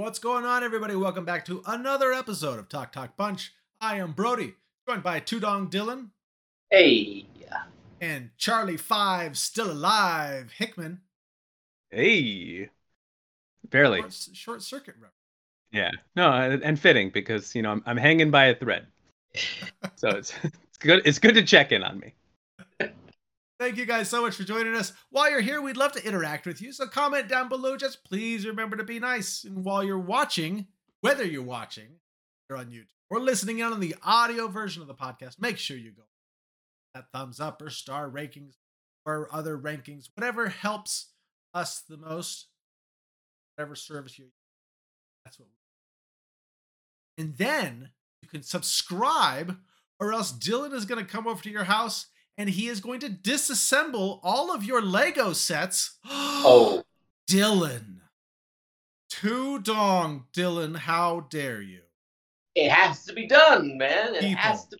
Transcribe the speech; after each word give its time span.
What's 0.00 0.18
going 0.18 0.46
on, 0.46 0.64
everybody? 0.64 0.94
Welcome 0.94 1.26
back 1.26 1.44
to 1.44 1.62
another 1.66 2.10
episode 2.10 2.58
of 2.58 2.70
Talk 2.70 2.90
Talk 2.90 3.18
Punch. 3.18 3.52
I 3.82 3.96
am 3.96 4.12
Brody, 4.12 4.54
joined 4.88 5.02
by 5.02 5.20
Tudong 5.20 5.70
Dylan 5.70 6.08
Hey, 6.70 7.26
and 8.00 8.30
Charlie 8.38 8.78
Five, 8.78 9.36
still 9.36 9.70
alive, 9.70 10.52
Hickman. 10.56 11.02
Hey, 11.90 12.70
barely. 13.68 14.00
Short, 14.00 14.12
short 14.32 14.62
circuit 14.62 14.94
reference. 14.94 15.12
Yeah, 15.70 15.90
no, 16.16 16.32
and 16.32 16.62
and 16.62 16.80
fitting 16.80 17.10
because 17.10 17.54
you 17.54 17.60
know 17.60 17.72
I'm, 17.72 17.82
I'm 17.84 17.98
hanging 17.98 18.30
by 18.30 18.46
a 18.46 18.54
thread, 18.54 18.86
so 19.96 20.08
it's 20.08 20.32
it's 20.42 20.78
good. 20.78 21.02
It's 21.04 21.18
good 21.18 21.34
to 21.34 21.42
check 21.42 21.72
in 21.72 21.82
on 21.82 21.98
me. 21.98 22.14
Thank 23.60 23.76
you 23.76 23.84
guys 23.84 24.08
so 24.08 24.22
much 24.22 24.36
for 24.36 24.42
joining 24.44 24.74
us. 24.74 24.94
While 25.10 25.30
you're 25.30 25.42
here, 25.42 25.60
we'd 25.60 25.76
love 25.76 25.92
to 25.92 26.02
interact 26.02 26.46
with 26.46 26.62
you. 26.62 26.72
So 26.72 26.86
comment 26.86 27.28
down 27.28 27.50
below. 27.50 27.76
Just 27.76 28.04
please 28.04 28.46
remember 28.46 28.74
to 28.78 28.84
be 28.84 28.98
nice. 28.98 29.44
And 29.44 29.66
while 29.66 29.84
you're 29.84 29.98
watching, 29.98 30.68
whether 31.02 31.26
you're 31.26 31.42
watching, 31.42 31.88
you're 32.48 32.56
on 32.56 32.70
YouTube 32.70 32.86
or 33.10 33.20
listening 33.20 33.58
in 33.58 33.66
on 33.66 33.80
the 33.80 33.96
audio 34.02 34.48
version 34.48 34.80
of 34.80 34.88
the 34.88 34.94
podcast, 34.94 35.38
make 35.38 35.58
sure 35.58 35.76
you 35.76 35.92
go 35.92 36.04
that 36.94 37.12
thumbs 37.12 37.38
up 37.38 37.60
or 37.60 37.68
star 37.68 38.08
rankings 38.08 38.54
or 39.04 39.28
other 39.30 39.58
rankings, 39.58 40.08
whatever 40.14 40.48
helps 40.48 41.08
us 41.52 41.82
the 41.86 41.98
most, 41.98 42.46
whatever 43.54 43.74
service 43.74 44.18
you. 44.18 44.28
That's 45.26 45.38
what. 45.38 45.48
We 47.18 47.24
and 47.24 47.36
then 47.36 47.90
you 48.22 48.28
can 48.28 48.42
subscribe, 48.42 49.58
or 49.98 50.14
else 50.14 50.32
Dylan 50.32 50.72
is 50.72 50.86
going 50.86 51.04
to 51.04 51.10
come 51.10 51.26
over 51.26 51.42
to 51.42 51.50
your 51.50 51.64
house 51.64 52.06
and 52.38 52.50
he 52.50 52.68
is 52.68 52.80
going 52.80 53.00
to 53.00 53.08
disassemble 53.08 54.20
all 54.22 54.54
of 54.54 54.64
your 54.64 54.82
Lego 54.82 55.32
sets. 55.32 55.98
Oh. 56.42 56.82
Dylan. 57.28 57.98
Too 59.10 59.60
dong, 59.60 60.24
Dylan, 60.32 60.74
how 60.74 61.26
dare 61.28 61.60
you? 61.60 61.80
it 62.54 62.70
has 62.70 63.04
to 63.04 63.12
be 63.12 63.26
done, 63.26 63.78
man. 63.78 64.14
It 64.14 64.20
People. 64.20 64.36
has 64.42 64.66
to. 64.66 64.78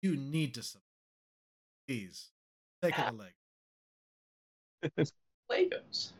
You 0.00 0.16
need 0.16 0.54
to. 0.54 0.62
Please. 1.86 2.28
Take 2.82 2.96
the 2.96 3.12
leg. 3.12 3.32
Legos. 5.50 6.12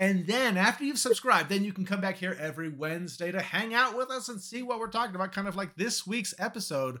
And 0.00 0.26
then 0.26 0.56
after 0.56 0.84
you've 0.84 0.98
subscribed, 0.98 1.48
then 1.48 1.64
you 1.64 1.72
can 1.72 1.84
come 1.84 2.00
back 2.00 2.16
here 2.16 2.36
every 2.40 2.68
Wednesday 2.68 3.30
to 3.30 3.40
hang 3.40 3.74
out 3.74 3.96
with 3.96 4.10
us 4.10 4.28
and 4.28 4.40
see 4.40 4.62
what 4.62 4.78
we're 4.78 4.88
talking 4.88 5.14
about. 5.14 5.32
Kind 5.32 5.48
of 5.48 5.56
like 5.56 5.76
this 5.76 6.06
week's 6.06 6.34
episode. 6.38 7.00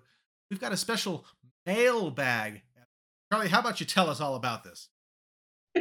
We've 0.50 0.60
got 0.60 0.72
a 0.72 0.76
special 0.76 1.24
mailbag. 1.66 2.62
Charlie, 3.32 3.48
how 3.48 3.60
about 3.60 3.80
you 3.80 3.86
tell 3.86 4.08
us 4.10 4.20
all 4.20 4.36
about 4.36 4.64
this? 4.64 4.88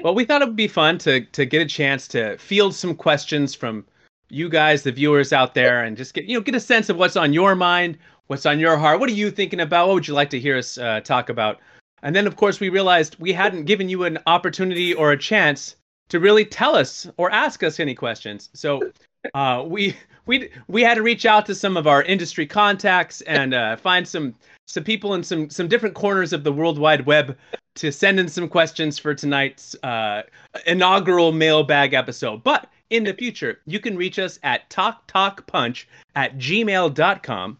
Well, 0.02 0.16
we 0.16 0.26
thought 0.26 0.42
it 0.42 0.48
would 0.48 0.56
be 0.56 0.68
fun 0.68 0.98
to 1.00 1.22
to 1.22 1.46
get 1.46 1.62
a 1.62 1.66
chance 1.66 2.08
to 2.10 2.38
field 2.38 2.74
some 2.74 2.96
questions 2.96 3.54
from 3.54 3.86
you 4.30 4.50
guys, 4.50 4.82
the 4.82 4.92
viewers 4.92 5.32
out 5.32 5.54
there, 5.54 5.84
and 5.84 5.96
just 5.96 6.14
get 6.14 6.26
you 6.26 6.38
know 6.38 6.42
get 6.42 6.56
a 6.56 6.60
sense 6.60 6.90
of 6.90 6.98
what's 6.98 7.16
on 7.16 7.32
your 7.32 7.54
mind, 7.54 7.98
what's 8.28 8.46
on 8.46 8.60
your 8.60 8.78
heart. 8.78 9.00
What 9.00 9.10
are 9.10 9.14
you 9.14 9.30
thinking 9.30 9.60
about? 9.60 9.88
What 9.88 9.94
would 9.94 10.08
you 10.08 10.16
like 10.16 10.32
to 10.32 10.40
hear 10.40 10.58
us 10.58 10.78
uh, 10.78 11.02
talk 11.02 11.30
about? 11.30 11.60
And 12.02 12.16
then, 12.16 12.28
of 12.28 12.36
course, 12.36 12.60
we 12.60 12.70
realized 12.70 13.16
we 13.20 13.32
hadn't 13.32 13.66
given 13.66 13.88
you 13.88 14.04
an 14.04 14.20
opportunity 14.28 14.94
or 14.94 15.12
a 15.12 15.18
chance 15.18 15.76
to 16.10 16.20
really 16.20 16.44
tell 16.44 16.76
us 16.76 17.08
or 17.18 17.32
ask 17.32 17.64
us 17.64 17.80
any 17.80 17.96
questions. 17.96 18.50
So 18.54 18.92
uh, 19.34 19.64
we 19.66 19.96
we 20.26 20.50
we 20.68 20.82
had 20.82 20.96
to 20.96 21.04
reach 21.04 21.26
out 21.26 21.46
to 21.46 21.56
some 21.56 21.78
of 21.78 21.88
our 21.88 22.04
industry 22.04 22.46
contacts 22.46 23.22
and 23.22 23.54
uh, 23.54 23.76
find 23.78 24.08
some 24.08 24.36
some 24.68 24.84
people 24.84 25.14
in 25.14 25.24
some 25.24 25.50
some 25.50 25.68
different 25.68 25.96
corners 25.96 26.34
of 26.34 26.44
the 26.44 26.52
world 26.52 26.80
wide 26.80 27.06
web 27.06 27.38
to 27.76 27.92
send 27.92 28.20
in 28.20 28.28
some 28.28 28.48
questions 28.48 28.98
for 29.00 29.14
tonight's 29.14 29.76
uh, 29.84 30.24
inaugural 30.66 31.32
mailbag 31.32 31.94
episode. 31.94 32.44
But 32.44 32.70
in 32.90 33.04
the 33.04 33.14
future, 33.14 33.60
you 33.66 33.80
can 33.80 33.98
reach 33.98 34.20
us 34.20 34.40
at 34.44 34.70
talktalkpunch 34.70 35.86
at 36.16 36.38
gmail.com. 36.38 37.58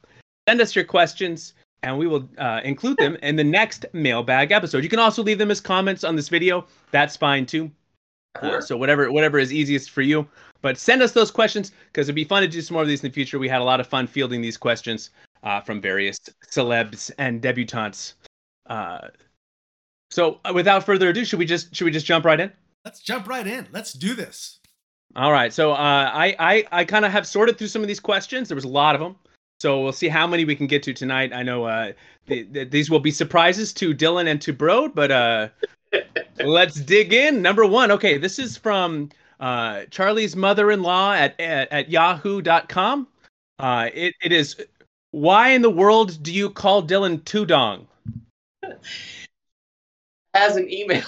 Send 0.48 0.62
us 0.62 0.76
your 0.76 0.86
questions, 0.86 1.54
and 1.82 1.98
we 1.98 2.08
will 2.08 2.30
uh, 2.38 2.62
include 2.64 2.98
them 2.98 3.18
in 3.24 3.36
the 3.36 3.44
next 3.44 3.86
mailbag 3.94 4.52
episode. 4.52 4.84
You 4.84 4.90
can 4.90 5.00
also 5.00 5.24
leave 5.24 5.38
them 5.38 5.52
as 5.52 5.62
comments 5.62 6.04
on 6.04 6.16
this 6.16 6.30
video. 6.30 6.68
That's 6.92 7.18
fine 7.18 7.46
too. 7.46 7.72
Uh, 8.42 8.62
so 8.62 8.76
whatever 8.78 9.12
whatever 9.12 9.40
is 9.40 9.54
easiest 9.54 9.92
for 9.92 10.02
you. 10.02 10.28
But 10.62 10.78
send 10.78 11.02
us 11.02 11.12
those 11.12 11.30
questions 11.30 11.72
because 11.88 12.08
it'd 12.08 12.16
be 12.16 12.24
fun 12.24 12.42
to 12.42 12.48
do 12.48 12.62
some 12.62 12.76
more 12.76 12.82
of 12.82 12.88
these 12.88 13.04
in 13.04 13.10
the 13.10 13.14
future. 13.14 13.38
We 13.38 13.50
had 13.50 13.62
a 13.62 13.66
lot 13.66 13.80
of 13.80 13.88
fun 13.88 14.08
fielding 14.08 14.42
these 14.42 14.58
questions 14.58 15.10
uh, 15.44 15.62
from 15.62 15.82
various 15.82 16.20
celebs 16.48 17.12
and 17.18 17.42
debutantes. 17.42 18.14
Uh, 18.68 19.10
so 20.10 20.40
uh, 20.46 20.52
without 20.54 20.84
further 20.84 21.10
ado, 21.10 21.26
should 21.26 21.40
we 21.40 21.46
just 21.46 21.76
should 21.76 21.86
we 21.86 21.92
just 21.92 22.06
jump 22.06 22.26
right 22.26 22.40
in? 22.40 22.52
Let's 22.86 23.02
jump 23.02 23.28
right 23.28 23.46
in. 23.46 23.68
Let's 23.72 23.94
do 23.94 24.14
this. 24.14 24.60
All 25.16 25.32
right. 25.32 25.54
So 25.54 25.72
uh, 25.72 26.12
I 26.14 26.36
I, 26.40 26.66
I 26.72 26.86
kind 26.86 27.06
of 27.06 27.12
have 27.12 27.28
sorted 27.28 27.58
through 27.58 27.68
some 27.68 27.82
of 27.82 27.88
these 27.88 28.00
questions. 28.00 28.50
There 28.50 28.56
was 28.56 28.64
a 28.64 28.70
lot 28.70 28.96
of 28.96 29.02
them. 29.02 29.16
So 29.60 29.82
we'll 29.82 29.94
see 29.94 30.10
how 30.10 30.28
many 30.28 30.44
we 30.46 30.56
can 30.56 30.68
get 30.68 30.84
to 30.84 30.94
tonight. 30.94 31.32
I 31.34 31.42
know 31.42 31.64
uh, 31.64 31.94
th- 32.28 32.52
th- 32.52 32.70
these 32.70 32.90
will 32.90 33.00
be 33.00 33.12
surprises 33.12 33.72
to 33.74 33.94
Dylan 33.94 34.28
and 34.28 34.42
to 34.42 34.54
Brode, 34.54 34.94
but 34.94 35.10
uh, 35.10 35.48
let's 36.44 36.76
dig 36.76 37.14
in. 37.14 37.42
Number 37.42 37.66
one. 37.66 37.90
Okay, 37.92 38.18
this 38.18 38.40
is 38.40 38.58
from 38.58 39.10
uh, 39.40 39.86
Charlie's 39.90 40.36
mother-in-law 40.36 41.14
at 41.14 41.40
at, 41.40 41.72
at 41.72 41.90
Yahoo.com. 41.90 43.08
Uh, 43.60 43.90
it 43.94 44.14
it 44.22 44.32
is. 44.32 44.58
Why 45.14 45.50
in 45.50 45.62
the 45.62 45.70
world 45.70 46.24
do 46.24 46.34
you 46.34 46.50
call 46.50 46.82
Dylan 46.82 47.22
Tudong? 47.22 47.86
As 50.34 50.56
an 50.56 50.68
email 50.72 51.06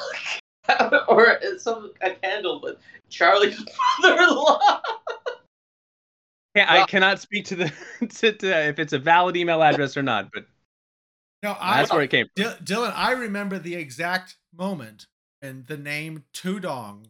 or 1.08 1.40
some 1.58 1.92
a 2.02 2.12
candle, 2.12 2.60
but 2.60 2.80
Charlie's 3.10 3.60
mother-in-law. 4.02 4.82
Yeah, 6.54 6.68
I 6.70 6.86
cannot 6.86 7.20
speak 7.20 7.46
to 7.46 7.56
the 7.56 7.74
to, 8.20 8.32
to 8.32 8.68
if 8.68 8.78
it's 8.78 8.94
a 8.94 9.00
valid 9.00 9.36
email 9.36 9.64
address 9.64 9.98
or 9.98 10.04
not, 10.04 10.30
but 10.32 10.46
No, 11.42 11.58
I, 11.60 11.78
that's 11.80 11.92
where 11.92 12.04
it 12.04 12.12
came. 12.12 12.28
Dy- 12.36 12.44
Dylan, 12.64 12.94
I 12.96 13.12
remember 13.14 13.58
the 13.58 13.74
exact 13.74 14.36
moment 14.56 15.08
when 15.42 15.66
the 15.68 15.78
name 15.78 16.26
Tudong 16.32 17.08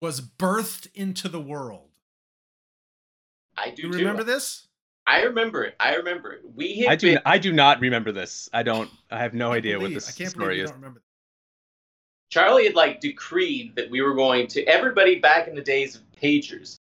was 0.00 0.22
birthed 0.22 0.88
into 0.94 1.28
the 1.28 1.40
world. 1.42 1.90
I 3.54 3.68
do 3.68 3.82
You 3.82 3.92
too. 3.92 3.98
remember 3.98 4.24
this? 4.24 4.67
I 5.08 5.22
remember 5.22 5.64
it. 5.64 5.74
I 5.80 5.94
remember 5.94 6.32
it. 6.32 6.42
We 6.54 6.74
hit. 6.74 6.88
I 6.88 6.94
do. 6.96 7.14
big- 7.14 7.22
I 7.24 7.38
do 7.38 7.50
not 7.52 7.80
remember 7.80 8.12
this. 8.12 8.48
I 8.52 8.62
don't. 8.62 8.90
I 9.10 9.18
have 9.18 9.32
no 9.32 9.52
I 9.52 9.56
idea 9.56 9.80
what 9.80 9.92
this 9.94 10.08
I 10.08 10.12
can't 10.12 10.30
story 10.30 10.46
believe 10.46 10.58
you 10.58 10.64
is. 10.64 10.70
don't 10.70 10.80
remember. 10.80 11.02
Charlie 12.30 12.66
had 12.66 12.74
like 12.74 13.00
decreed 13.00 13.74
that 13.76 13.90
we 13.90 14.02
were 14.02 14.14
going 14.14 14.46
to. 14.48 14.62
Everybody 14.64 15.18
back 15.18 15.48
in 15.48 15.54
the 15.54 15.62
days 15.62 15.94
of 15.94 16.02
pagers 16.22 16.76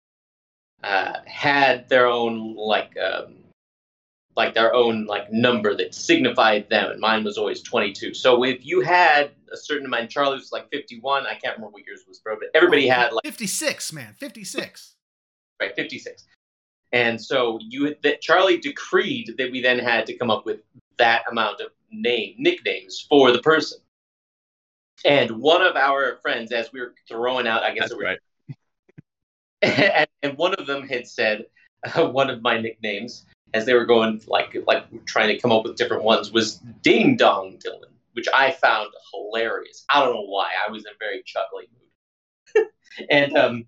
uh, 0.82 1.18
had 1.26 1.86
their 1.90 2.06
own 2.06 2.56
like 2.56 2.96
um, 2.96 3.34
like 4.36 4.54
their 4.54 4.72
own 4.74 5.04
like 5.04 5.30
number 5.30 5.76
that 5.76 5.94
signified 5.94 6.70
them, 6.70 6.92
and 6.92 7.00
mine 7.00 7.24
was 7.24 7.36
always 7.36 7.60
twenty 7.60 7.92
two. 7.92 8.14
So 8.14 8.42
if 8.44 8.64
you 8.64 8.80
had 8.80 9.32
a 9.52 9.56
certain 9.58 9.84
amount, 9.84 10.08
Charlie 10.10 10.36
was 10.38 10.50
like 10.50 10.70
fifty 10.70 10.98
one. 10.98 11.26
I 11.26 11.34
can't 11.34 11.56
remember 11.58 11.74
what 11.74 11.84
yours 11.84 12.04
was, 12.08 12.20
bro, 12.20 12.36
but 12.36 12.48
everybody 12.54 12.90
Oh, 12.90 12.94
had 12.94 13.12
like 13.12 13.24
56, 13.24 13.92
man. 13.92 14.14
56. 14.18 14.94
right 15.60 15.76
56 15.76 16.24
and 16.94 17.20
so 17.20 17.58
you 17.60 17.94
that 18.02 18.22
charlie 18.22 18.56
decreed 18.56 19.34
that 19.36 19.50
we 19.52 19.60
then 19.60 19.78
had 19.78 20.06
to 20.06 20.16
come 20.16 20.30
up 20.30 20.46
with 20.46 20.60
that 20.96 21.24
amount 21.30 21.60
of 21.60 21.68
name 21.90 22.34
nicknames 22.38 23.04
for 23.08 23.32
the 23.32 23.40
person. 23.40 23.78
And 25.04 25.32
one 25.32 25.60
of 25.60 25.76
our 25.76 26.16
friends 26.22 26.50
as 26.50 26.72
we 26.72 26.80
were 26.80 26.94
throwing 27.08 27.46
out 27.46 27.62
i 27.62 27.74
guess 27.74 27.90
That's 27.90 28.00
right. 28.00 28.18
and, 29.62 30.08
and 30.22 30.38
one 30.38 30.54
of 30.54 30.66
them 30.66 30.88
had 30.88 31.06
said 31.06 31.46
uh, 31.94 32.08
one 32.08 32.30
of 32.30 32.40
my 32.40 32.58
nicknames 32.58 33.26
as 33.52 33.66
they 33.66 33.74
were 33.74 33.84
going 33.84 34.22
like 34.26 34.56
like 34.66 34.86
trying 35.04 35.28
to 35.28 35.38
come 35.38 35.52
up 35.52 35.64
with 35.64 35.76
different 35.76 36.04
ones 36.04 36.32
was 36.32 36.56
ding 36.82 37.16
dong 37.16 37.58
dylan 37.58 37.90
which 38.12 38.28
i 38.34 38.50
found 38.50 38.88
hilarious. 39.12 39.84
I 39.88 40.04
don't 40.04 40.14
know 40.14 40.26
why. 40.26 40.50
I 40.66 40.70
was 40.70 40.84
in 40.84 40.92
a 40.92 40.98
very 40.98 41.22
chuckly 41.24 41.64
mood. 41.72 42.68
And 43.10 43.36
um 43.36 43.64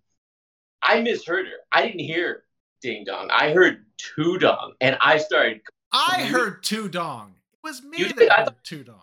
i 0.82 1.00
misheard 1.00 1.46
her. 1.46 1.58
I 1.72 1.82
didn't 1.82 2.00
hear 2.00 2.44
ding 2.82 3.04
dong 3.04 3.28
i 3.32 3.50
heard 3.52 3.84
two 3.98 4.38
dong 4.38 4.72
and 4.80 4.96
i 5.00 5.16
started 5.18 5.60
I 5.92 6.24
heard 6.24 6.62
Tudong. 6.62 7.28
It 7.30 7.58
was 7.64 7.82
me 7.82 7.98
You 7.98 8.08
did? 8.08 8.16
that 8.28 8.32
I 8.32 8.42
heard 8.44 8.64
Tudong. 8.64 9.00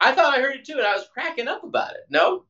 i 0.00 0.12
thought 0.12 0.34
i 0.38 0.40
heard 0.40 0.56
it 0.56 0.64
too 0.64 0.74
and 0.78 0.86
i 0.86 0.94
was 0.94 1.08
cracking 1.12 1.48
up 1.48 1.64
about 1.64 1.90
it 1.92 2.02
no 2.08 2.44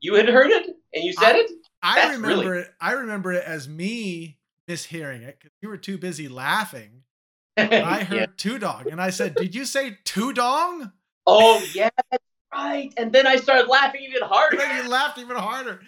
you 0.00 0.14
had 0.14 0.28
heard 0.28 0.50
it 0.50 0.66
and 0.94 1.04
you 1.04 1.12
said 1.12 1.36
it 1.36 1.50
I 1.84 1.96
That's 1.96 2.16
remember 2.16 2.50
really- 2.50 2.60
it. 2.62 2.74
I 2.80 2.92
remember 2.92 3.32
it 3.32 3.44
as 3.44 3.68
me 3.68 4.38
mishearing 4.70 5.22
it 5.22 5.38
because 5.40 5.50
you 5.60 5.68
were 5.68 5.76
too 5.76 5.98
busy 5.98 6.28
laughing. 6.28 7.02
I 7.56 8.04
heard 8.04 8.16
Yeah. 8.16 8.26
Tudong, 8.36 8.86
and 8.86 9.00
I 9.02 9.10
said, 9.10 9.34
"Did 9.34 9.52
you 9.52 9.64
say 9.64 9.98
Tudong?" 10.04 10.92
oh 11.26 11.64
yeah 11.74 11.90
that's 12.10 12.24
right 12.54 12.92
and 12.96 13.12
then 13.12 13.26
i 13.28 13.34
started 13.36 13.68
laughing 13.68 14.00
even 14.08 14.22
harder 14.22 14.60
And 14.60 14.70
then 14.70 14.84
you 14.84 14.90
laughed 14.90 15.18
even 15.18 15.36
harder. 15.36 15.80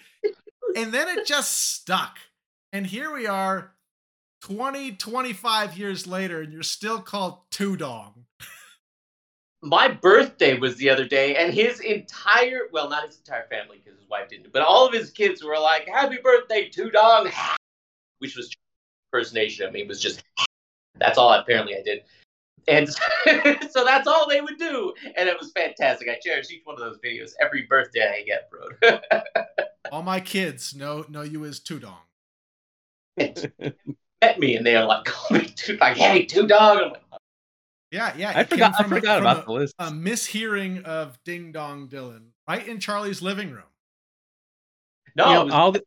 And 0.76 0.92
then 0.92 1.08
it 1.16 1.26
just 1.26 1.72
stuck. 1.74 2.18
And 2.72 2.84
here 2.86 3.12
we 3.12 3.26
are 3.28 3.72
20, 4.44 4.92
25 4.92 5.78
years 5.78 6.06
later, 6.06 6.42
and 6.42 6.52
you're 6.52 6.62
still 6.62 7.00
called 7.00 7.38
Tudong. 7.50 8.12
my 9.62 9.88
birthday 9.88 10.58
was 10.58 10.76
the 10.76 10.90
other 10.90 11.06
day, 11.06 11.34
and 11.36 11.54
his 11.54 11.80
entire 11.80 12.68
well, 12.70 12.90
not 12.90 13.06
his 13.06 13.16
entire 13.16 13.46
family 13.48 13.80
because 13.82 13.98
his 13.98 14.08
wife 14.10 14.28
didn't, 14.28 14.52
but 14.52 14.60
all 14.60 14.86
of 14.86 14.92
his 14.92 15.10
kids 15.10 15.42
were 15.42 15.58
like, 15.58 15.88
"Happy 15.88 16.18
birthday, 16.22 16.68
two 16.68 16.90
dog," 16.90 17.30
which 18.18 18.36
was 18.36 18.54
impersonation 19.10 19.66
of 19.66 19.72
me 19.72 19.86
was 19.86 19.98
just 19.98 20.22
that's 20.96 21.16
all 21.16 21.32
apparently 21.32 21.76
I 21.76 21.82
did. 21.82 22.00
And 22.68 22.88
so 23.70 23.82
that's 23.82 24.06
all 24.06 24.28
they 24.28 24.42
would 24.42 24.58
do. 24.58 24.92
And 25.16 25.26
it 25.26 25.36
was 25.40 25.52
fantastic. 25.52 26.08
I 26.08 26.18
cherish 26.22 26.50
each 26.50 26.62
one 26.64 26.74
of 26.74 26.80
those 26.80 26.98
videos 26.98 27.30
every 27.40 27.62
birthday 27.62 28.20
I 28.20 28.24
get, 28.24 28.50
bro. 28.50 28.98
All 29.90 30.02
my 30.02 30.20
kids 30.20 30.74
know 30.74 31.06
know 31.08 31.22
you 31.22 31.46
as 31.46 31.60
Tudong. 31.60 31.96
Met 34.24 34.38
me 34.38 34.56
and 34.56 34.64
they 34.66 34.74
are 34.76 34.86
like, 34.86 35.04
call 35.04 35.36
me 35.38 35.44
two, 35.46 35.76
like, 35.76 35.96
hey, 35.96 36.24
two 36.24 36.46
dog. 36.46 36.78
I'm 36.78 36.90
like, 36.90 37.00
Yeah, 37.90 38.14
yeah. 38.16 38.30
I 38.34 38.40
it 38.40 38.48
came 38.50 38.58
forgot. 38.58 38.74
I 38.78 38.82
from 38.82 38.92
a- 38.92 38.96
forgot 38.96 39.18
from 39.18 39.26
about 39.26 39.42
a- 39.42 39.46
the 39.46 39.52
list. 39.52 39.74
a 39.78 39.90
mishearing 39.90 40.82
of 40.84 41.18
Ding 41.24 41.52
Dong 41.52 41.88
Dylan 41.88 42.28
right 42.48 42.66
in 42.66 42.80
Charlie's 42.80 43.20
living 43.22 43.50
room. 43.50 43.64
no, 45.16 45.26
you 45.28 45.34
know, 45.34 45.44
was- 45.44 45.54
all 45.54 45.72
the, 45.72 45.84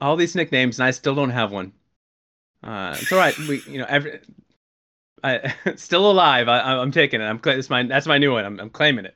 all 0.00 0.16
these 0.16 0.34
nicknames, 0.34 0.78
and 0.78 0.86
I 0.86 0.90
still 0.92 1.14
don't 1.14 1.30
have 1.30 1.52
one. 1.52 1.72
Uh, 2.62 2.96
it's 2.98 3.12
all 3.12 3.18
right. 3.18 3.36
We, 3.38 3.60
you 3.68 3.78
know, 3.78 3.86
every, 3.88 4.20
I 5.22 5.54
still 5.76 6.10
alive. 6.10 6.48
I, 6.48 6.60
I'm 6.78 6.90
taking 6.90 7.20
it. 7.20 7.24
I'm 7.24 7.38
cla- 7.38 7.56
it's 7.56 7.68
my 7.70 7.82
that's 7.82 8.06
my 8.06 8.16
new 8.18 8.32
one. 8.32 8.44
I'm, 8.44 8.58
I'm 8.60 8.70
claiming 8.70 9.04
it. 9.04 9.14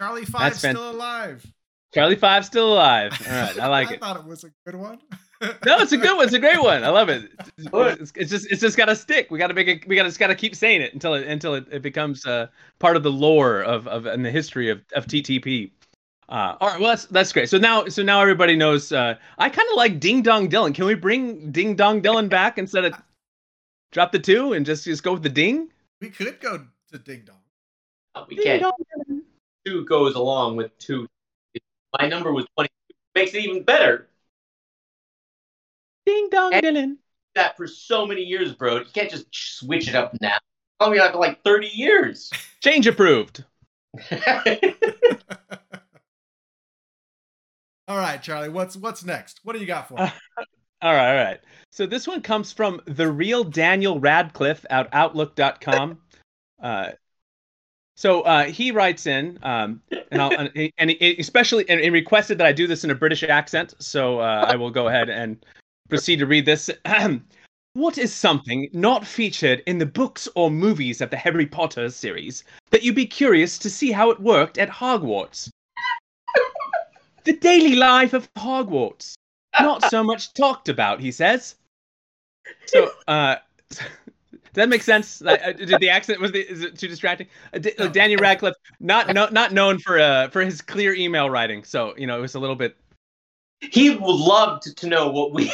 Charlie 0.00 0.24
Five 0.24 0.56
still 0.56 0.90
alive. 0.90 1.44
Charlie 1.92 2.16
Five 2.16 2.44
still 2.44 2.72
alive. 2.74 3.12
All 3.28 3.32
right, 3.34 3.58
I 3.58 3.66
like 3.76 3.88
I 3.88 3.94
it. 3.94 4.02
I 4.02 4.06
thought 4.06 4.16
it 4.20 4.24
was 4.26 4.44
a 4.44 4.50
good 4.66 4.76
one. 4.76 4.98
No, 5.66 5.78
it's 5.78 5.92
a 5.92 5.96
good 5.96 6.16
one. 6.16 6.24
It's 6.24 6.34
a 6.34 6.38
great 6.38 6.60
one. 6.62 6.84
I 6.84 6.88
love 6.88 7.08
it. 7.08 7.30
It's, 7.58 7.68
it's, 7.72 8.12
it's 8.16 8.30
just 8.30 8.50
it's 8.50 8.60
just 8.60 8.76
got 8.76 8.86
to 8.86 8.96
stick. 8.96 9.30
We 9.30 9.38
got 9.38 9.48
to 9.48 9.54
make 9.54 9.68
it. 9.68 9.86
We 9.86 9.96
got 9.96 10.04
to 10.04 10.08
just 10.08 10.18
got 10.18 10.28
to 10.28 10.34
keep 10.34 10.54
saying 10.54 10.80
it 10.82 10.92
until 10.94 11.14
it 11.14 11.26
until 11.26 11.54
it, 11.54 11.66
it 11.70 11.82
becomes 11.82 12.24
uh, 12.26 12.46
part 12.78 12.96
of 12.96 13.02
the 13.02 13.10
lore 13.12 13.62
of 13.62 13.86
of 13.86 14.06
and 14.06 14.24
the 14.24 14.30
history 14.30 14.70
of 14.70 14.82
of 14.94 15.06
TTP. 15.06 15.70
Uh, 16.28 16.56
all 16.60 16.68
right, 16.68 16.80
well 16.80 16.88
that's 16.90 17.06
that's 17.06 17.32
great. 17.32 17.48
So 17.48 17.58
now 17.58 17.86
so 17.88 18.02
now 18.02 18.20
everybody 18.20 18.56
knows. 18.56 18.92
Uh, 18.92 19.14
I 19.38 19.48
kind 19.50 19.68
of 19.70 19.76
like 19.76 20.00
Ding 20.00 20.22
Dong 20.22 20.48
Dylan. 20.48 20.74
Can 20.74 20.86
we 20.86 20.94
bring 20.94 21.50
Ding 21.52 21.74
Dong 21.76 22.00
Dylan 22.00 22.28
back 22.28 22.58
instead 22.58 22.84
of 22.86 22.94
drop 23.92 24.12
the 24.12 24.18
two 24.18 24.54
and 24.54 24.64
just 24.64 24.84
just 24.84 25.02
go 25.02 25.12
with 25.12 25.22
the 25.22 25.28
ding? 25.28 25.68
we 26.00 26.10
could 26.10 26.40
go 26.40 26.64
to 26.92 26.98
Ding 26.98 27.24
Dong. 27.26 28.26
we 28.28 28.36
Ding 28.36 28.44
can't. 28.44 28.62
dong. 28.62 29.22
Two 29.66 29.84
goes 29.84 30.14
along 30.14 30.56
with 30.56 30.76
two. 30.78 31.06
My 31.98 32.08
number 32.08 32.32
was 32.32 32.44
22. 32.56 32.72
Makes 33.14 33.34
it 33.34 33.44
even 33.44 33.62
better. 33.62 34.08
Ding 36.06 36.28
Dong 36.30 36.52
And- 36.52 36.64
Dylan. 36.64 36.96
That 37.34 37.56
for 37.56 37.66
so 37.66 38.06
many 38.06 38.22
years, 38.22 38.52
bro. 38.52 38.76
You 38.76 38.84
can't 38.94 39.10
just 39.10 39.26
switch 39.32 39.88
it 39.88 39.96
up 39.96 40.16
now. 40.20 40.38
Call 40.78 40.90
me 40.90 41.00
after 41.00 41.18
like 41.18 41.42
30 41.42 41.66
years. 41.66 42.30
Change 42.62 42.86
approved. 42.86 43.44
All 47.86 47.98
right, 47.98 48.22
Charlie. 48.22 48.48
What's 48.48 48.76
what's 48.76 49.04
next? 49.04 49.40
What 49.42 49.52
do 49.52 49.58
you 49.58 49.66
got 49.66 49.88
for 49.88 49.94
me? 49.94 50.02
Uh, 50.02 50.10
All 50.82 50.92
right, 50.92 51.18
all 51.18 51.24
right. 51.24 51.40
So 51.70 51.86
this 51.86 52.06
one 52.06 52.20
comes 52.20 52.52
from 52.52 52.82
the 52.84 53.10
real 53.10 53.42
Daniel 53.42 53.98
Radcliffe 53.98 54.66
at 54.68 54.86
Outlook.com. 54.92 55.98
Uh, 56.62 56.90
so 57.96 58.20
uh, 58.20 58.44
he 58.44 58.70
writes 58.70 59.06
in, 59.06 59.38
um, 59.42 59.80
and, 60.10 60.20
I'll, 60.20 60.30
and, 60.54 60.72
and 60.76 60.90
especially 61.00 61.66
and, 61.70 61.80
and 61.80 61.94
requested 61.94 62.36
that 62.36 62.46
I 62.46 62.52
do 62.52 62.66
this 62.66 62.84
in 62.84 62.90
a 62.90 62.94
British 62.94 63.22
accent. 63.22 63.72
So 63.78 64.18
uh, 64.18 64.44
I 64.46 64.56
will 64.56 64.70
go 64.70 64.88
ahead 64.88 65.08
and 65.08 65.42
proceed 65.88 66.18
to 66.20 66.26
read 66.26 66.46
this. 66.46 66.70
what 67.74 67.98
is 67.98 68.12
something 68.12 68.68
not 68.72 69.06
featured 69.06 69.62
in 69.66 69.78
the 69.78 69.86
books 69.86 70.28
or 70.34 70.50
movies 70.50 71.00
of 71.00 71.10
the 71.10 71.16
Harry 71.16 71.46
Potter 71.46 71.90
series 71.90 72.44
that 72.70 72.82
you'd 72.82 72.94
be 72.94 73.06
curious 73.06 73.58
to 73.58 73.70
see 73.70 73.92
how 73.92 74.10
it 74.10 74.20
worked 74.20 74.58
at 74.58 74.70
Hogwarts? 74.70 75.50
the 77.24 77.32
daily 77.32 77.74
life 77.74 78.12
of 78.12 78.32
Hogwarts 78.34 79.14
not 79.60 79.82
so 79.84 80.02
much 80.02 80.32
talked 80.34 80.68
about, 80.68 81.00
he 81.00 81.10
says. 81.10 81.56
So, 82.66 82.90
uh, 83.08 83.36
does 83.70 83.80
that 84.54 84.68
make 84.68 84.82
sense? 84.82 85.20
Like, 85.20 85.40
uh, 85.42 85.52
did 85.52 85.80
the 85.80 85.88
accent 85.88 86.20
was 86.20 86.32
the, 86.32 86.40
is 86.50 86.62
it 86.62 86.78
too 86.78 86.88
distracting? 86.88 87.28
Uh, 87.52 87.58
D- 87.58 87.72
uh, 87.78 87.88
Daniel 87.88 88.20
Radcliffe, 88.20 88.56
not 88.80 89.14
no, 89.14 89.28
not 89.30 89.52
known 89.52 89.78
for 89.78 89.98
uh 89.98 90.28
for 90.28 90.42
his 90.42 90.60
clear 90.60 90.94
email 90.94 91.30
writing, 91.30 91.64
so 91.64 91.94
you 91.96 92.06
know 92.06 92.18
it 92.18 92.22
was 92.22 92.34
a 92.34 92.40
little 92.40 92.56
bit. 92.56 92.76
He 93.60 93.90
would 93.90 94.00
love 94.02 94.60
to, 94.60 94.88
know 94.88 95.10
what 95.10 95.32
we 95.32 95.52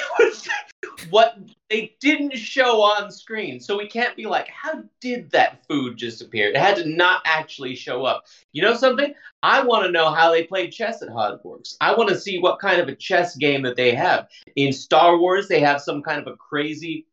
what 1.11 1.39
they 1.69 1.97
didn't 2.01 2.37
show 2.37 2.83
on 2.83 3.11
screen. 3.11 3.61
So 3.61 3.79
we 3.79 3.89
can't 3.89 4.17
be 4.17 4.27
like, 4.27 4.49
how 4.49 4.83
did 5.01 5.31
that 5.31 5.65
food 5.67 5.97
just 5.97 6.21
appear? 6.21 6.49
It 6.49 6.57
had 6.57 6.77
to 6.77 6.89
not 6.89 7.23
actually 7.25 7.77
show 7.77 8.05
up. 8.05 8.25
You 8.53 8.63
know 8.63 8.75
something? 8.75 9.15
I 9.43 9.63
want 9.63 9.87
to 9.87 9.93
know 9.93 10.11
how 10.11 10.31
they 10.31 10.45
played 10.45 10.73
chess 10.73 11.03
at 11.03 11.09
Hogwarts. 11.09 11.77
I 11.81 11.95
want 11.95 12.11
to 12.11 12.19
see 12.19 12.39
what 12.39 12.59
kind 12.59 12.81
of 12.81 12.89
a 12.89 12.97
chess 12.97 13.37
game 13.37 13.63
that 13.63 13.77
they 13.77 13.95
have. 13.95 14.29
In 14.57 14.73
Star 14.73 15.19
Wars, 15.19 15.49
they 15.49 15.61
have 15.61 15.81
some 15.81 16.03
kind 16.03 16.21
of 16.21 16.27
a 16.27 16.37
crazy, 16.37 17.07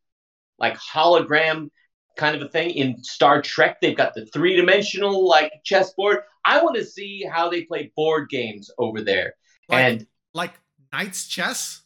like 0.60 0.78
hologram 0.78 1.70
kind 2.18 2.36
of 2.36 2.42
a 2.42 2.50
thing. 2.50 2.72
In 2.72 3.02
Star 3.04 3.42
Trek, 3.42 3.80
they've 3.80 3.96
got 3.96 4.14
the 4.14 4.26
three 4.26 4.56
dimensional 4.56 5.28
like 5.28 5.52
chessboard. 5.64 6.20
I 6.44 6.62
want 6.64 6.76
to 6.76 6.86
see 6.86 7.24
how 7.24 7.50
they 7.50 7.64
play 7.64 7.92
board 7.96 8.30
games 8.30 8.72
over 8.78 9.02
there. 9.02 9.36
Like, 9.70 9.84
and 9.84 10.08
like 10.34 10.54
Knight's 10.94 11.28
Chess. 11.28 11.82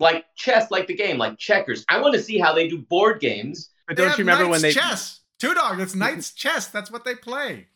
like 0.00 0.24
chess, 0.34 0.70
like 0.70 0.86
the 0.86 0.94
game, 0.96 1.18
like 1.18 1.38
checkers. 1.38 1.84
I 1.88 2.00
want 2.00 2.14
to 2.14 2.22
see 2.22 2.38
how 2.38 2.52
they 2.52 2.68
do 2.68 2.78
board 2.78 3.20
games. 3.20 3.70
But 3.86 3.96
don't 3.96 4.08
have 4.08 4.18
you 4.18 4.24
remember 4.24 4.48
when 4.48 4.60
they? 4.62 4.72
chess? 4.72 5.20
Two 5.38 5.54
dog. 5.54 5.80
It's 5.80 5.94
Knight's 5.94 6.32
Chess. 6.34 6.68
That's 6.68 6.90
what 6.90 7.04
they 7.04 7.14
play. 7.14 7.66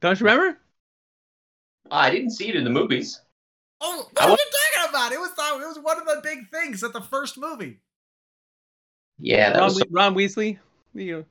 Don't 0.00 0.18
you 0.18 0.26
remember? 0.26 0.58
Ah, 1.90 2.00
I 2.02 2.10
didn't 2.10 2.30
see 2.30 2.48
it 2.48 2.56
in 2.56 2.64
the 2.64 2.70
movies. 2.70 3.20
Oh, 3.80 4.08
I 4.18 4.22
what 4.22 4.24
are 4.24 4.30
wa- 4.30 4.36
you 4.36 4.50
talking 4.76 4.90
about? 4.90 5.12
It 5.12 5.20
was 5.20 5.30
uh, 5.38 5.60
it 5.62 5.66
was 5.68 5.78
one 5.82 5.98
of 5.98 6.06
the 6.06 6.20
big 6.22 6.48
things 6.50 6.82
at 6.82 6.92
the 6.92 7.00
first 7.02 7.36
movie. 7.38 7.80
Yeah, 9.18 9.50
that 9.50 9.58
Ron, 9.58 9.64
was. 9.66 9.76
We- 9.76 9.82
Ron 9.90 10.14
Weasley. 10.14 10.58
You 10.94 11.12
know, 11.18 11.24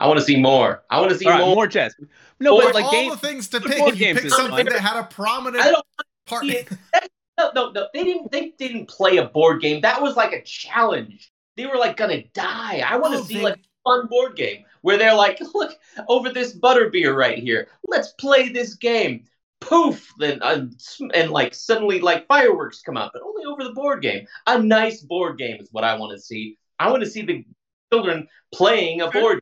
I 0.00 0.06
want 0.08 0.18
to 0.18 0.24
see 0.24 0.40
more. 0.40 0.82
I 0.90 1.00
want 1.00 1.12
to 1.12 1.18
see 1.18 1.26
all 1.26 1.32
right, 1.32 1.40
more. 1.40 1.54
more 1.54 1.66
chess. 1.68 1.94
No, 2.40 2.56
Or 2.56 2.62
but 2.62 2.74
like 2.74 2.84
all 2.84 2.90
game. 2.90 3.10
the 3.10 3.16
things 3.16 3.48
to 3.48 3.60
pick, 3.60 3.78
board 3.78 3.94
you 3.94 3.98
games 4.04 4.16
picked 4.16 4.26
is 4.26 4.34
something 4.36 4.66
that 4.66 4.80
had 4.80 4.98
a 4.98 5.04
prominent 5.04 5.62
I 5.64 5.70
don't. 5.70 5.86
part. 6.26 6.44
see 6.44 6.56
it. 6.56 6.68
No, 7.38 7.50
no, 7.54 7.70
no. 7.70 7.88
They 7.92 8.04
didn't. 8.04 8.30
They 8.30 8.50
didn't 8.58 8.86
play 8.88 9.16
a 9.16 9.24
board 9.26 9.60
game. 9.60 9.80
That 9.80 10.00
was 10.00 10.16
like 10.16 10.32
a 10.32 10.42
challenge. 10.42 11.32
They 11.56 11.66
were 11.66 11.76
like 11.76 11.96
gonna 11.96 12.22
die. 12.32 12.82
I 12.86 12.96
want 12.96 13.14
to 13.14 13.20
Oh, 13.20 13.24
see 13.24 13.34
they- 13.38 13.42
like 13.42 13.56
a 13.56 13.88
fun 13.90 14.06
board 14.06 14.36
game 14.36 14.64
where 14.82 14.96
they're 14.98 15.14
like, 15.14 15.40
look 15.54 15.76
over 16.08 16.30
this 16.30 16.56
butterbeer 16.56 17.14
right 17.16 17.38
here. 17.38 17.68
Let's 17.88 18.12
play 18.12 18.48
this 18.50 18.74
game. 18.74 19.24
Poof! 19.60 20.12
Then 20.18 20.40
uh, 20.42 20.66
and 21.14 21.30
like 21.30 21.54
suddenly 21.54 22.00
like 22.00 22.26
fireworks 22.28 22.82
come 22.82 22.96
out, 22.96 23.10
but 23.14 23.22
only 23.22 23.44
over 23.46 23.64
the 23.64 23.72
board 23.72 24.02
game. 24.02 24.26
A 24.46 24.58
nice 24.62 25.00
board 25.00 25.38
game 25.38 25.56
is 25.60 25.68
what 25.72 25.84
I 25.84 25.96
want 25.96 26.12
to 26.12 26.20
see. 26.20 26.58
I 26.78 26.90
want 26.90 27.02
to 27.02 27.08
see 27.10 27.22
the 27.22 27.44
children 27.92 28.28
playing 28.52 29.00
a 29.00 29.10
board. 29.10 29.40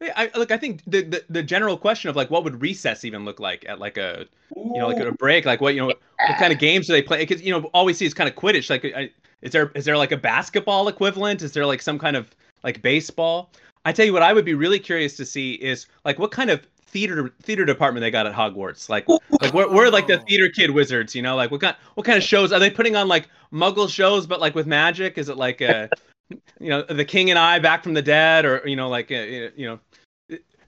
Yeah, 0.00 0.12
I, 0.16 0.30
look, 0.38 0.50
I 0.50 0.56
think 0.56 0.82
the, 0.86 1.02
the 1.02 1.24
the 1.28 1.42
general 1.42 1.76
question 1.76 2.08
of 2.08 2.16
like 2.16 2.30
what 2.30 2.42
would 2.44 2.62
recess 2.62 3.04
even 3.04 3.24
look 3.24 3.38
like 3.38 3.66
at 3.68 3.78
like 3.78 3.98
a 3.98 4.26
you 4.56 4.78
know 4.78 4.88
like 4.88 4.98
a 4.98 5.12
break, 5.12 5.44
like 5.44 5.60
what 5.60 5.74
you 5.74 5.80
know 5.80 5.86
what 5.86 6.00
kind 6.38 6.52
of 6.52 6.58
games 6.58 6.86
do 6.86 6.94
they 6.94 7.02
play? 7.02 7.18
Because 7.18 7.42
you 7.42 7.52
know 7.52 7.68
all 7.74 7.84
we 7.84 7.92
see 7.92 8.06
is 8.06 8.14
kind 8.14 8.28
of 8.28 8.34
Quidditch. 8.34 8.70
Like, 8.70 8.84
I, 8.84 9.10
is 9.42 9.52
there 9.52 9.70
is 9.74 9.84
there 9.84 9.98
like 9.98 10.12
a 10.12 10.16
basketball 10.16 10.88
equivalent? 10.88 11.42
Is 11.42 11.52
there 11.52 11.66
like 11.66 11.82
some 11.82 11.98
kind 11.98 12.16
of 12.16 12.34
like 12.64 12.80
baseball? 12.80 13.50
I 13.84 13.92
tell 13.92 14.06
you 14.06 14.12
what, 14.12 14.22
I 14.22 14.32
would 14.32 14.44
be 14.44 14.54
really 14.54 14.78
curious 14.78 15.16
to 15.18 15.26
see 15.26 15.52
is 15.54 15.86
like 16.04 16.18
what 16.18 16.30
kind 16.30 16.50
of 16.50 16.66
theater 16.90 17.32
theater 17.42 17.64
department 17.64 18.02
they 18.02 18.10
got 18.10 18.26
at 18.26 18.34
Hogwarts. 18.34 18.88
Like 18.88 19.06
like 19.08 19.52
we're, 19.54 19.72
we're 19.72 19.90
like 19.90 20.06
the 20.06 20.18
theater 20.18 20.48
kid 20.48 20.70
wizards, 20.70 21.14
you 21.14 21.22
know? 21.22 21.36
Like 21.36 21.50
what 21.50 21.60
kind 21.60 21.76
what 21.94 22.04
kind 22.04 22.18
of 22.18 22.24
shows 22.24 22.52
are 22.52 22.58
they 22.58 22.70
putting 22.70 22.96
on? 22.96 23.08
Like 23.08 23.28
Muggle 23.52 23.88
shows, 23.88 24.26
but 24.26 24.40
like 24.40 24.54
with 24.54 24.66
magic? 24.66 25.18
Is 25.18 25.28
it 25.28 25.36
like 25.36 25.60
a 25.60 25.88
you 26.60 26.70
know 26.70 26.82
the 26.82 27.04
King 27.04 27.30
and 27.30 27.38
I 27.38 27.58
back 27.58 27.82
from 27.82 27.94
the 27.94 28.02
dead, 28.02 28.44
or 28.44 28.62
you 28.64 28.76
know 28.76 28.88
like 28.88 29.10
uh, 29.10 29.14
you 29.14 29.66
know? 29.66 29.80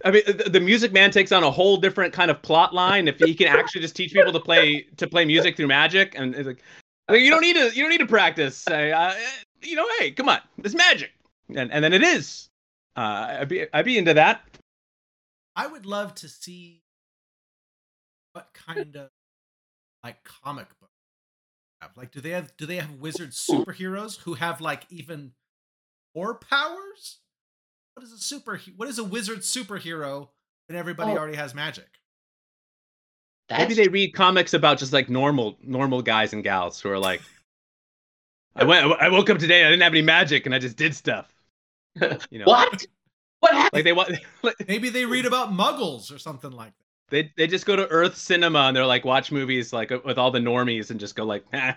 I 0.05 0.11
mean, 0.11 0.23
the, 0.27 0.59
Music 0.59 0.93
Man 0.93 1.13
takes 1.13 1.31
on 1.31 1.45
a 1.45 1.51
whole 1.51 1.77
different 1.77 2.13
kind 2.13 2.29
of 2.29 2.43
plot 2.43 2.75
line 2.75 3.07
if 3.07 3.21
he 3.21 3.35
can 3.35 3.47
actually 3.47 3.83
just 3.83 3.95
teach 3.95 4.13
people 4.13 4.33
to 4.33 4.41
play 4.41 4.87
to 4.97 5.07
play 5.07 5.25
music 5.25 5.57
through 5.57 5.69
magic, 5.69 6.15
and 6.17 6.35
it's 6.35 6.47
like, 6.47 6.63
you 7.11 7.31
don't 7.31 7.43
need 7.43 7.55
to 7.55 7.71
you 7.75 7.83
don't 7.83 7.91
need 7.91 7.99
to 7.99 8.07
practice. 8.07 8.67
Uh, 8.69 8.75
uh, 8.75 9.15
you 9.63 9.77
know, 9.77 9.87
hey, 9.99 10.11
come 10.11 10.29
on, 10.29 10.41
it's 10.59 10.75
magic, 10.75 11.13
and 11.55 11.71
and 11.73 11.85
then 11.85 11.93
it 11.93 12.03
is. 12.03 12.49
Uh, 12.97 13.39
I'd 13.41 13.49
be 13.49 13.67
I'd 13.73 13.85
be 13.85 13.97
into 13.97 14.15
that. 14.15 14.43
I 15.55 15.67
would 15.67 15.87
love 15.87 16.15
to 16.17 16.29
see 16.29 16.83
what 18.33 18.49
kind 18.55 18.97
of 18.97 19.09
like 20.03 20.25
comic 20.25 20.69
book 20.81 20.91
have. 21.81 21.97
Like, 21.97 22.11
do 22.11 22.21
they 22.21 22.31
have 22.31 22.57
do 22.57 22.67
they 22.67 22.77
have 22.77 22.93
wizard 22.95 23.31
superheroes 23.31 24.19
who 24.19 24.35
have 24.35 24.61
like 24.61 24.87
even 24.91 25.33
more 26.15 26.35
powers? 26.35 27.19
What 27.95 28.05
is 28.05 28.13
a 28.13 28.19
super? 28.19 28.61
What 28.77 28.89
is 28.89 28.99
a 28.99 29.05
wizard 29.05 29.41
superhero 29.41 30.29
when 30.69 30.79
everybody 30.79 31.13
Oh. 31.13 31.17
already 31.19 31.37
has 31.37 31.55
magic? 31.55 31.89
That's 33.49 33.61
Maybe 33.63 33.75
they 33.75 33.89
read 33.89 34.15
comics 34.15 34.55
about 34.55 34.79
just 34.79 34.93
like 34.93 35.09
normal 35.11 35.59
normal 35.63 36.01
guys 36.03 36.33
and 36.33 36.43
gals 36.43 36.81
who 36.81 36.89
are 36.91 36.99
like, 36.99 37.21
I 38.57 38.65
went 38.65 38.87
I 39.01 39.09
woke 39.09 39.31
up 39.31 39.39
today 39.39 39.65
I 39.65 39.71
didn't 39.71 39.83
have 39.83 39.93
any 39.93 40.03
magic 40.03 40.47
and 40.47 40.55
I 40.55 40.59
just 40.59 40.77
did 40.77 40.95
stuff. 40.95 41.33
You 42.31 42.39
know, 42.39 42.45
what? 42.47 42.87
What 43.41 43.53
happened? 43.53 43.71
like 43.75 43.85
they 43.85 43.93
want 43.93 44.13
Maybe 44.69 44.89
they 44.89 45.05
read 45.05 45.27
about 45.27 45.51
muggles 45.53 46.15
or 46.15 46.19
something 46.19 46.51
like 46.53 46.73
that. 46.79 46.85
they 47.11 47.33
they 47.37 47.47
just 47.47 47.67
go 47.67 47.77
to 47.77 47.87
Earth 47.89 48.17
Cinema 48.17 48.61
and 48.61 48.77
they're 48.77 48.87
like 48.87 49.05
watch 49.05 49.31
movies 49.33 49.73
like 49.73 49.91
with 50.05 50.17
all 50.17 50.31
the 50.31 50.39
normies 50.39 50.91
and 50.91 50.99
just 51.01 51.15
go 51.17 51.25
like, 51.25 51.45
ah, 51.53 51.77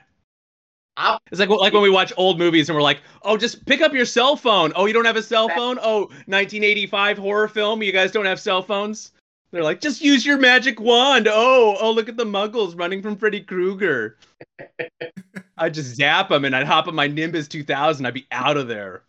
I'll- 0.98 1.20
It's 1.32 1.40
like 1.40 1.50
like 1.50 1.74
when 1.74 1.82
we 1.82 1.90
watch 1.90 2.14
old 2.18 2.40
movies 2.40 2.70
and 2.70 2.76
we're 2.76 2.82
like, 2.82 3.02
oh, 3.24 3.36
just 3.38 3.66
pick 3.66 3.82
up 3.82 3.94
your 3.94 4.06
cell 4.06 4.36
phone. 4.38 4.72
Oh, 4.76 4.86
you 4.86 4.94
don't 4.94 5.06
have 5.06 5.18
a 5.18 5.24
cell 5.24 5.50
phone? 5.50 5.78
Oh, 5.82 6.04
1985 6.28 7.18
horror 7.18 7.48
film. 7.48 7.84
You 7.84 7.92
guys 7.92 8.12
don't 8.12 8.26
have 8.26 8.40
cell 8.40 8.62
phones? 8.62 9.12
They're 9.52 9.64
like, 9.64 9.80
just 9.82 10.02
use 10.02 10.26
your 10.26 10.38
magic 10.38 10.80
wand. 10.80 11.28
Oh, 11.30 11.78
oh, 11.80 11.92
look 11.92 12.10
at 12.10 12.18
the 12.18 12.26
muggles 12.26 12.78
running 12.78 13.02
from 13.02 13.16
Freddy 13.18 13.42
Krueger. 13.42 14.18
I'd 15.58 15.74
just 15.74 15.96
zap 15.96 16.30
them 16.30 16.46
and 16.46 16.56
I'd 16.56 16.68
hop 16.68 16.88
on 16.88 16.96
my 16.96 17.08
Nimbus 17.08 17.48
2000. 17.48 18.06
I'd 18.06 18.14
be 18.14 18.28
out 18.32 18.58
of 18.58 18.68
there. 18.68 19.04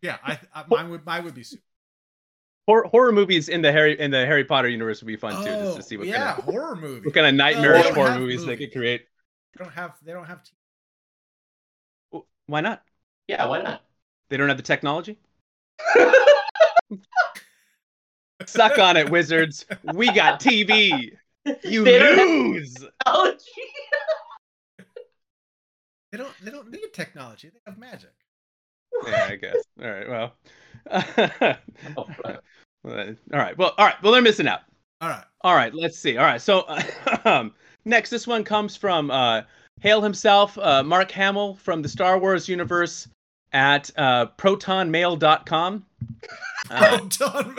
Yeah, 0.00 0.18
I, 0.24 0.38
I 0.54 0.64
mine 0.68 0.90
would 0.90 1.04
mine 1.04 1.24
would 1.24 1.34
be 1.34 1.42
super. 1.42 1.62
Horror, 2.66 2.84
horror 2.88 3.12
movies 3.12 3.48
in 3.48 3.60
the 3.60 3.72
Harry 3.72 3.98
in 3.98 4.10
the 4.12 4.24
Harry 4.24 4.44
Potter 4.44 4.68
universe 4.68 5.00
would 5.00 5.06
be 5.08 5.16
fun 5.16 5.34
too, 5.44 5.50
just 5.50 5.72
to 5.74 5.78
oh, 5.78 5.80
see 5.82 5.96
what 5.96 6.06
Oh, 6.06 6.10
yeah, 6.10 6.26
kind 6.34 6.38
of 6.38 6.44
horror 6.44 6.76
movie. 6.76 7.06
what 7.06 7.14
kind 7.14 7.26
of 7.26 7.34
nightmarish 7.34 7.82
don't 7.86 7.94
horror 7.94 8.10
have 8.12 8.20
movies 8.20 8.44
they 8.46 8.56
could 8.56 8.70
create. 8.72 9.06
They 9.56 9.64
don't 9.64 9.72
have 9.74 9.96
they 10.04 10.12
don't 10.12 10.24
have 10.26 10.42
t- 10.44 12.20
Why 12.46 12.60
not? 12.60 12.82
yeah, 13.26 13.44
why 13.46 13.62
not? 13.62 13.82
They 14.28 14.36
don't 14.36 14.48
have 14.48 14.56
the 14.58 14.62
technology. 14.62 15.18
Suck 18.46 18.78
on 18.78 18.96
it, 18.96 19.10
wizards. 19.10 19.66
We 19.82 20.12
got 20.12 20.40
TV. 20.40 21.10
You 21.64 21.84
They 21.84 21.98
don't 21.98 22.52
lose. 22.54 22.74
technology. 22.74 23.44
they 26.12 26.18
don't 26.18 26.32
they 26.42 26.50
don't 26.52 26.70
need 26.70 26.92
technology. 26.92 27.48
They 27.48 27.58
have 27.66 27.78
magic. 27.78 28.12
Yeah, 29.06 29.28
I 29.30 29.36
guess. 29.36 29.56
All 29.82 29.90
right. 29.90 30.08
Well. 30.08 30.34
Oh, 31.96 32.06
right. 32.24 32.38
all 33.32 33.38
right. 33.38 33.56
Well. 33.56 33.74
All 33.78 33.86
right. 33.86 34.02
Well, 34.02 34.12
they're 34.12 34.22
missing 34.22 34.48
out. 34.48 34.60
All 35.00 35.08
right. 35.08 35.24
All 35.42 35.54
right. 35.54 35.74
Let's 35.74 35.98
see. 35.98 36.16
All 36.16 36.24
right. 36.24 36.40
So 36.40 36.64
um, 37.24 37.54
next, 37.84 38.10
this 38.10 38.26
one 38.26 38.44
comes 38.44 38.76
from 38.76 39.10
uh, 39.10 39.42
Hale 39.80 40.00
himself, 40.00 40.58
uh, 40.58 40.82
Mark 40.82 41.10
Hamill 41.10 41.54
from 41.56 41.82
the 41.82 41.88
Star 41.88 42.18
Wars 42.18 42.48
universe 42.48 43.08
at 43.52 43.90
uh, 43.96 44.26
protonmail.com. 44.38 45.86
Uh, 46.70 46.98
Proton 46.98 47.56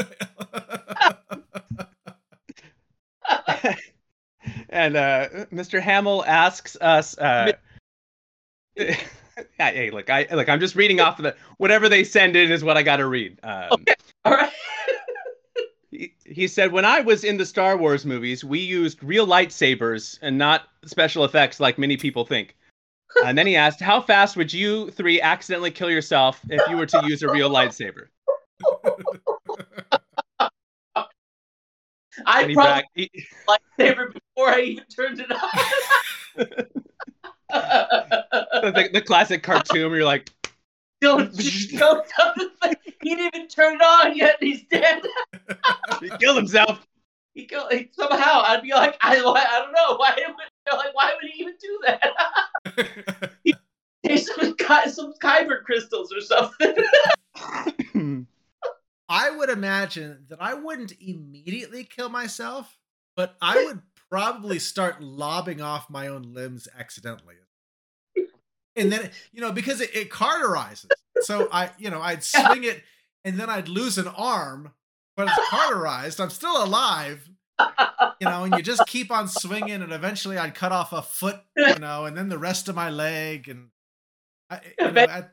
and 4.70 4.96
uh, 4.96 5.28
Mr. 5.52 5.80
Hamill 5.80 6.24
asks 6.26 6.76
us. 6.82 7.18
Uh, 7.18 7.54
hey, 9.58 9.92
look, 9.92 10.10
I 10.10 10.28
look. 10.32 10.50
I'm 10.50 10.60
just 10.60 10.76
reading 10.76 11.00
off 11.00 11.20
of 11.20 11.24
the 11.24 11.36
whatever 11.58 11.90
they 11.90 12.04
send 12.04 12.36
in 12.36 12.52
is 12.52 12.64
what 12.64 12.78
I 12.78 12.84
got 12.84 12.98
to 12.98 13.08
read. 13.08 13.40
Um, 13.44 13.86
All 14.26 14.34
right. 14.34 14.52
he, 15.92 16.14
he 16.26 16.48
said, 16.48 16.72
"When 16.72 16.86
I 16.86 17.02
was 17.02 17.24
in 17.24 17.38
the 17.38 17.46
Star 17.46 17.78
Wars 17.78 18.06
movies, 18.06 18.44
we 18.44 18.60
used 18.60 19.04
real 19.04 19.28
lightsabers 19.28 20.18
and 20.22 20.38
not 20.38 20.68
special 20.86 21.26
effects 21.26 21.60
like 21.60 21.78
many 21.78 21.98
people 21.98 22.26
think." 22.26 22.56
And 23.24 23.38
then 23.38 23.46
he 23.46 23.56
asked, 23.56 23.80
"How 23.80 24.02
fast 24.02 24.36
would 24.38 24.52
you 24.52 24.90
three 24.90 25.22
accidentally 25.22 25.70
kill 25.70 25.92
yourself 25.92 26.42
if 26.50 26.68
you 26.68 26.76
were 26.76 26.88
to 26.88 27.04
use 27.06 27.22
a 27.22 27.32
real 27.32 27.48
lightsaber?" 27.48 28.08
I 32.26 32.44
probably 32.44 32.56
back, 32.56 32.86
he, 32.96 33.10
lightsaber 33.48 34.14
before 34.14 34.50
I 34.50 34.62
even 34.62 34.84
turned 34.86 35.20
it 35.20 35.32
on. 35.32 36.66
the, 37.54 38.90
the 38.94 39.02
classic 39.02 39.44
cartoon 39.44 39.90
where 39.90 40.00
you're 40.00 40.06
like, 40.06 40.30
don't 41.02 41.36
don't 41.78 42.08
tell 42.08 42.34
the 42.36 42.52
thing. 42.62 42.76
He 43.02 43.16
didn't 43.16 43.36
even 43.36 43.48
turn 43.48 43.76
it 43.76 43.82
on 43.82 44.16
yet. 44.16 44.38
and 44.42 44.50
He's 44.50 44.64
dead. 44.64 45.04
he 46.02 46.10
killed 46.12 46.38
himself. 46.38 46.88
He 47.34 47.46
go 47.46 47.68
he, 47.70 47.90
somehow. 47.92 48.44
I'd 48.46 48.62
be 48.62 48.72
like, 48.72 48.96
I, 49.02 49.18
I 49.18 49.60
don't 49.60 49.74
know 49.74 49.98
why. 49.98 50.16
Would, 50.16 50.78
like, 50.78 50.96
why 50.96 51.14
would 51.22 51.32
he 51.32 51.42
even 51.42 51.56
do 51.62 51.80
that? 51.86 53.32
There's 54.04 54.34
some 54.34 54.56
Ky- 54.56 54.90
some 54.90 55.14
kyber 55.22 55.64
crystals 55.64 56.14
or 56.14 56.22
something. 56.22 56.76
I 59.10 59.30
would 59.32 59.50
imagine 59.50 60.26
that 60.30 60.42
I 60.42 60.54
wouldn't 60.54 60.94
immediately 61.00 61.84
kill 61.84 62.10
myself, 62.10 62.78
but 63.16 63.36
I 63.42 63.64
would 63.66 63.82
probably 64.14 64.60
start 64.60 65.02
lobbing 65.02 65.60
off 65.60 65.90
my 65.90 66.06
own 66.08 66.22
limbs 66.36 66.68
accidentally. 66.78 67.34
And 68.76 68.92
then, 68.92 69.10
you 69.32 69.42
know, 69.42 69.52
because 69.52 69.82
it, 69.82 69.90
it 69.96 70.12
cauterizes. 70.12 70.86
So 71.22 71.48
I, 71.52 71.72
you 71.80 71.90
know, 71.90 72.00
I'd 72.00 72.24
swing 72.24 72.64
it 72.64 72.84
and 73.26 73.40
then 73.40 73.50
I'd 73.50 73.68
lose 73.68 73.98
an 73.98 74.08
arm, 74.08 74.72
but 75.18 75.30
it's 75.30 75.50
cauterized. 75.50 76.22
I'm 76.22 76.30
still 76.30 76.64
alive, 76.64 77.28
you 77.60 78.28
know, 78.28 78.44
and 78.44 78.54
you 78.56 78.62
just 78.62 78.86
keep 78.86 79.10
on 79.10 79.28
swinging 79.28 79.82
and 79.82 79.92
eventually 79.92 80.38
I'd 80.38 80.54
cut 80.54 80.72
off 80.72 80.94
a 80.94 81.02
foot, 81.02 81.40
you 81.58 81.80
know, 81.80 82.06
and 82.06 82.16
then 82.16 82.30
the 82.30 82.38
rest 82.38 82.70
of 82.70 82.76
my 82.76 82.92
leg. 82.92 83.50
And 83.50 83.70
I, 84.52 84.60
you 84.80 84.92
know, 84.92 85.24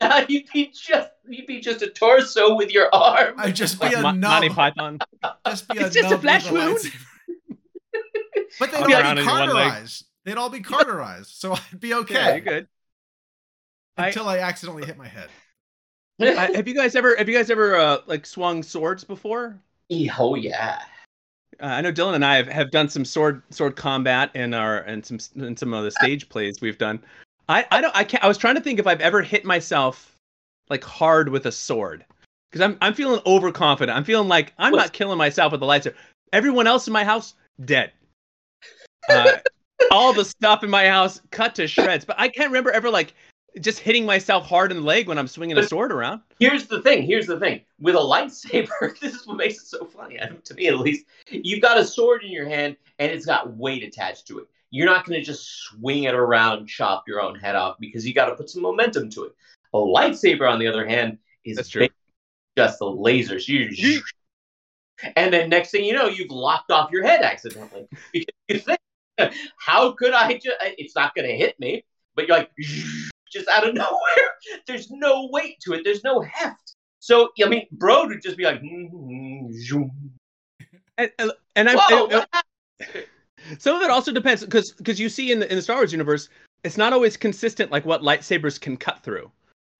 I, 0.00 0.26
you'd 0.28 0.50
be 0.52 0.72
just 0.74 1.10
you'd 1.28 1.46
be 1.46 1.60
just 1.60 1.82
a 1.82 1.88
torso 1.90 2.56
with 2.56 2.72
your 2.72 2.92
arm. 2.92 3.34
I'd 3.38 3.54
just 3.54 3.80
be 3.80 3.86
Like 3.86 3.96
a 3.96 4.02
Mo- 4.02 4.10
numb. 4.10 4.20
Monty 4.20 4.48
Python. 4.48 4.98
just 5.46 5.68
be 5.68 5.78
It's 5.78 5.94
a 5.94 6.00
just 6.00 6.06
a 6.08 6.14
nub 6.14 6.20
flesh 6.20 6.50
wound. 6.50 6.78
Lightsaber. 8.58 8.60
but 8.60 8.70
they'd 8.70 8.78
all 8.80 8.86
be 8.86 8.92
in 8.92 9.04
one 9.04 9.16
leg. 9.16 9.26
cauterized. 9.26 10.04
They'd 10.24 10.36
all 10.36 10.50
be 10.50 10.60
cauterized, 10.60 11.30
so 11.30 11.52
I'd 11.54 11.80
be 11.80 11.88
Yeah, 11.88 11.96
okay 11.98 12.30
you're 12.36 12.40
good. 12.40 12.68
Until 13.96 14.28
I 14.28 14.38
accidentally 14.38 14.86
hit 14.86 14.96
my 14.96 15.08
head. 15.08 15.28
I, 16.20 16.50
have 16.54 16.66
you 16.68 16.74
guys 16.74 16.96
ever 16.96 17.14
have 17.16 17.28
you 17.28 17.36
guys 17.36 17.48
ever 17.50 17.76
uh, 17.76 17.98
like 18.06 18.26
swung 18.26 18.62
swords 18.62 19.04
before? 19.04 19.58
oh 20.18 20.34
yeah. 20.34 20.82
Uh, 21.60 21.66
I 21.66 21.80
know 21.80 21.92
Dylan 21.92 22.14
and 22.14 22.24
I 22.24 22.36
have, 22.36 22.46
have 22.48 22.70
done 22.70 22.88
some 22.88 23.04
sword 23.04 23.42
sword 23.50 23.76
combat 23.76 24.30
in 24.34 24.52
our 24.54 24.78
and 24.78 25.04
some 25.04 25.18
in 25.36 25.56
some 25.56 25.72
of 25.74 25.84
the 25.84 25.90
stage 25.90 26.28
plays 26.28 26.60
we've 26.60 26.78
done. 26.78 27.02
I 27.48 27.64
I 27.70 27.80
don't 27.80 27.94
I 27.96 28.04
can't, 28.04 28.22
I 28.22 28.28
was 28.28 28.38
trying 28.38 28.56
to 28.56 28.60
think 28.60 28.78
if 28.78 28.86
I've 28.86 29.00
ever 29.00 29.22
hit 29.22 29.44
myself 29.44 30.14
like 30.68 30.84
hard 30.84 31.28
with 31.28 31.46
a 31.46 31.52
sword 31.52 32.04
because 32.50 32.60
I'm 32.64 32.76
I'm 32.80 32.94
feeling 32.94 33.20
overconfident. 33.24 33.96
I'm 33.96 34.04
feeling 34.04 34.28
like 34.28 34.52
I'm 34.58 34.72
Well- 34.72 34.82
not 34.82 34.92
killing 34.92 35.18
myself 35.18 35.52
with 35.52 35.60
the 35.60 35.66
lightsaber. 35.66 35.94
Everyone 36.32 36.66
else 36.66 36.86
in 36.86 36.92
my 36.92 37.04
house 37.04 37.34
dead. 37.64 37.92
Uh, 39.08 39.38
all 39.90 40.12
the 40.12 40.24
stuff 40.24 40.62
in 40.62 40.70
my 40.70 40.86
house 40.86 41.20
cut 41.30 41.54
to 41.56 41.66
shreds. 41.66 42.04
But 42.04 42.16
I 42.18 42.28
can't 42.28 42.50
remember 42.50 42.70
ever 42.70 42.90
like 42.90 43.14
just 43.60 43.78
hitting 43.78 44.04
myself 44.04 44.46
hard 44.46 44.70
in 44.70 44.78
the 44.78 44.82
leg 44.82 45.08
when 45.08 45.18
I'm 45.18 45.28
swinging 45.28 45.58
a 45.58 45.66
sword 45.66 45.92
around. 45.92 46.20
Here's 46.38 46.66
the 46.66 46.82
thing. 46.82 47.02
Here's 47.02 47.26
the 47.26 47.38
thing. 47.38 47.62
With 47.80 47.94
a 47.94 47.98
lightsaber, 47.98 48.98
this 49.00 49.14
is 49.14 49.26
what 49.26 49.36
makes 49.36 49.56
it 49.56 49.66
so 49.66 49.86
funny, 49.86 50.18
to 50.44 50.54
me 50.54 50.68
at 50.68 50.78
least. 50.78 51.06
You've 51.30 51.62
got 51.62 51.78
a 51.78 51.84
sword 51.84 52.22
in 52.24 52.30
your 52.30 52.48
hand, 52.48 52.76
and 52.98 53.10
it's 53.10 53.26
got 53.26 53.56
weight 53.56 53.82
attached 53.82 54.26
to 54.28 54.38
it. 54.40 54.46
You're 54.70 54.86
not 54.86 55.06
going 55.06 55.18
to 55.18 55.24
just 55.24 55.48
swing 55.62 56.04
it 56.04 56.14
around, 56.14 56.66
chop 56.66 57.04
your 57.08 57.20
own 57.20 57.34
head 57.38 57.56
off, 57.56 57.76
because 57.80 58.06
you 58.06 58.12
got 58.12 58.26
to 58.26 58.36
put 58.36 58.50
some 58.50 58.62
momentum 58.62 59.08
to 59.10 59.24
it. 59.24 59.32
A 59.72 59.78
lightsaber, 59.78 60.50
on 60.50 60.58
the 60.58 60.66
other 60.66 60.86
hand, 60.86 61.18
is 61.44 61.56
That's 61.56 61.68
true. 61.70 61.88
ba- 61.88 61.94
just 62.56 62.78
the 62.78 62.84
lasers. 62.84 63.48
You, 63.48 64.02
and 65.16 65.32
then 65.32 65.48
next 65.48 65.70
thing 65.70 65.84
you 65.84 65.92
know, 65.94 66.06
you've 66.08 66.30
lopped 66.30 66.70
off 66.70 66.90
your 66.90 67.02
head 67.04 67.22
accidentally 67.22 67.86
because 68.12 68.34
you 68.48 68.58
think, 68.58 68.78
"How 69.58 69.92
could 69.92 70.12
I? 70.12 70.34
Just, 70.34 70.56
it's 70.78 70.96
not 70.96 71.14
going 71.14 71.28
to 71.28 71.36
hit 71.36 71.58
me." 71.60 71.84
But 72.14 72.26
you're 72.28 72.38
like, 72.38 72.50
just 73.32 73.48
out 73.48 73.66
of 73.66 73.74
nowhere. 73.74 74.28
There's 74.66 74.90
no 74.90 75.28
weight 75.30 75.60
to 75.60 75.74
it. 75.74 75.82
There's 75.84 76.04
no 76.04 76.20
heft. 76.22 76.74
So 77.00 77.30
I 77.44 77.48
mean, 77.48 77.66
bro 77.72 78.06
would 78.06 78.22
just 78.22 78.36
be 78.36 78.44
like, 78.44 78.60
"Mm, 78.62 79.52
zoom." 79.66 79.90
And, 80.96 81.10
and- 81.18 81.32
and 81.56 81.68
I'm, 81.68 81.76
"Whoa!" 81.78 82.06
and- 82.06 82.26
what? 82.30 82.44
Some 83.58 83.76
of 83.76 83.82
it 83.82 83.90
also 83.90 84.12
depends 84.12 84.44
because 84.44 84.72
because 84.72 84.98
you 85.00 85.08
see 85.08 85.32
in 85.32 85.38
the 85.40 85.48
in 85.48 85.56
the 85.56 85.62
Star 85.62 85.76
Wars 85.76 85.92
universe, 85.92 86.28
it's 86.64 86.76
not 86.76 86.92
always 86.92 87.16
consistent 87.16 87.70
like 87.70 87.84
what 87.86 88.02
lightsabers 88.02 88.60
can 88.60 88.76
cut 88.76 89.02
through. 89.02 89.30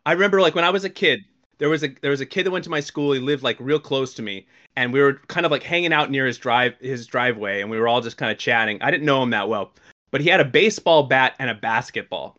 I 0.06 0.12
remember 0.12 0.40
like 0.40 0.54
when 0.54 0.64
I 0.64 0.70
was 0.70 0.84
a 0.84 0.90
kid, 0.90 1.20
there 1.58 1.68
was 1.68 1.84
a 1.84 1.88
there 2.00 2.10
was 2.10 2.20
a 2.20 2.26
kid 2.26 2.44
that 2.46 2.50
went 2.50 2.64
to 2.64 2.70
my 2.70 2.80
school. 2.80 3.12
He 3.12 3.20
lived 3.20 3.42
like 3.42 3.56
real 3.60 3.80
close 3.80 4.14
to 4.14 4.22
me, 4.22 4.46
and 4.76 4.92
we 4.92 5.00
were 5.00 5.14
kind 5.28 5.44
of 5.44 5.52
like 5.52 5.62
hanging 5.62 5.92
out 5.92 6.10
near 6.10 6.26
his 6.26 6.38
drive 6.38 6.74
his 6.80 7.06
driveway, 7.06 7.60
and 7.60 7.70
we 7.70 7.78
were 7.78 7.88
all 7.88 8.00
just 8.00 8.16
kind 8.16 8.32
of 8.32 8.38
chatting. 8.38 8.80
I 8.82 8.90
didn't 8.90 9.06
know 9.06 9.22
him 9.22 9.30
that 9.30 9.48
well, 9.48 9.72
but 10.10 10.20
he 10.20 10.28
had 10.28 10.40
a 10.40 10.44
baseball 10.44 11.04
bat 11.04 11.34
and 11.38 11.50
a 11.50 11.54
basketball, 11.54 12.38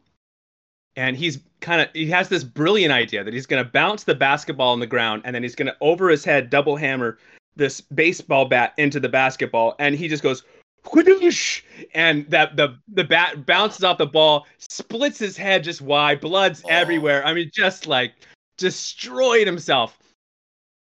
and 0.96 1.16
he's 1.18 1.40
kind 1.62 1.82
of 1.82 1.90
he 1.94 2.08
has 2.08 2.30
this 2.30 2.44
brilliant 2.44 2.94
idea 2.94 3.24
that 3.24 3.34
he's 3.34 3.46
going 3.46 3.64
to 3.64 3.70
bounce 3.70 4.06
the 4.06 4.16
basketball 4.16 4.72
on 4.72 4.80
the 4.80 4.88
ground, 4.88 5.22
and 5.26 5.36
then 5.36 5.44
he's 5.44 5.56
going 5.56 5.68
to 5.68 5.78
over 5.82 6.10
his 6.10 6.24
head 6.24 6.50
double 6.50 6.76
hammer 6.76 7.18
this 7.56 7.82
baseball 7.82 8.46
bat 8.46 8.74
into 8.78 9.00
the 9.00 9.10
basketball, 9.10 9.76
and 9.80 9.96
he 9.96 10.08
just 10.08 10.24
goes 10.24 10.44
whoosh, 10.94 11.62
and 11.94 12.26
that 12.30 12.56
the 12.56 12.78
the 12.94 13.04
bat 13.04 13.46
bounces 13.46 13.84
off 13.84 13.98
the 13.98 14.06
ball, 14.06 14.48
splits 14.58 15.20
his 15.20 15.36
head 15.36 15.64
just 15.64 15.82
wide, 15.82 16.22
blood's 16.22 16.64
Oh. 16.66 16.70
everywhere. 16.70 17.26
I 17.26 17.34
mean, 17.34 17.52
just 17.54 17.86
like 17.86 18.14
destroyed 18.60 19.48
himself. 19.48 19.98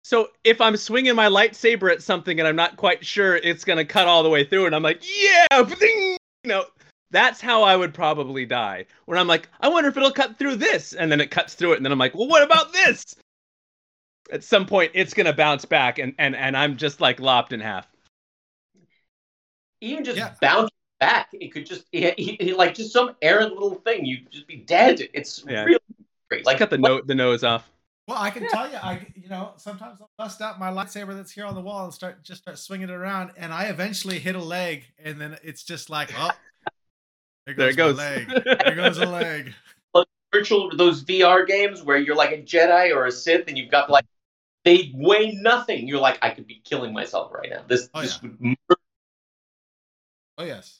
So 0.04 0.32
if 0.44 0.60
I'm 0.60 0.76
swinging 0.76 1.16
my 1.16 1.28
lightsaber 1.28 1.92
at 1.92 2.02
something 2.02 2.40
and 2.40 2.48
I'm 2.48 2.56
not 2.56 2.76
quite 2.76 3.06
sure 3.06 3.38
it's 3.38 3.64
gonna 3.64 3.86
cut 3.86 4.08
all 4.08 4.24
the 4.24 4.30
way 4.30 4.44
through, 4.44 4.66
and 4.66 4.76
I'm 4.76 4.84
like, 4.84 5.04
yeah, 5.04 5.64
bling, 5.64 6.18
you 6.44 6.48
know, 6.50 6.66
that's 7.12 7.40
how 7.40 7.62
I 7.64 7.76
would 7.76 7.94
probably 7.94 8.46
die. 8.46 8.86
When 9.06 9.18
I'm 9.18 9.28
like, 9.28 9.48
I 9.62 9.70
wonder 9.70 9.90
if 9.90 9.98
it'll 9.98 10.12
cut 10.12 10.38
through 10.38 10.56
this, 10.56 10.94
and 10.94 11.12
then 11.12 11.22
it 11.22 11.30
cuts 11.32 11.54
through 11.54 11.74
it, 11.74 11.78
and 11.78 11.86
then 11.86 11.92
I'm 11.92 12.00
like, 12.00 12.16
well, 12.16 12.28
what 12.28 12.44
about 12.44 12.74
this? 12.74 13.16
At 14.32 14.44
some 14.44 14.66
point, 14.66 14.92
it's 14.96 15.14
gonna 15.14 15.34
bounce 15.34 15.66
back, 15.66 16.00
and 16.00 16.16
and 16.18 16.36
and 16.36 16.58
I'm 16.58 16.78
just 16.78 17.00
like 17.00 17.20
lopped 17.20 17.54
in 17.54 17.60
half. 17.60 17.88
Even 19.82 20.04
just 20.04 20.18
Yeah. 20.18 20.34
bouncing 20.42 20.70
back. 21.00 21.30
It 21.34 21.50
could 21.50 21.66
just 21.66 21.86
he, 21.92 22.12
he, 22.12 22.38
he- 22.40 22.54
like 22.54 22.76
just 22.76 22.94
some 22.94 23.16
errant 23.22 23.54
little 23.54 23.76
thing. 23.76 24.06
You'd 24.06 24.32
just 24.32 24.48
be 24.48 24.58
dead. 24.58 25.02
It's 25.14 25.44
Yeah. 25.48 25.64
really 25.66 25.80
great. 26.32 26.46
Like 26.46 26.54
Like 26.54 26.60
cut 26.60 26.70
the 26.70 26.78
no- 26.78 27.02
the 27.02 27.16
nose 27.16 27.44
off. 27.44 27.70
Well, 28.08 28.18
I 28.20 28.30
can 28.32 28.48
tell 28.50 28.70
you, 28.70 28.78
I 28.78 29.06
you 29.16 29.30
know 29.30 29.54
sometimes 29.58 30.02
I'll 30.02 30.10
bust 30.18 30.42
out 30.42 30.60
my 30.60 30.70
lightsaber 30.72 31.16
that's 31.16 31.32
here 31.32 31.46
on 31.46 31.54
the 31.56 31.62
wall 31.62 31.86
and 31.86 31.94
start 31.94 32.24
just 32.24 32.42
start 32.42 32.58
swinging 32.58 32.90
it 32.90 32.94
around, 32.94 33.32
and 33.38 33.54
I 33.54 33.66
eventually 33.66 34.18
hit 34.20 34.36
a 34.36 34.40
leg, 34.44 34.84
and 35.04 35.20
then 35.22 35.38
it's 35.44 35.64
just 35.64 35.90
like, 35.90 36.12
oh, 36.18 36.32
there 37.46 37.56
There 37.56 37.74
goes, 37.74 37.98
it 38.00 38.02
my 38.02 38.34
goes. 38.34 38.44
leg. 38.46 38.60
There 38.66 38.76
goes 38.76 38.98
a 38.98 39.06
leg. 39.06 39.54
virtual 40.34 40.72
those 40.76 41.04
VR 41.04 41.46
games 41.46 41.84
where 41.84 41.98
you're 41.98 42.16
like 42.16 42.32
a 42.32 42.42
Jedi 42.42 42.96
or 42.96 43.06
a 43.06 43.12
Sith 43.12 43.48
and 43.50 43.58
you've 43.58 43.70
got 43.70 43.90
like 43.90 44.06
they 44.66 44.92
weigh 44.96 45.32
nothing. 45.34 45.88
You're 45.88 46.00
like, 46.00 46.18
I 46.22 46.30
could 46.30 46.48
be 46.48 46.62
killing 46.64 46.94
myself 46.94 47.32
right 47.34 47.50
now. 47.50 47.64
This, 47.68 47.90
Oh, 47.94 48.02
this 48.02 48.20
yeah. 48.24 48.30
would 48.30 48.42
mur- 48.42 48.78
Oh 50.38 50.44
yes. 50.46 50.80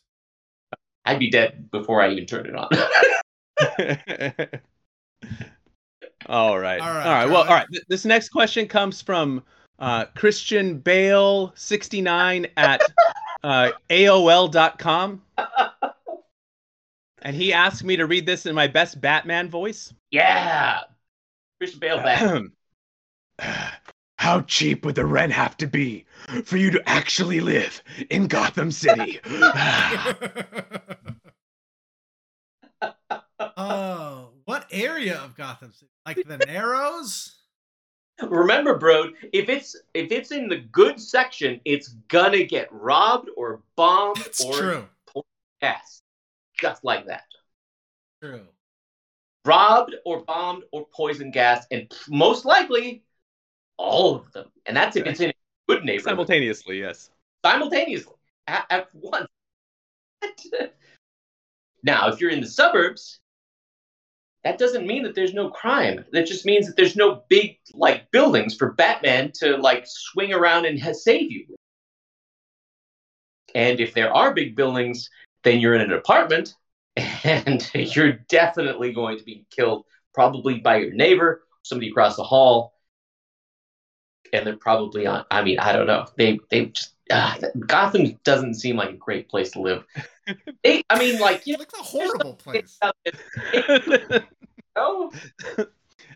I'd 1.06 1.20
be 1.20 1.30
dead 1.30 1.70
before 1.72 2.02
I 2.02 2.12
even 2.12 2.26
turned 2.26 2.48
it 2.48 2.56
on. 2.56 2.70
all 6.28 6.58
right. 6.60 6.82
All 6.82 6.88
All 6.88 6.94
right, 6.94 7.26
right. 7.26 7.26
Well, 7.26 7.38
all 7.38 7.46
Charlie. 7.46 7.60
right. 7.60 7.68
Th- 7.72 7.84
This 7.88 8.06
next 8.06 8.30
question 8.30 8.68
comes 8.68 9.02
from 9.02 9.44
uh, 9.80 10.06
Christian 10.16 10.78
Bale 10.80 11.52
69 11.56 12.48
at 12.58 12.82
uh, 13.44 13.72
AOL.com. 13.90 15.22
And 17.24 17.36
he 17.36 17.54
asked 17.54 17.84
me 17.84 17.96
to 17.98 18.08
read 18.08 18.26
this 18.26 18.46
in 18.48 18.56
my 18.56 18.68
best 18.68 19.00
Batman 19.00 19.50
voice. 19.50 19.94
yeah, 20.12 20.82
Christian 21.60 21.80
Bale 21.80 21.98
back. 21.98 22.42
How 24.18 24.42
cheap 24.42 24.86
would 24.86 24.94
the 24.96 25.06
rent 25.06 25.32
have 25.34 25.58
to 25.58 25.66
be 25.68 26.06
for 26.44 26.58
you 26.58 26.70
to 26.72 26.90
actually 26.90 27.40
live 27.42 27.82
in 28.12 28.28
Gotham 28.28 28.72
City? 28.72 29.20
oh, 33.58 34.21
what 34.62 34.70
area 34.72 35.20
of 35.20 35.36
Gotham 35.36 35.72
City? 35.74 35.90
Like 36.06 36.24
the 36.28 36.38
Narrows? 36.38 37.36
Remember, 38.22 38.78
bro, 38.78 39.10
if 39.34 39.50
it's 39.50 39.76
if 39.96 40.12
it's 40.12 40.32
in 40.32 40.48
the 40.48 40.58
good 40.58 41.00
section, 41.00 41.60
it's 41.66 41.90
gonna 42.08 42.44
get 42.44 42.72
robbed 42.72 43.30
or 43.36 43.62
bombed 43.76 44.18
That's 44.18 44.46
or 44.46 44.54
true. 44.54 44.88
cast, 45.62 46.04
just 46.60 46.84
like 46.84 47.08
that. 47.08 47.24
True. 48.22 48.46
Robbed 49.46 49.96
or 50.06 50.24
bombed 50.24 50.64
or 50.72 50.86
poison 50.94 51.32
gas, 51.32 51.66
and 51.72 51.92
most 52.08 52.46
likely 52.46 53.04
all 53.78 54.16
of 54.16 54.32
them. 54.34 54.52
And 54.68 54.78
that's 54.78 54.96
if 54.96 55.08
it's 55.08 55.20
in 55.20 55.32
a 55.32 55.34
good 55.68 55.84
neighborhood. 55.84 56.12
Simultaneously, 56.12 56.80
yes. 56.80 57.10
simultaneously 57.44 58.14
at, 58.46 58.66
at 58.70 58.94
once. 58.94 59.28
now, 61.84 62.08
if 62.10 62.22
you're 62.22 62.30
in 62.30 62.42
the 62.42 62.48
suburbs, 62.48 63.21
that 64.44 64.58
doesn't 64.58 64.88
mean 64.88 65.04
that 65.04 65.16
there's 65.16 65.34
no 65.34 65.50
crime. 65.50 66.04
That 66.12 66.26
just 66.26 66.46
means 66.46 66.66
that 66.68 66.76
there's 66.76 66.96
no 66.96 67.24
big 67.30 67.58
like 67.74 68.10
buildings 68.12 68.56
for 68.56 68.74
Batman 68.74 69.32
to 69.36 69.58
like 69.58 69.84
swing 69.86 70.34
around 70.34 70.66
and 70.66 70.80
save 70.96 71.32
you. 71.32 71.46
And 73.54 73.80
if 73.80 73.94
there 73.94 74.14
are 74.14 74.34
big 74.34 74.56
buildings, 74.56 75.10
then 75.44 75.60
you're 75.60 75.76
in 75.76 75.82
an 75.82 75.92
apartment, 75.92 76.56
and 77.24 77.70
you're 77.74 78.14
definitely 78.30 78.94
going 78.94 79.18
to 79.18 79.24
be 79.24 79.46
killed, 79.52 79.86
probably 80.14 80.60
by 80.60 80.78
your 80.78 80.94
neighbor, 80.94 81.44
somebody 81.64 81.90
across 81.90 82.16
the 82.16 82.24
hall, 82.24 82.74
and 84.34 84.48
they're 84.48 84.56
probably 84.58 85.06
on. 85.06 85.26
I 85.30 85.44
mean, 85.44 85.60
I 85.60 85.74
don't 85.74 85.88
know. 85.88 86.08
They 86.18 86.40
they 86.50 86.68
just 86.68 86.94
uh, 87.12 87.36
Gotham 87.60 88.18
doesn't 88.24 88.56
seem 88.56 88.78
like 88.78 88.92
a 88.92 88.98
great 88.98 89.30
place 89.30 89.52
to 89.52 89.62
live. 89.62 89.84
I 90.66 90.84
mean, 90.98 91.20
like 91.20 91.46
you 91.46 91.54
know, 91.54 91.60
Like 91.60 91.74
a 91.80 91.84
horrible 91.84 92.34
place. 92.36 92.80
know, 94.76 95.12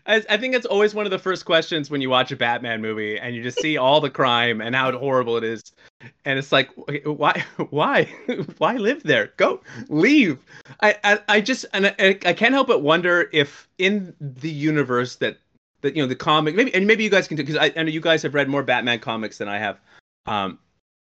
I, 0.06 0.22
I 0.28 0.36
think 0.36 0.54
it's 0.54 0.66
always 0.66 0.94
one 0.94 1.06
of 1.06 1.10
the 1.10 1.18
first 1.18 1.44
questions 1.44 1.90
when 1.90 2.00
you 2.00 2.10
watch 2.10 2.30
a 2.30 2.36
Batman 2.36 2.80
movie 2.80 3.18
and 3.18 3.34
you 3.34 3.42
just 3.42 3.60
see 3.60 3.76
all 3.76 4.00
the 4.00 4.10
crime 4.10 4.60
and 4.60 4.74
how 4.74 4.96
horrible 4.96 5.36
it 5.36 5.44
is, 5.44 5.72
and 6.24 6.38
it's 6.38 6.52
like, 6.52 6.70
why, 7.04 7.44
why, 7.70 8.04
why 8.58 8.76
live 8.76 9.02
there? 9.02 9.32
Go, 9.36 9.60
leave. 9.88 10.38
I, 10.80 10.96
I, 11.04 11.18
I 11.28 11.40
just, 11.40 11.66
and 11.72 11.86
I, 11.98 12.18
I 12.24 12.32
can't 12.32 12.54
help 12.54 12.68
but 12.68 12.82
wonder 12.82 13.28
if 13.32 13.68
in 13.78 14.14
the 14.20 14.50
universe 14.50 15.16
that, 15.16 15.38
that 15.82 15.96
you 15.96 16.02
know, 16.02 16.08
the 16.08 16.16
comic, 16.16 16.54
maybe, 16.54 16.74
and 16.74 16.86
maybe 16.86 17.04
you 17.04 17.10
guys 17.10 17.28
can 17.28 17.36
do 17.36 17.42
because 17.42 17.56
I, 17.56 17.72
I 17.76 17.82
know 17.82 17.90
you 17.90 18.00
guys 18.00 18.22
have 18.22 18.34
read 18.34 18.48
more 18.48 18.62
Batman 18.62 18.98
comics 18.98 19.38
than 19.38 19.48
I 19.48 19.58
have. 19.58 19.78
Um, 20.26 20.58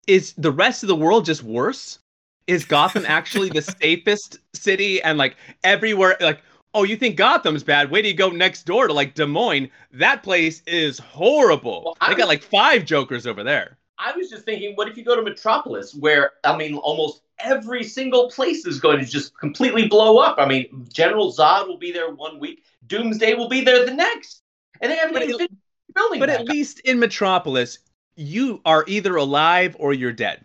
is 0.06 0.32
the 0.34 0.52
rest 0.52 0.82
of 0.82 0.88
the 0.88 0.96
world 0.96 1.24
just 1.24 1.42
worse? 1.42 1.98
Is 2.46 2.64
Gotham 2.64 3.04
actually 3.06 3.48
the 3.50 3.62
safest 3.62 4.38
city 4.54 5.00
and 5.02 5.18
like 5.18 5.36
everywhere 5.62 6.16
like 6.20 6.42
oh, 6.74 6.84
you 6.84 6.96
think 6.96 7.16
Gotham's 7.16 7.62
bad? 7.64 7.90
Wait 7.90 8.02
till 8.02 8.10
you 8.10 8.16
go 8.16 8.30
next 8.30 8.64
door 8.64 8.86
to 8.86 8.92
like 8.92 9.14
Des 9.14 9.26
Moines. 9.26 9.70
That 9.92 10.22
place 10.22 10.62
is 10.66 10.98
horrible. 10.98 11.82
Well, 11.84 11.96
they 12.00 12.14
I 12.14 12.16
got 12.16 12.28
like 12.28 12.42
five 12.42 12.84
Jokers 12.84 13.26
over 13.26 13.42
there. 13.42 13.78
I 13.98 14.16
was 14.16 14.30
just 14.30 14.44
thinking, 14.44 14.74
what 14.76 14.88
if 14.88 14.96
you 14.96 15.04
go 15.04 15.14
to 15.14 15.22
Metropolis, 15.22 15.94
where 15.94 16.32
I 16.44 16.56
mean, 16.56 16.76
almost 16.76 17.22
every 17.38 17.84
single 17.84 18.30
place 18.30 18.66
is 18.66 18.80
going 18.80 18.98
to 18.98 19.04
just 19.04 19.36
completely 19.38 19.88
blow 19.88 20.18
up? 20.18 20.36
I 20.38 20.46
mean, 20.46 20.86
General 20.92 21.32
Zod 21.32 21.68
will 21.68 21.78
be 21.78 21.92
there 21.92 22.10
one 22.14 22.38
week, 22.38 22.64
Doomsday 22.86 23.34
will 23.34 23.48
be 23.48 23.62
there 23.62 23.84
the 23.84 23.92
next, 23.94 24.42
and 24.80 24.90
they 24.90 24.96
haven't 24.96 25.14
But 25.14 25.22
even 25.24 25.40
it- 25.42 25.50
building. 25.94 26.20
But 26.20 26.30
at 26.30 26.40
up. 26.40 26.48
least 26.48 26.80
in 26.80 26.98
Metropolis, 26.98 27.78
you 28.16 28.60
are 28.64 28.84
either 28.86 29.16
alive 29.16 29.76
or 29.78 29.92
you're 29.92 30.12
dead. 30.12 30.44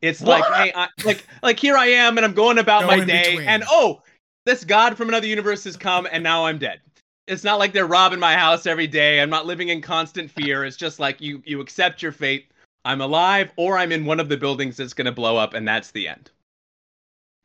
It's 0.00 0.20
like, 0.20 0.42
hey, 0.54 0.72
I, 0.74 0.88
like, 1.04 1.24
like 1.44 1.60
here 1.60 1.76
I 1.76 1.86
am, 1.86 2.16
and 2.18 2.24
I'm 2.24 2.32
going 2.32 2.58
about 2.58 2.82
Go 2.82 2.86
my 2.88 3.04
day, 3.04 3.30
between. 3.30 3.48
and 3.48 3.62
oh, 3.70 4.01
this 4.44 4.64
god 4.64 4.96
from 4.96 5.08
another 5.08 5.26
universe 5.26 5.64
has 5.64 5.76
come, 5.76 6.06
and 6.10 6.22
now 6.22 6.46
I'm 6.46 6.58
dead. 6.58 6.80
It's 7.26 7.44
not 7.44 7.58
like 7.58 7.72
they're 7.72 7.86
robbing 7.86 8.18
my 8.18 8.34
house 8.34 8.66
every 8.66 8.86
day. 8.88 9.20
I'm 9.20 9.30
not 9.30 9.46
living 9.46 9.68
in 9.68 9.80
constant 9.80 10.30
fear. 10.30 10.64
It's 10.64 10.76
just 10.76 10.98
like 10.98 11.20
you, 11.20 11.40
you 11.46 11.60
accept 11.60 12.02
your 12.02 12.12
fate. 12.12 12.50
I'm 12.84 13.00
alive, 13.00 13.52
or 13.56 13.78
I'm 13.78 13.92
in 13.92 14.06
one 14.06 14.18
of 14.18 14.28
the 14.28 14.36
buildings 14.36 14.76
that's 14.76 14.94
gonna 14.94 15.12
blow 15.12 15.36
up, 15.36 15.54
and 15.54 15.66
that's 15.66 15.92
the 15.92 16.08
end. 16.08 16.30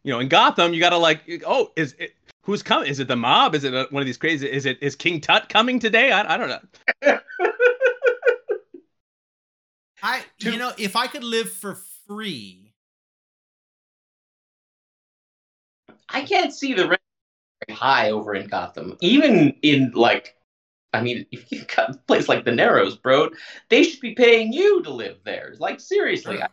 You 0.04 0.14
know, 0.14 0.20
in 0.20 0.30
Gotham, 0.30 0.74
you 0.74 0.80
gotta 0.80 0.98
like, 0.98 1.22
oh, 1.46 1.72
is 1.76 1.94
it? 2.00 2.16
Who's 2.44 2.64
coming? 2.64 2.90
Is 2.90 3.00
it 3.00 3.08
the 3.08 3.16
mob? 3.16 3.54
Is 3.56 3.64
it 3.66 3.74
uh 3.74 3.88
one 3.92 4.02
of 4.02 4.08
these 4.08 4.18
crazy? 4.18 4.50
Is 4.50 4.66
it 4.66 4.78
is 4.82 4.96
King 4.96 5.22
Tut 5.22 5.50
coming 5.50 5.80
today? 5.80 6.12
I, 6.12 6.34
I 6.34 6.38
don't 6.38 6.50
know. 6.50 6.62
I 10.02 10.24
you 10.40 10.58
know, 10.58 10.72
if 10.78 10.96
I 10.96 11.08
could 11.08 11.24
live 11.24 11.52
for 11.52 11.76
free, 12.08 12.67
I 16.10 16.22
can't 16.24 16.54
see 16.54 16.74
the 16.74 16.88
rent 16.88 17.02
very 17.68 17.78
high 17.78 18.12
over 18.12 18.34
in 18.36 18.48
Gotham. 18.48 18.98
Even 19.02 19.56
in 19.62 19.92
like, 19.94 20.36
I 20.94 21.02
mean, 21.02 21.26
if 21.32 21.52
you've 21.52 21.68
got 21.76 21.96
a 21.96 21.98
place 22.08 22.30
like 22.30 22.46
the 22.46 22.52
Narrows, 22.52 22.96
bro, 22.98 23.30
they 23.70 23.84
should 23.84 24.00
be 24.02 24.14
paying 24.16 24.54
you 24.54 24.84
to 24.84 24.90
live 24.92 25.18
there. 25.26 25.54
Like 25.60 25.80
seriously, 25.80 26.42
I 26.42 26.48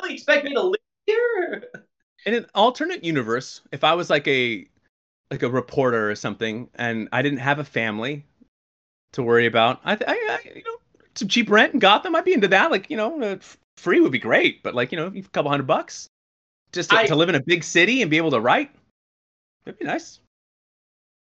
really 0.00 0.14
expect 0.14 0.44
me 0.44 0.54
to 0.54 0.62
live 0.62 0.80
here. 1.06 1.64
in 2.26 2.34
an 2.34 2.46
alternate 2.54 3.04
universe, 3.04 3.60
if 3.72 3.84
I 3.84 3.94
was 3.94 4.10
like 4.10 4.26
a 4.28 4.66
like 5.30 5.42
a 5.42 5.50
reporter 5.50 6.10
or 6.10 6.14
something, 6.14 6.68
and 6.74 7.08
I 7.10 7.22
didn't 7.22 7.38
have 7.40 7.58
a 7.58 7.64
family 7.64 8.24
to 9.12 9.22
worry 9.22 9.46
about, 9.46 9.80
I, 9.84 9.96
th- 9.96 10.08
I, 10.08 10.14
I 10.14 10.48
you 10.56 10.62
know 10.64 10.76
some 11.14 11.28
cheap 11.28 11.48
rent 11.50 11.72
in 11.74 11.80
Gotham, 11.80 12.14
I'd 12.14 12.24
be 12.24 12.32
into 12.34 12.48
that. 12.48 12.70
Like 12.70 12.90
you 12.90 12.96
know, 12.96 13.20
uh, 13.20 13.38
free 13.76 14.00
would 14.00 14.12
be 14.12 14.18
great, 14.18 14.62
but 14.62 14.74
like 14.74 14.92
you 14.92 14.98
know, 14.98 15.06
a 15.14 15.22
couple 15.22 15.50
hundred 15.50 15.66
bucks 15.66 16.08
just 16.72 16.90
to, 16.90 16.98
I- 16.98 17.06
to 17.06 17.16
live 17.16 17.28
in 17.28 17.34
a 17.34 17.42
big 17.42 17.64
city 17.64 18.02
and 18.02 18.10
be 18.10 18.16
able 18.18 18.30
to 18.32 18.40
write, 18.40 18.70
that'd 19.64 19.78
be 19.78 19.84
nice. 19.84 20.20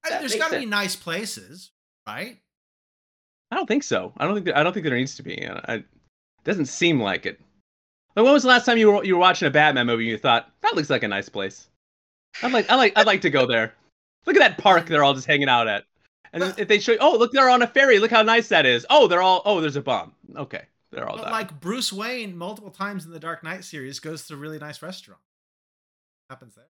I- 0.04 0.10
That 0.10 0.20
there's 0.20 0.32
makes 0.32 0.44
got 0.44 0.52
to 0.52 0.60
be 0.60 0.66
nice 0.66 0.96
places, 0.96 1.70
right? 2.06 2.38
I 3.50 3.56
don't 3.56 3.66
think 3.66 3.82
so. 3.82 4.12
I 4.16 4.24
don't 4.24 4.34
think 4.34 4.46
that, 4.46 4.56
I 4.56 4.62
don't 4.62 4.72
think 4.72 4.84
there 4.84 4.96
needs 4.96 5.16
to 5.16 5.22
be. 5.22 5.46
I, 5.46 5.74
it 5.76 5.84
doesn't 6.44 6.66
seem 6.66 7.00
like 7.00 7.24
it. 7.26 7.40
Like, 8.14 8.24
when 8.24 8.32
was 8.32 8.42
the 8.42 8.48
last 8.48 8.66
time 8.66 8.78
you 8.78 8.90
were 8.92 9.04
you 9.04 9.14
were 9.14 9.20
watching 9.20 9.48
a 9.48 9.50
Batman 9.50 9.86
movie 9.86 10.04
and 10.04 10.10
you 10.10 10.18
thought 10.18 10.50
that 10.62 10.74
looks 10.76 10.90
like 10.90 11.02
a 11.02 11.08
nice 11.08 11.28
place? 11.28 11.68
I'd 12.42 12.52
like 12.52 12.68
I 12.70 12.74
like 12.74 12.92
I'd 12.96 13.06
like 13.06 13.22
to 13.22 13.30
go 13.30 13.46
there. 13.46 13.74
Look 14.26 14.36
at 14.36 14.40
that 14.40 14.58
park 14.58 14.86
they're 14.86 15.02
all 15.04 15.14
just 15.14 15.26
hanging 15.26 15.48
out 15.48 15.66
at. 15.68 15.84
And 16.32 16.42
then 16.42 16.50
But- 16.50 16.58
if 16.60 16.68
they 16.68 16.78
show 16.78 16.92
you, 16.92 16.98
oh 17.00 17.16
look 17.16 17.32
they're 17.32 17.48
on 17.48 17.62
a 17.62 17.66
ferry. 17.66 17.98
Look 17.98 18.10
how 18.10 18.22
nice 18.22 18.48
that 18.48 18.66
is. 18.66 18.84
Oh 18.90 19.06
they're 19.08 19.22
all 19.22 19.42
oh 19.44 19.60
there's 19.60 19.76
a 19.76 19.82
bomb. 19.82 20.14
Okay 20.36 20.62
they're 20.90 21.08
all 21.08 21.16
But 21.16 21.22
dying. 21.24 21.32
like 21.32 21.60
Bruce 21.60 21.92
Wayne, 21.92 22.36
multiple 22.36 22.70
times 22.70 23.04
in 23.06 23.12
the 23.12 23.20
Dark 23.20 23.42
Knight 23.44 23.64
series, 23.64 23.98
goes 24.00 24.26
to 24.26 24.34
a 24.34 24.36
really 24.36 24.58
nice 24.58 24.82
restaurant. 24.82 25.20
Happens 26.28 26.54
there. 26.54 26.66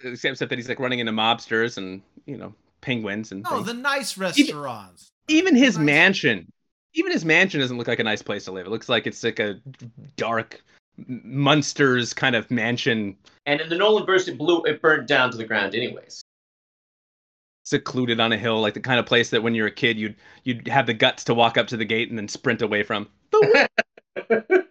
Except, 0.00 0.32
except 0.32 0.48
that 0.50 0.58
he's 0.58 0.68
like 0.68 0.80
running 0.80 0.98
into 0.98 1.12
mobsters 1.12 1.76
and 1.78 2.02
you 2.26 2.36
know 2.36 2.54
penguins 2.80 3.32
and 3.32 3.42
No, 3.42 3.50
things. 3.50 3.66
the 3.66 3.74
nice 3.74 4.16
restaurants. 4.18 5.08
even 5.28 5.54
his 5.56 5.76
Nice- 5.76 5.84
mansion 5.86 6.52
even 6.94 7.12
his 7.12 7.24
mansion 7.26 7.60
doesn't 7.60 7.76
look 7.76 7.88
like 7.88 7.98
a 7.98 8.04
nice 8.04 8.22
place 8.22 8.44
to 8.46 8.52
live. 8.52 8.66
It 8.66 8.70
looks 8.70 8.88
like 8.88 9.06
it's 9.06 9.22
like 9.22 9.38
a 9.38 9.60
dark 10.16 10.62
m- 10.98 11.20
monsters 11.24 12.14
kind 12.14 12.34
of 12.34 12.50
mansion 12.50 13.16
And 13.44 13.60
in 13.60 13.68
the 13.68 13.76
Nolan 13.76 14.06
verse, 14.06 14.28
it 14.28 14.38
blew, 14.38 14.62
it 14.64 14.80
burnt 14.80 15.06
down 15.06 15.30
to 15.32 15.36
the 15.36 15.44
ground, 15.44 15.74
anyways. 15.74 16.22
secluded 17.64 18.18
on 18.18 18.32
a 18.32 18.36
hill, 18.38 18.62
like 18.62 18.72
the 18.74 18.80
kind 18.80 18.98
of 18.98 19.04
place 19.04 19.28
that 19.30 19.42
when 19.42 19.54
you're 19.54 19.66
a 19.66 19.70
kid 19.70 19.98
you'd 19.98 20.14
you'd 20.44 20.66
have 20.68 20.86
the 20.86 20.94
guts 20.94 21.22
to 21.24 21.34
walk 21.34 21.58
up 21.58 21.66
to 21.66 21.76
the 21.76 21.84
gate 21.84 22.08
and 22.08 22.16
then 22.18 22.28
sprint 22.28 22.62
away 22.62 22.82
from. 22.82 23.08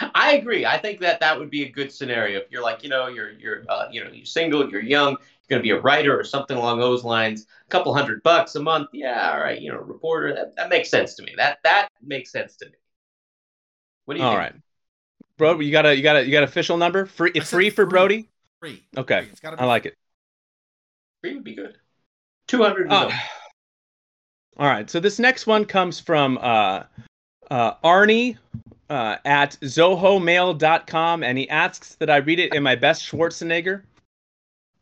I 0.00 0.10
I 0.14 0.32
agree. 0.32 0.66
I 0.66 0.78
think 0.78 1.00
that 1.00 1.20
that 1.20 1.38
would 1.38 1.50
be 1.50 1.62
a 1.62 1.68
good 1.70 1.92
scenario. 1.92 2.38
If 2.38 2.50
you're 2.50 2.62
like, 2.62 2.82
you 2.82 2.88
know, 2.90 3.06
you're 3.06 3.32
you're 3.32 3.64
uh, 3.68 3.88
you 3.90 4.04
know, 4.04 4.10
you're 4.10 4.26
single, 4.26 4.68
you're 4.70 4.82
young, 4.82 5.12
you're 5.12 5.48
gonna 5.48 5.62
be 5.62 5.70
a 5.70 5.80
writer 5.80 6.18
or 6.18 6.24
something 6.24 6.56
along 6.56 6.80
those 6.80 7.04
lines. 7.04 7.46
A 7.66 7.70
couple 7.70 7.94
hundred 7.94 8.22
bucks 8.22 8.54
a 8.54 8.60
month, 8.60 8.88
yeah, 8.92 9.30
all 9.32 9.40
right. 9.40 9.60
You 9.60 9.72
know, 9.72 9.78
reporter. 9.78 10.34
That, 10.34 10.56
that 10.56 10.68
makes 10.68 10.90
sense 10.90 11.14
to 11.14 11.22
me. 11.22 11.34
That 11.36 11.58
that 11.64 11.88
makes 12.02 12.30
sense 12.30 12.56
to 12.56 12.66
me. 12.66 12.72
What 14.04 14.14
do 14.14 14.20
you 14.20 14.26
All 14.26 14.32
think? 14.32 14.40
right, 14.40 14.54
bro. 15.36 15.60
You 15.60 15.72
got 15.72 15.86
a 15.86 15.96
you 15.96 16.02
got 16.02 16.16
a 16.16 16.24
you 16.26 16.32
got 16.32 16.42
official 16.42 16.76
number 16.76 17.06
free 17.06 17.32
it's 17.34 17.50
free 17.50 17.70
for 17.70 17.84
free. 17.84 17.90
Brody. 17.90 18.28
Free. 18.60 18.86
Okay, 18.96 19.20
Free. 19.20 19.28
It's 19.30 19.40
gotta 19.40 19.56
be 19.56 19.62
I 19.62 19.66
like 19.66 19.86
it. 19.86 19.96
Free 21.22 21.34
would 21.34 21.44
be 21.44 21.54
good. 21.54 21.76
Two 22.46 22.62
hundred. 22.62 22.90
Uh, 22.90 23.10
all 24.58 24.66
right, 24.66 24.90
so 24.90 24.98
this 24.98 25.18
next 25.18 25.46
one 25.46 25.64
comes 25.64 26.00
from 26.00 26.36
uh, 26.42 26.82
uh, 27.50 27.74
Arnie 27.84 28.36
uh, 28.90 29.16
at 29.24 29.52
zohomail.com, 29.62 31.22
and 31.22 31.38
he 31.38 31.48
asks 31.48 31.94
that 31.96 32.10
I 32.10 32.16
read 32.16 32.38
it 32.38 32.54
in 32.54 32.62
my 32.62 32.74
best 32.74 33.02
Schwarzenegger. 33.02 33.82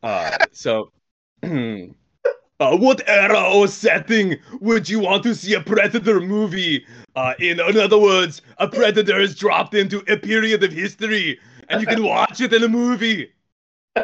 Uh, 0.03 0.37
so, 0.51 0.91
uh, 1.43 2.77
what 2.77 3.07
era 3.07 3.51
or 3.53 3.67
setting 3.67 4.37
would 4.61 4.87
you 4.87 4.99
want 4.99 5.23
to 5.23 5.35
see 5.35 5.53
a 5.53 5.61
Predator 5.61 6.19
movie? 6.21 6.85
Uh, 7.15 7.33
in, 7.39 7.59
in 7.59 7.77
other 7.77 7.99
words, 7.99 8.41
a 8.57 8.67
Predator 8.67 9.19
is 9.19 9.35
dropped 9.35 9.73
into 9.73 10.03
a 10.11 10.17
period 10.17 10.63
of 10.63 10.71
history, 10.71 11.39
and 11.69 11.81
you 11.81 11.87
can 11.87 12.03
watch 12.15 12.41
it 12.41 12.53
in 12.53 12.63
a 12.63 12.69
movie. 12.69 13.31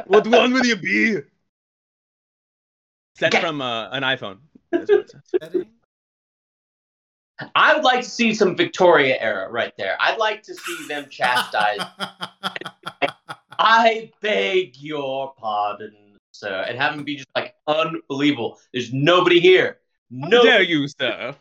What 0.08 0.28
one 0.28 0.54
would 0.54 0.66
you 0.66 0.76
be? 0.76 1.20
Sent 3.16 3.36
from 3.36 3.62
uh, 3.62 3.90
an 3.92 4.02
iPhone. 4.04 4.40
I 7.56 7.74
would 7.76 7.84
like 7.84 8.02
to 8.02 8.10
see 8.10 8.34
some 8.34 8.56
Victoria 8.56 9.18
era 9.20 9.50
right 9.50 9.74
there. 9.78 9.98
I'd 10.00 10.18
like 10.18 10.44
to 10.44 10.54
see 10.56 10.88
them 10.88 11.08
chastised. 11.10 11.84
I 13.60 14.12
beg 14.22 14.78
your 14.78 15.34
pardon, 15.38 15.96
sir, 16.32 16.66
and 16.68 16.78
have 16.78 16.96
them 16.96 17.04
be 17.04 17.16
just 17.18 17.30
like 17.36 17.56
unbelievable. 17.68 18.60
There's 18.74 18.92
nobody 18.94 19.40
here. 19.40 19.80
How 20.22 20.28
No, 20.28 20.44
dare 20.44 20.62
you, 20.64 20.88
sir? 20.88 21.36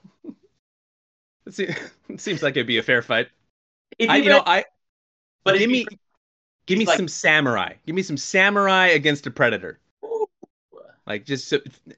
It 1.47 1.55
se- 1.55 1.77
it 2.09 2.21
seems 2.21 2.43
like 2.43 2.53
it'd 2.57 2.67
be 2.67 2.79
a 2.79 2.83
fair 2.83 3.03
fight. 3.03 3.29
I, 4.01 4.17
you 4.19 4.29
know, 4.31 4.43
I 4.47 4.65
but 5.45 5.59
give 5.59 5.71
me 5.71 5.87
give 6.67 6.79
me 6.79 6.85
like- 6.87 6.97
some 6.97 7.09
samurai. 7.09 7.75
Give 7.87 7.95
me 7.97 8.03
some 8.03 8.17
samurai 8.17 8.89
against 8.89 9.27
a 9.27 9.31
predator. 9.31 9.79
Like 11.07 11.25
just 11.27 11.53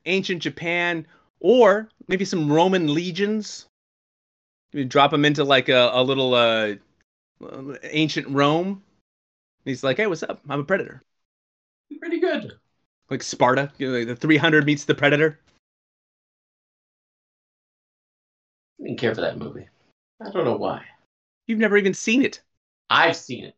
ancient 0.07 0.40
Japan, 0.43 1.07
or 1.40 1.90
maybe 2.09 2.25
some 2.25 2.51
Roman 2.51 2.93
legions. 2.95 3.67
You 4.75 4.85
drop 4.85 5.13
him 5.13 5.25
into 5.25 5.45
like 5.45 5.69
a, 5.69 5.91
a 5.93 6.03
little 6.03 6.35
uh, 6.35 6.75
uh, 7.43 7.75
ancient 7.85 8.29
Rome. 8.29 8.67
And 8.67 8.83
he's 9.65 9.85
like, 9.85 9.99
"Hey, 9.99 10.09
what's 10.09 10.25
up? 10.25 10.41
I'm 10.49 10.61
a 10.61 10.65
predator." 10.65 11.03
pretty 12.01 12.19
good. 12.19 12.53
Like 13.09 13.23
Sparta, 13.23 13.71
you 13.79 13.91
know, 13.91 13.99
like 13.99 14.09
the 14.09 14.17
300 14.17 14.67
meets 14.67 14.85
the 14.85 14.95
predator. 14.95 15.39
I 18.81 18.85
didn't 18.85 18.99
care 18.99 19.15
for 19.15 19.21
that 19.21 19.39
movie. 19.39 19.69
I 20.21 20.31
don't 20.31 20.45
know 20.45 20.57
why. 20.57 20.83
You've 21.47 21.61
never 21.61 21.77
even 21.77 21.95
seen 21.95 22.23
it. 22.23 22.41
I've 22.91 23.17
seen 23.17 23.45
it. 23.45 23.55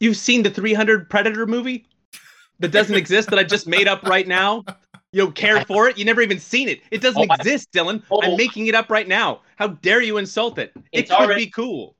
You've 0.00 0.16
seen 0.16 0.42
the 0.42 0.50
300 0.50 1.08
Predator 1.08 1.46
movie 1.46 1.86
that 2.58 2.72
doesn't 2.72 2.96
exist 2.96 3.30
that 3.30 3.38
I 3.38 3.44
just 3.44 3.68
made 3.68 3.86
up 3.86 4.02
right 4.04 4.26
now? 4.26 4.64
You 5.12 5.20
don't 5.22 5.34
care 5.34 5.62
for 5.66 5.88
it? 5.88 5.98
You 5.98 6.04
never 6.06 6.22
even 6.22 6.38
seen 6.38 6.68
it. 6.68 6.80
It 6.90 7.02
doesn't 7.02 7.30
Oh, 7.30 7.34
exist, 7.34 7.70
Dylan. 7.72 8.02
Oh. 8.10 8.22
I'm 8.22 8.36
making 8.36 8.66
it 8.68 8.74
up 8.74 8.90
right 8.90 9.06
now. 9.06 9.42
How 9.56 9.68
dare 9.68 10.00
you 10.00 10.16
insult 10.16 10.58
it? 10.58 10.72
It 10.74 11.00
It's 11.00 11.10
could 11.10 11.20
already- 11.20 11.44
be 11.46 11.50
cool. 11.50 11.94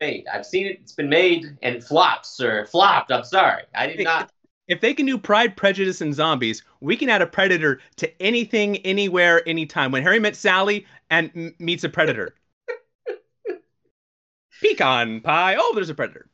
Made. 0.00 0.26
I've 0.32 0.46
seen 0.46 0.66
it. 0.66 0.78
It's 0.82 0.92
been 0.92 1.08
made, 1.08 1.44
and 1.62 1.74
it 1.74 1.82
flopped, 1.82 2.26
sir. 2.26 2.66
Flopped. 2.66 3.10
I'm 3.10 3.24
sorry. 3.24 3.62
I 3.74 3.86
did 3.88 4.04
not. 4.04 4.30
If 4.68 4.80
they 4.82 4.92
can 4.92 5.06
do 5.06 5.16
Pride, 5.18 5.56
Prejudice, 5.56 6.02
and 6.02 6.14
Zombies, 6.14 6.62
we 6.80 6.94
can 6.94 7.08
add 7.08 7.22
a 7.22 7.26
Predator 7.26 7.80
to 7.96 8.22
anything, 8.22 8.76
anywhere, 8.78 9.42
anytime. 9.48 9.90
When 9.90 10.02
Harry 10.02 10.20
met 10.20 10.36
Sally 10.36 10.86
and 11.10 11.30
m- 11.34 11.54
meets 11.58 11.84
a 11.84 11.88
Predator. 11.88 12.34
Pecan 14.62 15.20
pie. 15.22 15.56
Oh, 15.58 15.72
there's 15.74 15.88
a 15.90 15.94
Predator. 15.94 16.28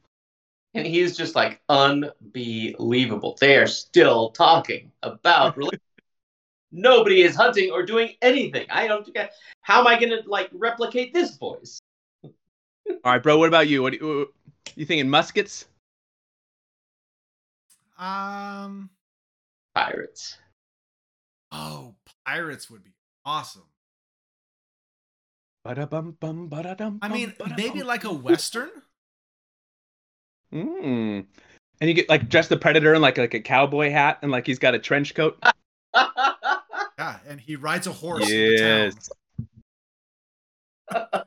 And 0.75 0.85
he's 0.87 1.17
just 1.17 1.37
like 1.37 1.61
unbelievable. 1.69 3.37
They 3.41 3.57
are 3.57 3.69
still 3.69 4.31
talking 4.31 4.91
about 5.05 5.57
religion. 5.57 5.81
Nobody 6.77 7.23
is 7.23 7.37
hunting 7.37 7.71
or 7.71 7.85
doing 7.85 8.15
anything. 8.21 8.67
I 8.69 8.89
don't 8.89 9.15
get. 9.15 9.33
How 9.63 9.81
am 9.81 9.87
I 9.87 9.99
gonna 9.99 10.23
like 10.27 10.51
replicate 10.53 11.15
this 11.15 11.37
voice? 11.37 11.79
All 12.25 12.33
right, 13.05 13.23
bro. 13.23 13.39
What 13.39 13.47
about 13.47 13.69
you? 13.69 13.83
What 13.83 13.93
do 13.93 13.99
you, 13.99 14.33
you 14.75 14.85
thinking? 14.85 15.09
Muskets? 15.09 15.67
um. 17.97 18.91
Pirates. 19.75 20.39
Oh, 21.53 21.95
pirates 22.27 22.69
would 22.71 22.83
be 22.83 22.93
awesome. 23.25 23.63
Ba-da-bum-bum, 25.65 26.49
ba-da-dum, 26.49 26.99
I 27.01 27.09
mean, 27.09 27.33
maybe 27.57 27.81
ba-da-bum. 27.81 27.87
like 27.87 28.05
a 28.05 28.13
western. 28.13 28.71
Mm. 30.53 31.25
And 31.81 31.89
you 31.89 31.95
get 31.95 32.09
like 32.09 32.29
dress 32.29 32.49
the 32.49 32.57
predator 32.57 32.95
in 32.95 33.01
like 33.01 33.19
like 33.19 33.35
a 33.35 33.41
cowboy 33.41 33.91
hat 33.91 34.19
and 34.23 34.31
like 34.31 34.47
he's 34.47 34.59
got 34.59 34.75
a 34.75 34.79
trench 34.79 35.15
coat. 35.15 35.39
Yeah, 37.35 37.37
and 37.39 37.41
he 37.41 37.57
rides 37.57 37.87
a 37.87 37.93
horse. 37.93 38.31
into 38.31 38.59
town. 38.59 38.93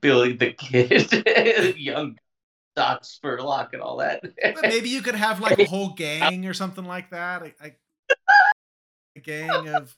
Billy 0.00 0.32
the 0.32 0.52
Kid, 0.52 1.12
young 1.78 2.16
Doc 2.76 3.02
Scurlock, 3.02 3.72
and 3.72 3.82
all 3.82 3.96
that. 3.98 4.20
But 4.22 4.62
maybe 4.62 4.88
you 4.88 5.02
could 5.02 5.14
have 5.14 5.40
like 5.40 5.58
a 5.58 5.64
whole 5.64 5.90
gang 5.90 6.46
or 6.46 6.54
something 6.54 6.84
like 6.84 7.10
that. 7.10 7.42
A, 7.42 7.52
a- 7.66 7.76
a 9.16 9.20
gang 9.20 9.68
of 9.68 9.94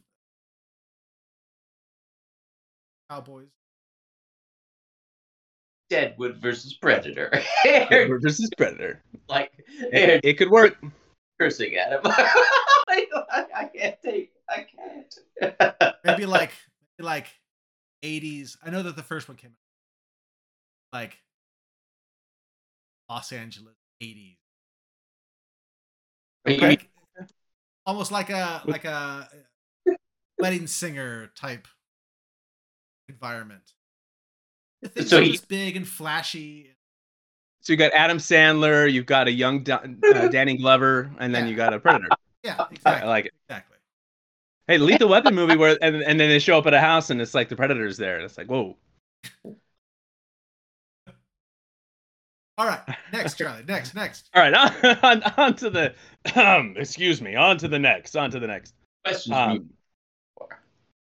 cowboys. 3.11 3.49
Deadwood 5.91 6.37
versus 6.37 6.75
Predator. 6.75 7.31
Predator 7.63 8.19
versus 8.19 8.49
predator. 8.57 9.03
like 9.29 9.51
It, 9.69 10.21
it 10.25 10.39
could 10.39 10.51
work. 10.51 10.79
Cursing 11.41 11.75
at 11.77 11.93
him. 11.93 12.01
I, 12.05 12.27
I 13.57 13.65
can't 13.75 13.97
take. 14.05 14.33
I 14.49 14.67
can't. 14.77 15.97
Maybe 16.05 16.27
like 16.27 16.53
maybe 16.99 17.07
like 17.07 17.27
80s. 18.05 18.57
I 18.65 18.71
know 18.71 18.83
that 18.83 18.97
the 18.97 19.03
first 19.03 19.27
one 19.29 19.37
came 19.37 19.51
out 19.51 20.99
like 20.99 21.17
Los 23.09 23.33
Angeles 23.33 23.77
80s. 24.03 24.37
Like, 26.47 26.89
almost 27.87 28.13
like 28.13 28.31
a 28.31 28.63
like 28.67 28.85
a 28.85 29.29
uh, 29.89 29.93
wedding 30.39 30.67
singer 30.67 31.31
type 31.37 31.69
environment. 33.09 33.63
Things 34.85 35.11
So 35.11 35.19
are 35.19 35.23
he- 35.23 35.33
just 35.33 35.49
big 35.49 35.77
and 35.77 35.87
flashy. 35.89 36.75
So 37.61 37.73
you 37.73 37.77
got 37.77 37.93
Adam 37.93 38.19
Sandler, 38.19 38.91
you've 38.91 39.07
got 39.07 39.29
a 39.29 39.33
young 39.33 39.63
Don, 39.63 40.03
uh, 40.15 40.29
Danny 40.33 40.57
Glover, 40.57 41.11
and 41.19 41.35
then 41.35 41.45
Yeah. 41.45 41.51
you 41.51 41.57
got 41.57 41.73
a 41.73 41.79
predator. 41.81 42.09
Yeah, 42.43 42.65
I 42.87 43.05
like 43.05 43.27
it. 43.27 43.35
Exactly. 43.51 43.77
Hey, 44.67 44.79
Lethal 44.79 45.11
Weapon 45.11 45.35
movie 45.35 45.57
where 45.57 45.77
and, 45.83 45.97
and 45.97 46.19
then 46.19 46.31
they 46.31 46.39
show 46.39 46.57
up 46.57 46.67
at 46.67 46.73
a 46.73 46.81
house 46.81 47.11
and 47.11 47.21
it's 47.21 47.35
like 47.35 47.51
the 47.51 47.55
predator's 47.55 47.99
there. 47.99 48.17
And 48.17 48.25
it's 48.25 48.39
like, 48.39 48.47
whoa. 48.47 48.79
All 52.57 52.67
right. 52.67 52.81
Next, 53.13 53.37
Charlie. 53.37 53.63
Next, 53.69 53.95
next. 53.95 54.31
All 54.35 54.43
right, 54.43 54.55
on, 54.55 54.73
on, 55.03 55.23
on 55.37 55.55
to 55.57 55.69
the 55.69 55.95
um, 56.35 56.77
excuse 56.79 57.21
me, 57.21 57.37
on 57.37 57.59
to 57.59 57.69
the 57.69 57.79
next, 57.79 58.17
on 58.17 58.31
to 58.31 58.41
the 58.41 58.47
next. 58.47 58.73
Questions. 59.05 59.37
Um, 59.37 59.71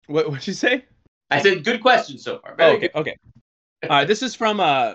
what 0.06 0.30
what'd 0.30 0.46
you 0.46 0.54
say? 0.54 0.84
I 1.32 1.42
said 1.42 1.64
good 1.64 1.80
question 1.80 2.18
so 2.18 2.38
far. 2.38 2.54
Very 2.54 2.70
Oh, 2.70 2.76
okay, 2.76 2.90
okay. 2.94 3.16
All 3.82 3.88
right, 3.90 4.06
this 4.06 4.22
is 4.22 4.34
from 4.36 4.60
uh, 4.60 4.94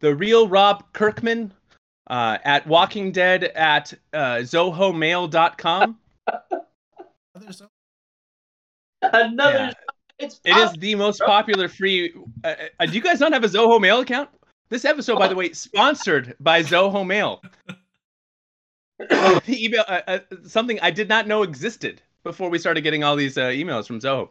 the 0.00 0.14
real 0.14 0.48
Rob 0.48 0.84
Kirkman 0.92 1.52
uh, 2.08 2.38
at 2.44 2.66
Walking 2.66 3.12
Dead 3.12 3.44
at 3.44 3.92
uh, 4.12 4.36
zohomail.com. 4.42 5.98
Others 7.36 7.58
don't- 7.58 7.70
Another. 9.02 9.58
Yeah. 9.58 9.72
It's 10.18 10.40
It 10.44 10.54
is 10.56 10.72
the 10.74 10.94
most 10.96 11.20
popular 11.24 11.66
free. 11.68 12.12
Uh, 12.44 12.54
uh, 12.78 12.84
do 12.86 12.92
you 12.92 13.00
guys 13.00 13.20
not 13.20 13.32
have 13.32 13.42
a 13.44 13.48
Zoho 13.48 13.80
Mail 13.80 14.00
account? 14.00 14.28
This 14.68 14.84
episode, 14.84 15.18
by 15.18 15.28
the 15.28 15.34
way, 15.34 15.52
sponsored 15.54 16.34
by 16.40 16.62
Zoho 16.62 17.06
Mail. 17.06 17.42
The 19.08 19.42
email 19.64 19.82
uh, 19.88 20.02
uh, 20.06 20.18
something 20.46 20.78
I 20.82 20.90
did 20.90 21.08
not 21.08 21.26
know 21.26 21.42
existed 21.42 22.02
before 22.22 22.50
we 22.50 22.58
started 22.58 22.82
getting 22.82 23.02
all 23.02 23.16
these 23.16 23.38
uh, 23.38 23.44
emails 23.46 23.86
from 23.86 23.98
Zoho. 23.98 24.28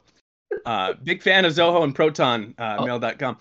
Uh, 0.64 0.94
big 1.04 1.24
fan 1.24 1.44
of 1.46 1.54
Zoho 1.54 1.84
and 1.84 1.96
Proton 1.96 2.54
uh, 2.60 2.76
Oh. 2.78 2.86
Mail.com. 2.86 3.38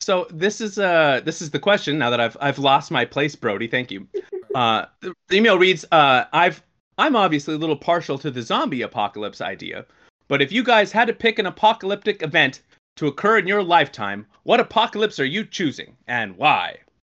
So 0.00 0.26
this 0.30 0.60
is 0.60 0.78
uh 0.78 1.20
this 1.24 1.42
is 1.42 1.50
the 1.50 1.58
question. 1.58 1.98
Now 1.98 2.10
that 2.10 2.20
I've 2.20 2.36
I've 2.40 2.58
lost 2.58 2.90
my 2.90 3.04
place, 3.04 3.34
Brody. 3.34 3.66
Thank 3.68 3.90
you. 3.90 4.06
Uh, 4.54 4.86
the, 5.00 5.12
the 5.28 5.36
email 5.36 5.58
reads: 5.58 5.84
uh, 5.92 6.24
I've 6.32 6.62
I'm 6.96 7.14
obviously 7.14 7.54
a 7.54 7.58
little 7.58 7.76
partial 7.76 8.18
to 8.18 8.30
the 8.30 8.40
zombie 8.40 8.80
apocalypse 8.80 9.42
idea, 9.42 9.84
but 10.26 10.40
if 10.40 10.50
you 10.50 10.64
guys 10.64 10.90
had 10.90 11.06
to 11.08 11.12
pick 11.12 11.38
an 11.38 11.44
apocalyptic 11.44 12.22
event 12.22 12.62
to 12.96 13.06
occur 13.08 13.38
in 13.38 13.46
your 13.46 13.62
lifetime, 13.62 14.26
what 14.44 14.58
apocalypse 14.58 15.20
are 15.20 15.26
you 15.26 15.44
choosing 15.44 15.94
and 16.08 16.34
why? 16.38 16.78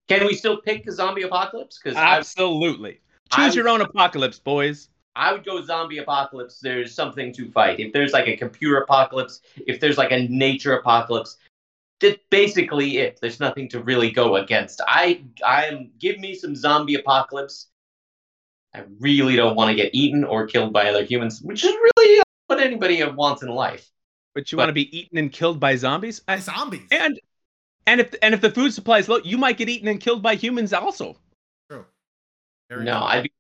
Can 0.10 0.26
we 0.26 0.34
still 0.34 0.58
pick 0.58 0.88
a 0.88 0.92
zombie 0.92 1.22
apocalypse? 1.22 1.80
Because 1.82 1.96
Absolutely. 1.98 3.00
I 3.32 3.36
Choose 3.36 3.52
would- 3.52 3.56
your 3.58 3.70
own 3.70 3.82
apocalypse, 3.82 4.40
boys. 4.40 4.90
I 5.16 5.32
would 5.32 5.46
go 5.46 5.64
zombie 5.64 6.00
apocalypse. 6.00 6.60
There's 6.60 6.96
something 6.96 7.32
to 7.34 7.50
fight. 7.52 7.80
If 7.80 7.94
there's 7.94 8.12
like 8.12 8.28
a 8.28 8.36
computer 8.36 8.78
apocalypse, 8.78 9.42
if 9.68 9.80
there's 9.80 9.98
like 9.98 10.12
a 10.12 10.28
nature 10.30 10.74
apocalypse, 10.74 11.38
that's 12.00 12.18
basically 12.30 12.98
it. 12.98 13.20
There's 13.22 13.40
nothing 13.40 13.70
to 13.70 13.82
really 13.84 14.12
go 14.12 14.36
against. 14.38 14.82
I 14.88 15.24
I'm 15.46 15.92
give 16.00 16.20
me 16.20 16.36
some 16.36 16.56
zombie 16.56 16.96
apocalypse. 16.96 17.68
I 18.74 18.84
really 19.00 19.36
don't 19.36 19.56
want 19.56 19.70
to 19.70 19.76
get 19.76 19.94
eaten 19.96 20.24
or 20.24 20.46
killed 20.48 20.72
by 20.74 20.90
other 20.90 21.04
humans, 21.04 21.42
which 21.42 21.64
is 21.64 21.74
really 21.74 22.22
what 22.48 22.60
anybody 22.60 23.04
wants 23.04 23.42
in 23.42 23.50
life. 23.50 23.90
But 24.36 24.52
you 24.52 24.56
But- 24.58 24.62
want 24.64 24.70
to 24.70 24.74
be 24.74 24.98
eaten 24.98 25.18
and 25.18 25.32
killed 25.32 25.60
by 25.60 25.76
zombies? 25.76 26.20
By 26.20 26.34
And 26.36 26.44
zombies. 26.44 26.88
and 26.92 27.20
and 27.88 28.00
if 28.02 28.14
and 28.22 28.34
if 28.36 28.42
the 28.42 28.52
food 28.52 28.74
supply 28.74 29.00
is 29.00 29.10
low, 29.10 29.18
you 29.18 29.38
might 29.38 29.58
get 29.58 29.70
eaten 29.70 29.88
and 29.88 30.00
killed 30.00 30.22
by 30.22 30.36
humans 30.36 30.72
also. 30.74 31.18
True. 31.70 31.86
Very 32.70 32.84
No, 32.86 32.94
true. 33.00 33.02
I'd 33.08 33.24
be 33.24 33.32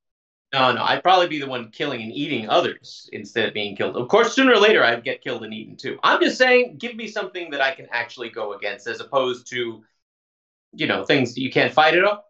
no, 0.54 0.72
no. 0.72 0.84
I'd 0.84 1.04
probably 1.04 1.28
be 1.28 1.40
the 1.40 1.48
one 1.48 1.70
killing 1.70 2.02
and 2.02 2.12
eating 2.12 2.50
others 2.50 3.10
instead 3.14 3.48
of 3.48 3.54
being 3.54 3.76
killed. 3.76 3.96
Of 3.96 4.08
course, 4.08 4.34
sooner 4.34 4.54
or 4.54 4.60
later, 4.60 4.84
I'd 4.84 5.04
get 5.04 5.24
killed 5.24 5.44
and 5.44 5.54
eaten 5.54 5.76
too. 5.76 6.00
I'm 6.02 6.22
just 6.22 6.38
saying, 6.38 6.78
give 6.78 6.96
me 6.96 7.08
something 7.08 7.52
that 7.52 7.62
I 7.62 7.76
can 7.76 7.88
actually 7.92 8.30
go 8.30 8.54
against, 8.54 8.88
as 8.88 9.00
opposed 9.00 9.48
to, 9.52 9.84
you 10.74 10.88
know, 10.88 11.06
things 11.06 11.36
that 11.36 11.42
you 11.42 11.52
can't 11.52 11.74
fight 11.74 11.96
at 11.96 12.04
all. 12.04 12.26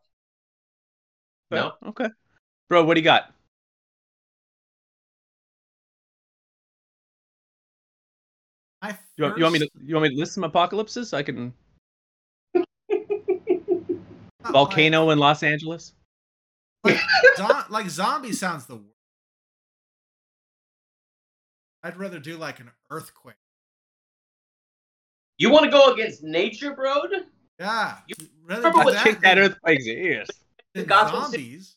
No, 1.52 1.74
Okay. 1.88 2.08
Bro, 2.68 2.84
what 2.84 2.94
do 2.94 3.00
you 3.00 3.06
got? 3.06 3.34
I 8.82 8.98
You 9.18 9.24
want, 9.24 9.38
you 9.38 9.44
want 9.44 9.54
me 9.54 9.60
to 9.60 9.70
you 9.84 9.96
want 9.96 10.04
me 10.04 10.10
to 10.10 10.20
list 10.20 10.34
some 10.34 10.44
apocalypses? 10.44 11.14
I 11.14 11.24
can 11.24 11.54
volcano 14.52 15.10
in 15.10 15.20
Los 15.20 15.42
Angeles. 15.42 15.94
Like, 16.84 16.98
zo- 17.38 17.64
like 17.70 17.90
zombie 17.90 18.32
sounds 18.34 18.66
the 18.66 18.76
worst. 18.76 18.86
I'd 21.84 21.98
rather 21.98 22.20
do 22.20 22.38
like 22.38 22.60
an 22.60 22.70
earthquake. 22.90 23.36
you 25.38 25.50
want 25.50 25.66
to 25.66 25.72
go 25.72 25.94
against 25.94 26.24
nature, 26.24 26.74
bro? 26.74 27.04
Yeah. 27.60 27.98
You 28.08 28.16
rather 28.46 28.62
remember 28.64 28.80
do 28.80 28.86
what 28.86 28.98
I'll 28.98 29.04
kick 29.04 29.22
that 29.22 29.36
than- 29.36 29.44
earthquake's 29.46 29.86
ears. 29.88 30.30
than 30.74 30.86
Gotham 30.86 31.22
zombies. 31.22 31.76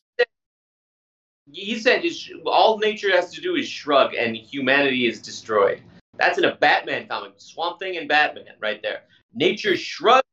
He 1.51 1.77
said 1.77 2.03
all 2.45 2.77
nature 2.77 3.11
has 3.11 3.31
to 3.33 3.41
do 3.41 3.55
is 3.55 3.67
shrug, 3.67 4.13
and 4.13 4.35
humanity 4.35 5.07
is 5.07 5.21
destroyed. 5.21 5.81
That's 6.17 6.37
in 6.37 6.45
a 6.45 6.55
Batman 6.55 7.07
comic, 7.07 7.33
Swamp 7.37 7.79
Thing 7.79 7.97
and 7.97 8.07
Batman, 8.07 8.45
right 8.59 8.81
there. 8.81 9.01
Nature 9.33 9.75
shrugs, 9.75 10.23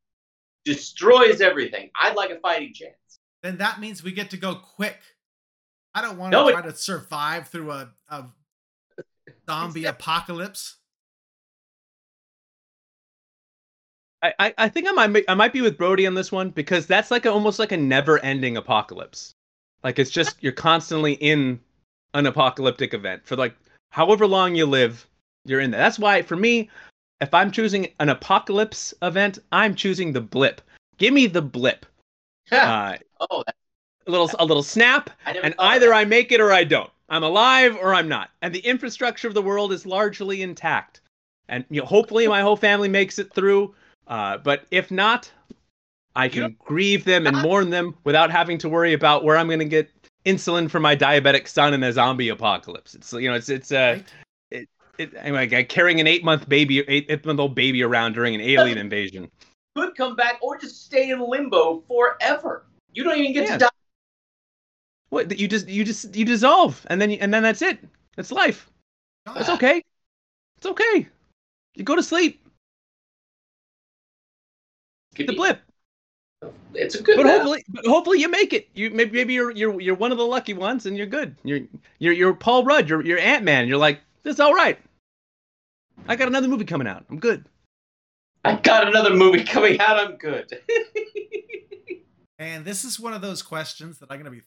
destroys 0.63 1.41
everything. 1.41 1.89
I'd 1.99 2.15
like 2.15 2.29
a 2.29 2.39
fighting 2.39 2.73
chance. 2.73 2.95
Then 3.43 3.57
that 3.57 3.79
means 3.79 4.03
we 4.03 4.11
get 4.11 4.29
to 4.31 4.37
go 4.37 4.55
quick. 4.55 4.99
I 5.93 6.01
don't 6.01 6.17
want 6.17 6.31
to 6.31 6.37
No, 6.37 6.47
it- 6.47 6.53
try 6.53 6.61
to 6.61 6.75
survive 6.75 7.47
through 7.47 7.71
a, 7.71 7.89
a 8.09 8.25
zombie 9.49 9.85
apocalypse. 9.85 10.77
I, 14.23 14.53
I, 14.55 14.69
think 14.69 14.87
I 14.87 14.91
might 14.91 15.07
be- 15.07 15.27
I 15.27 15.33
might 15.33 15.51
be 15.51 15.61
with 15.61 15.79
Brody 15.79 16.05
on 16.05 16.13
this 16.13 16.31
one 16.31 16.51
because 16.51 16.85
that's 16.85 17.09
like 17.09 17.25
a, 17.25 17.31
almost 17.31 17.57
like 17.57 17.71
a 17.71 17.77
never-ending 17.77 18.55
apocalypse. 18.55 19.33
Like 19.83 19.97
it's 19.97 20.11
just 20.11 20.35
you're 20.41 20.51
constantly 20.51 21.13
in 21.13 21.59
an 22.13 22.27
apocalyptic 22.27 22.93
event 22.93 23.25
for 23.25 23.35
like 23.35 23.55
however 23.89 24.27
long 24.27 24.53
you 24.53 24.67
live, 24.67 25.07
you're 25.45 25.59
in 25.59 25.71
there. 25.71 25.81
That's 25.81 25.97
why 25.97 26.21
for 26.21 26.35
me, 26.35 26.69
if 27.19 27.33
I'm 27.33 27.49
choosing 27.51 27.87
an 27.99 28.09
apocalypse 28.09 28.93
event, 29.01 29.39
I'm 29.51 29.73
choosing 29.73 30.13
the 30.13 30.21
blip. 30.21 30.61
Give 30.99 31.15
me 31.15 31.25
the 31.25 31.41
blip. 31.41 31.87
Uh, 32.51 32.97
oh, 33.29 33.43
a 34.07 34.11
little 34.11 34.29
a 34.39 34.45
little 34.45 34.63
snap, 34.63 35.09
and 35.25 35.55
either. 35.59 35.93
I 35.93 36.05
make 36.05 36.31
it 36.31 36.41
or 36.41 36.51
I 36.51 36.63
don't. 36.63 36.89
I'm 37.09 37.23
alive 37.23 37.77
or 37.81 37.93
I'm 37.93 38.07
not. 38.07 38.31
And 38.41 38.55
the 38.55 38.59
infrastructure 38.59 39.27
of 39.27 39.33
the 39.33 39.41
world 39.41 39.73
is 39.73 39.85
largely 39.85 40.41
intact. 40.41 41.01
And 41.49 41.65
you 41.69 41.81
know, 41.81 41.85
hopefully 41.85 42.27
my 42.27 42.41
whole 42.41 42.55
family 42.55 42.87
makes 42.87 43.19
it 43.19 43.33
through. 43.33 43.75
Uh, 44.07 44.37
but 44.37 44.65
if 44.71 44.91
not, 44.91 45.29
I 46.15 46.29
can 46.29 46.55
grieve 46.59 47.05
them 47.05 47.27
and 47.27 47.37
mourn 47.41 47.69
them 47.69 47.95
without 48.03 48.31
having 48.31 48.57
to 48.59 48.69
worry 48.69 48.93
about 48.93 49.23
where 49.23 49.37
I'm 49.37 49.47
going 49.47 49.59
to 49.59 49.65
get 49.65 49.89
insulin 50.25 50.69
for 50.69 50.79
my 50.79 50.95
diabetic 50.95 51.47
son 51.47 51.73
in 51.73 51.83
a 51.83 51.91
zombie 51.91 52.29
apocalypse. 52.29 52.95
It's 52.95 53.13
you 53.13 53.29
know, 53.29 53.35
it's 53.35 53.49
it's 53.49 53.71
uh, 53.71 53.99
it, 54.49 54.69
it 54.97 55.13
anyway, 55.17 55.49
like 55.49 55.69
carrying 55.69 55.99
an 55.99 56.07
eight 56.07 56.23
month 56.23 56.47
baby, 56.47 56.79
eight 56.87 57.25
month 57.25 57.39
old 57.39 57.55
baby 57.55 57.83
around 57.83 58.13
during 58.13 58.35
an 58.35 58.41
alien 58.41 58.77
invasion. 58.77 59.29
Could 59.75 59.95
come 59.95 60.15
back 60.15 60.39
or 60.41 60.57
just 60.57 60.85
stay 60.85 61.09
in 61.11 61.19
limbo 61.19 61.81
forever. 61.87 62.65
You 62.93 63.03
don't 63.03 63.17
even 63.17 63.33
get 63.33 63.45
Yeah. 63.47 63.53
to 63.53 63.57
die. 63.59 63.69
What 65.09 65.37
you 65.37 65.47
just 65.47 65.67
you 65.67 65.83
just 65.83 66.15
you 66.15 66.23
dissolve 66.25 66.85
and 66.89 67.01
then 67.01 67.09
you, 67.09 67.17
and 67.19 67.33
then 67.33 67.43
that's 67.43 67.61
it. 67.61 67.79
That's 68.15 68.31
life. 68.31 68.69
It's 69.35 69.47
God. 69.47 69.55
okay. 69.55 69.83
It's 70.57 70.65
okay. 70.65 71.07
You 71.75 71.83
go 71.83 71.95
to 71.95 72.03
sleep. 72.03 72.45
Get 75.15 75.27
The 75.27 75.33
blip. 75.33 75.61
It's 76.73 76.95
a 76.95 77.03
good. 77.03 77.17
But 77.17 77.25
map. 77.25 77.35
hopefully, 77.35 77.63
but 77.67 77.85
hopefully 77.85 78.19
you 78.19 78.29
make 78.29 78.53
it. 78.53 78.69
You 78.73 78.89
maybe 78.89 79.11
maybe 79.11 79.33
you're 79.33 79.51
you're 79.51 79.79
you're 79.81 79.95
one 79.95 80.11
of 80.11 80.17
the 80.17 80.25
lucky 80.25 80.53
ones, 80.53 80.85
and 80.85 80.97
you're 80.97 81.05
good. 81.05 81.35
You're 81.43 81.59
you're 81.99 82.13
you're 82.13 82.33
Paul 82.33 82.63
Rudd. 82.63 82.87
You're 82.89 83.03
you're 83.05 83.19
Ant 83.19 83.43
Man. 83.43 83.67
You're 83.67 83.77
like 83.77 83.99
this. 84.23 84.35
is 84.35 84.39
All 84.39 84.53
right. 84.53 84.79
I 86.07 86.15
got 86.15 86.27
another 86.29 86.47
movie 86.47 86.65
coming 86.65 86.87
out. 86.87 87.05
I'm 87.09 87.19
good. 87.19 87.45
I 88.43 88.55
got 88.55 88.87
another 88.87 89.13
movie 89.13 89.43
coming 89.43 89.79
out. 89.79 89.97
I'm 89.97 90.17
good. 90.17 90.51
And 92.39 92.65
this 92.65 92.83
is 92.83 92.99
one 92.99 93.13
of 93.13 93.21
those 93.21 93.43
questions 93.43 93.99
that 93.99 94.07
I'm 94.09 94.19
going 94.19 94.41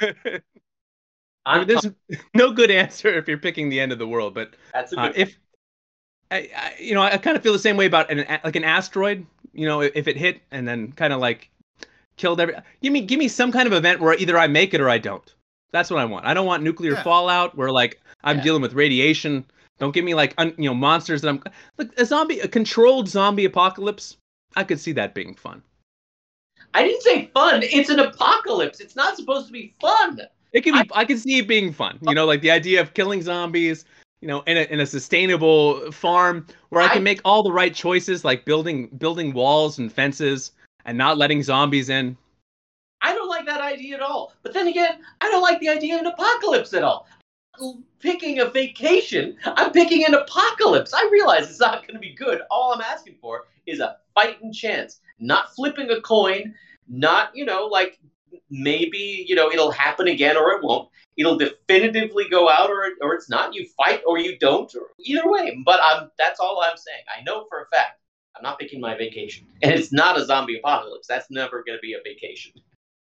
to 0.00 0.10
be. 0.20 0.20
I 0.26 0.40
I'm 1.46 1.58
mean, 1.60 1.68
there's 1.68 1.86
no 2.34 2.52
good 2.52 2.70
answer 2.70 3.08
if 3.08 3.26
you're 3.26 3.38
picking 3.38 3.70
the 3.70 3.80
end 3.80 3.90
of 3.90 3.98
the 3.98 4.06
world. 4.06 4.34
But 4.34 4.54
That's 4.74 4.92
a 4.92 5.00
uh, 5.00 5.12
if 5.14 5.34
I, 6.30 6.50
I 6.54 6.74
you 6.78 6.92
know 6.94 7.00
I 7.00 7.16
kind 7.16 7.38
of 7.38 7.42
feel 7.42 7.54
the 7.54 7.58
same 7.58 7.78
way 7.78 7.86
about 7.86 8.10
an 8.10 8.26
like 8.44 8.56
an 8.56 8.64
asteroid. 8.64 9.26
You 9.54 9.66
know, 9.66 9.80
if 9.80 10.06
it 10.06 10.18
hit 10.18 10.42
and 10.50 10.68
then 10.68 10.92
kind 10.92 11.14
of 11.14 11.20
like 11.20 11.48
killed 12.18 12.38
every. 12.38 12.54
Give 12.82 12.92
me 12.92 13.00
give 13.00 13.18
me 13.18 13.28
some 13.28 13.50
kind 13.50 13.66
of 13.66 13.72
event 13.72 14.00
where 14.02 14.12
either 14.14 14.36
I 14.36 14.48
make 14.48 14.74
it 14.74 14.80
or 14.82 14.90
I 14.90 14.98
don't. 14.98 15.34
That's 15.72 15.88
what 15.88 16.00
I 16.00 16.04
want. 16.04 16.26
I 16.26 16.34
don't 16.34 16.46
want 16.46 16.64
nuclear 16.64 16.92
Yeah. 16.92 17.02
fallout 17.02 17.56
where 17.56 17.70
like 17.70 17.98
I'm 18.24 18.36
Yeah. 18.38 18.42
dealing 18.44 18.60
with 18.60 18.74
radiation. 18.74 19.46
Don't 19.78 19.92
give 19.92 20.04
me 20.04 20.14
like 20.14 20.34
un, 20.38 20.54
you 20.56 20.68
know 20.68 20.74
monsters 20.74 21.22
that 21.22 21.28
I'm 21.28 21.42
like 21.78 21.90
a 21.98 22.04
zombie 22.04 22.40
a 22.40 22.48
controlled 22.48 23.08
zombie 23.08 23.44
apocalypse. 23.44 24.16
I 24.54 24.64
could 24.64 24.80
see 24.80 24.92
that 24.92 25.14
being 25.14 25.34
fun. 25.34 25.62
I 26.74 26.82
didn't 26.82 27.02
say 27.02 27.30
fun. 27.34 27.60
It's 27.62 27.90
an 27.90 28.00
apocalypse. 28.00 28.80
It's 28.80 28.96
not 28.96 29.16
supposed 29.16 29.46
to 29.46 29.52
be 29.52 29.74
fun. 29.80 30.20
It 30.52 30.62
could 30.62 30.74
be. 30.74 30.90
I, 30.94 31.04
can 31.04 31.18
see 31.18 31.38
it 31.38 31.48
being 31.48 31.72
fun. 31.72 31.98
You 32.02 32.14
know, 32.14 32.24
like 32.24 32.40
the 32.40 32.50
idea 32.50 32.80
of 32.80 32.94
killing 32.94 33.22
zombies. 33.22 33.84
You 34.22 34.28
know, 34.28 34.40
in 34.46 34.56
a 34.56 34.62
in 34.62 34.80
a 34.80 34.86
sustainable 34.86 35.92
farm 35.92 36.46
where 36.70 36.82
I 36.82 36.86
I- 36.86 36.94
can 36.94 37.02
make 37.02 37.20
all 37.24 37.42
the 37.42 37.52
right 37.52 37.74
choices, 37.74 38.24
like 38.24 38.44
building 38.46 38.88
building 38.98 39.34
walls 39.34 39.78
and 39.78 39.92
fences 39.92 40.52
and 40.86 40.96
not 40.96 41.18
letting 41.18 41.42
zombies 41.42 41.90
in. 41.90 42.16
I 43.02 43.12
don't 43.12 43.28
like 43.28 43.44
that 43.46 43.60
idea 43.60 43.96
at 43.96 44.02
all. 44.02 44.32
But 44.42 44.54
then 44.54 44.68
again, 44.68 44.98
I 45.20 45.28
don't 45.28 45.42
like 45.42 45.60
the 45.60 45.68
idea 45.68 45.96
of 45.96 46.00
an 46.00 46.06
apocalypse 46.06 46.72
at 46.72 46.82
all. 46.82 47.06
Picking 48.00 48.40
a 48.40 48.46
vacation, 48.46 49.36
I'm 49.44 49.72
picking 49.72 50.04
an 50.06 50.14
apocalypse. 50.14 50.92
I 50.94 51.08
realize 51.10 51.48
it's 51.48 51.60
not 51.60 51.82
going 51.82 51.94
to 51.94 52.00
be 52.00 52.14
good. 52.14 52.42
All 52.50 52.72
I'm 52.72 52.80
asking 52.80 53.16
for 53.20 53.44
is 53.66 53.80
a 53.80 53.96
fighting 54.14 54.52
chance, 54.52 55.00
not 55.18 55.54
flipping 55.54 55.90
a 55.90 56.00
coin, 56.00 56.54
not, 56.88 57.34
you 57.34 57.44
know, 57.44 57.66
like 57.66 57.98
maybe, 58.50 59.24
you 59.26 59.34
know, 59.34 59.50
it'll 59.50 59.70
happen 59.70 60.08
again 60.08 60.36
or 60.36 60.52
it 60.52 60.62
won't. 60.62 60.88
It'll 61.16 61.38
definitively 61.38 62.28
go 62.28 62.48
out 62.48 62.70
or, 62.70 62.90
or 63.00 63.14
it's 63.14 63.30
not. 63.30 63.54
You 63.54 63.66
fight 63.76 64.02
or 64.06 64.18
you 64.18 64.38
don't, 64.38 64.72
or 64.74 64.88
either 65.00 65.28
way. 65.28 65.58
But 65.64 65.80
I'm, 65.82 66.10
that's 66.18 66.38
all 66.38 66.60
I'm 66.62 66.76
saying. 66.76 67.02
I 67.18 67.22
know 67.22 67.46
for 67.48 67.62
a 67.62 67.66
fact 67.74 68.00
I'm 68.36 68.42
not 68.42 68.58
picking 68.58 68.80
my 68.80 68.96
vacation. 68.96 69.46
And 69.62 69.72
it's 69.72 69.92
not 69.92 70.18
a 70.18 70.24
zombie 70.24 70.58
apocalypse. 70.58 71.06
That's 71.06 71.30
never 71.30 71.64
going 71.64 71.78
to 71.78 71.82
be 71.82 71.94
a 71.94 72.02
vacation. 72.04 72.52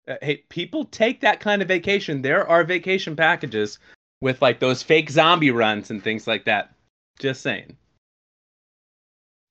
Uh, 0.09 0.17
hey, 0.23 0.39
people 0.49 0.85
take 0.87 1.21
that 1.21 1.41
kind 1.41 1.63
of 1.63 1.69
vacation. 1.69 2.21
There 2.21 2.49
are 2.49 2.65
vacation 2.65 3.15
packages 3.15 3.79
with 4.21 4.41
like 4.43 4.61
those 4.61 4.83
fake 4.83 5.11
zombie 5.11 5.51
runs 5.51 5.91
and 5.91 6.03
things 6.03 6.27
like 6.27 6.45
that. 6.45 6.75
Just 7.19 7.43
saying. 7.43 7.77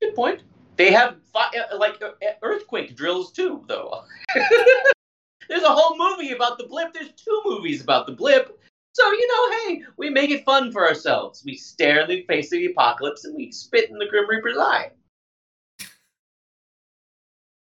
Good 0.02 0.16
point. 0.16 0.42
They 0.78 0.92
have 0.92 1.18
uh, 1.36 1.50
like 1.78 2.02
uh, 2.02 2.12
earthquake 2.42 2.96
drills 2.96 3.32
too, 3.32 3.64
though. 3.68 4.04
There's 5.50 5.64
a 5.64 5.68
whole 5.70 5.98
movie 5.98 6.32
about 6.32 6.58
the 6.58 6.66
blip. 6.66 6.94
There's 6.94 7.12
two 7.12 7.42
movies 7.44 7.82
about 7.82 8.06
the 8.06 8.14
blip. 8.14 8.58
So 8.94 9.12
you 9.12 9.28
know, 9.28 9.58
hey, 9.68 9.82
we 9.98 10.10
make 10.10 10.30
it 10.30 10.46
fun 10.46 10.72
for 10.72 10.88
ourselves. 10.88 11.44
We 11.46 11.56
stare 11.56 12.02
in 12.02 12.10
the 12.10 12.24
face 12.24 12.48
of 12.54 12.60
the 12.60 12.68
apocalypse 12.68 13.26
and 13.26 13.36
we 13.36 13.52
spit 13.52 13.90
in 13.90 13.98
the 13.98 14.08
Grim 14.08 14.30
Reaper's 14.30 14.58
eye. 14.58 14.92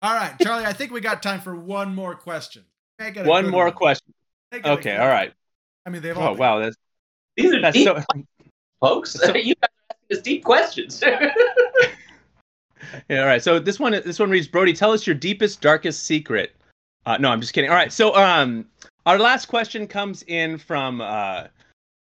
All 0.03 0.15
right, 0.15 0.35
Charlie, 0.41 0.65
I 0.65 0.73
think 0.73 0.93
we 0.93 1.01
got 1.01 1.23
time 1.23 1.41
for 1.41 1.55
one 1.55 1.95
more 1.95 2.15
question. 2.15 2.65
Make 2.99 3.17
it 3.17 3.27
a 3.27 3.29
One 3.29 3.49
more 3.51 3.65
one. 3.67 3.75
question. 3.75 4.15
Make 4.51 4.65
it 4.65 4.69
a 4.69 4.73
Okay, 4.73 4.91
good 4.93 5.01
all 5.01 5.07
one. 5.09 5.15
right. 5.15 5.33
I 5.91 5.93
mean, 5.93 6.03
they've 6.03 6.17
all 6.17 6.29
Oh 6.29 6.31
been- 6.35 6.39
wow, 6.39 6.59
that's 6.61 6.77
These 7.37 7.53
are 7.53 7.61
that's 7.63 7.77
deep, 7.77 7.85
so. 7.89 8.01
folks. 8.81 9.11
So- 9.15 9.35
you 9.35 9.55
guys 9.57 9.69
are 9.91 9.91
asking 9.91 10.07
It's 10.09 10.23
deep 10.23 10.45
questions. 10.45 11.03
Yeah, 13.09 13.21
all 13.21 13.27
right. 13.27 13.43
So 13.43 13.59
this 13.59 13.81
one, 13.81 13.91
this 13.93 14.21
one 14.21 14.31
reads, 14.31 14.47
Brody, 14.47 14.73
tell 14.73 14.93
us 14.93 15.05
your 15.07 15.15
deepest, 15.17 15.61
darkest 15.61 16.05
secret. 16.05 16.55
Uh, 17.07 17.17
no, 17.19 17.29
I'm 17.31 17.41
just 17.41 17.53
kidding. 17.53 17.71
All 17.71 17.77
right. 17.77 17.93
So, 17.93 18.15
um, 18.15 18.67
our 19.07 19.19
last 19.19 19.47
question 19.47 19.87
comes 19.89 20.23
in 20.29 20.59
from 20.59 21.01
uh, 21.01 21.49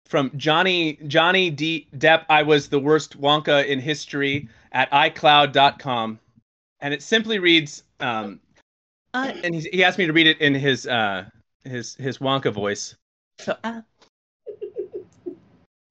from 0.05 0.29
Johnny 0.35 0.99
Johnny 1.07 1.49
D 1.49 1.87
Depp. 1.97 2.25
I 2.29 2.43
was 2.43 2.67
the 2.67 2.79
worst 2.79 3.19
Wonka 3.21 3.65
in 3.65 3.79
history 3.79 4.49
at 4.73 4.91
iCloud.com, 4.91 6.19
and 6.81 6.93
it 6.93 7.01
simply 7.01 7.39
reads, 7.39 7.83
um, 8.01 8.39
uh, 9.13 9.31
and 9.43 9.53
he's, 9.55 9.65
he 9.65 9.83
asked 9.83 9.97
me 9.99 10.05
to 10.07 10.13
read 10.13 10.27
it 10.27 10.39
in 10.41 10.53
his 10.53 10.85
uh, 10.87 11.25
his 11.63 11.95
his 11.95 12.17
Wonka 12.19 12.51
voice. 12.51 12.95
So, 13.39 13.55
uh, 13.63 13.81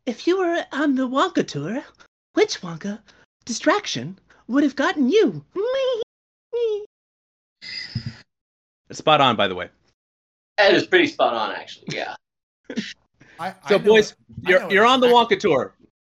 if 0.06 0.26
you 0.26 0.38
were 0.38 0.64
on 0.72 0.94
the 0.94 1.08
Wonka 1.08 1.46
tour, 1.46 1.82
which 2.34 2.60
Wonka 2.60 3.00
distraction 3.46 4.18
would 4.48 4.62
have 4.62 4.76
gotten 4.76 5.08
you? 5.08 5.44
Spot 8.90 9.20
on, 9.20 9.36
by 9.36 9.48
the 9.48 9.54
way. 9.54 9.68
that 10.56 10.74
is 10.74 10.86
pretty 10.86 11.06
spot 11.06 11.34
on, 11.34 11.52
actually. 11.54 11.88
Yeah. 11.96 12.14
I, 13.38 13.48
I 13.48 13.54
So, 13.68 13.78
boys, 13.78 14.12
it- 14.12 14.16
You're 14.48 14.70
you're 14.70 14.86
on 14.86 15.00
the 15.00 15.06
exactly- 15.08 15.36
Wonka 15.36 15.40
tour. 15.40 15.74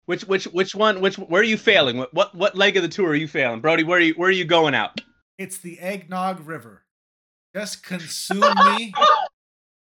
Which 0.07 0.23
which 0.25 0.45
which 0.45 0.75
one? 0.75 1.01
Which 1.03 1.17
where 1.19 1.43
are 1.43 1.45
you 1.45 1.59
failing? 1.59 1.99
What 1.99 2.15
what 2.15 2.35
what 2.35 2.57
leg 2.57 2.77
of 2.79 2.83
the 2.83 2.89
tour 2.89 3.11
are 3.11 3.15
you 3.15 3.29
failing, 3.29 3.61
Brody? 3.61 3.85
Where 3.85 3.99
are 3.99 4.03
you 4.03 4.15
where 4.15 4.29
are 4.31 4.33
you 4.33 4.47
going 4.47 4.75
out? 4.75 4.99
It's 5.37 5.59
the 5.59 5.79
eggnog 5.81 6.41
river. 6.47 6.85
Just 7.55 7.83
consume 7.85 8.41
me. 8.77 8.95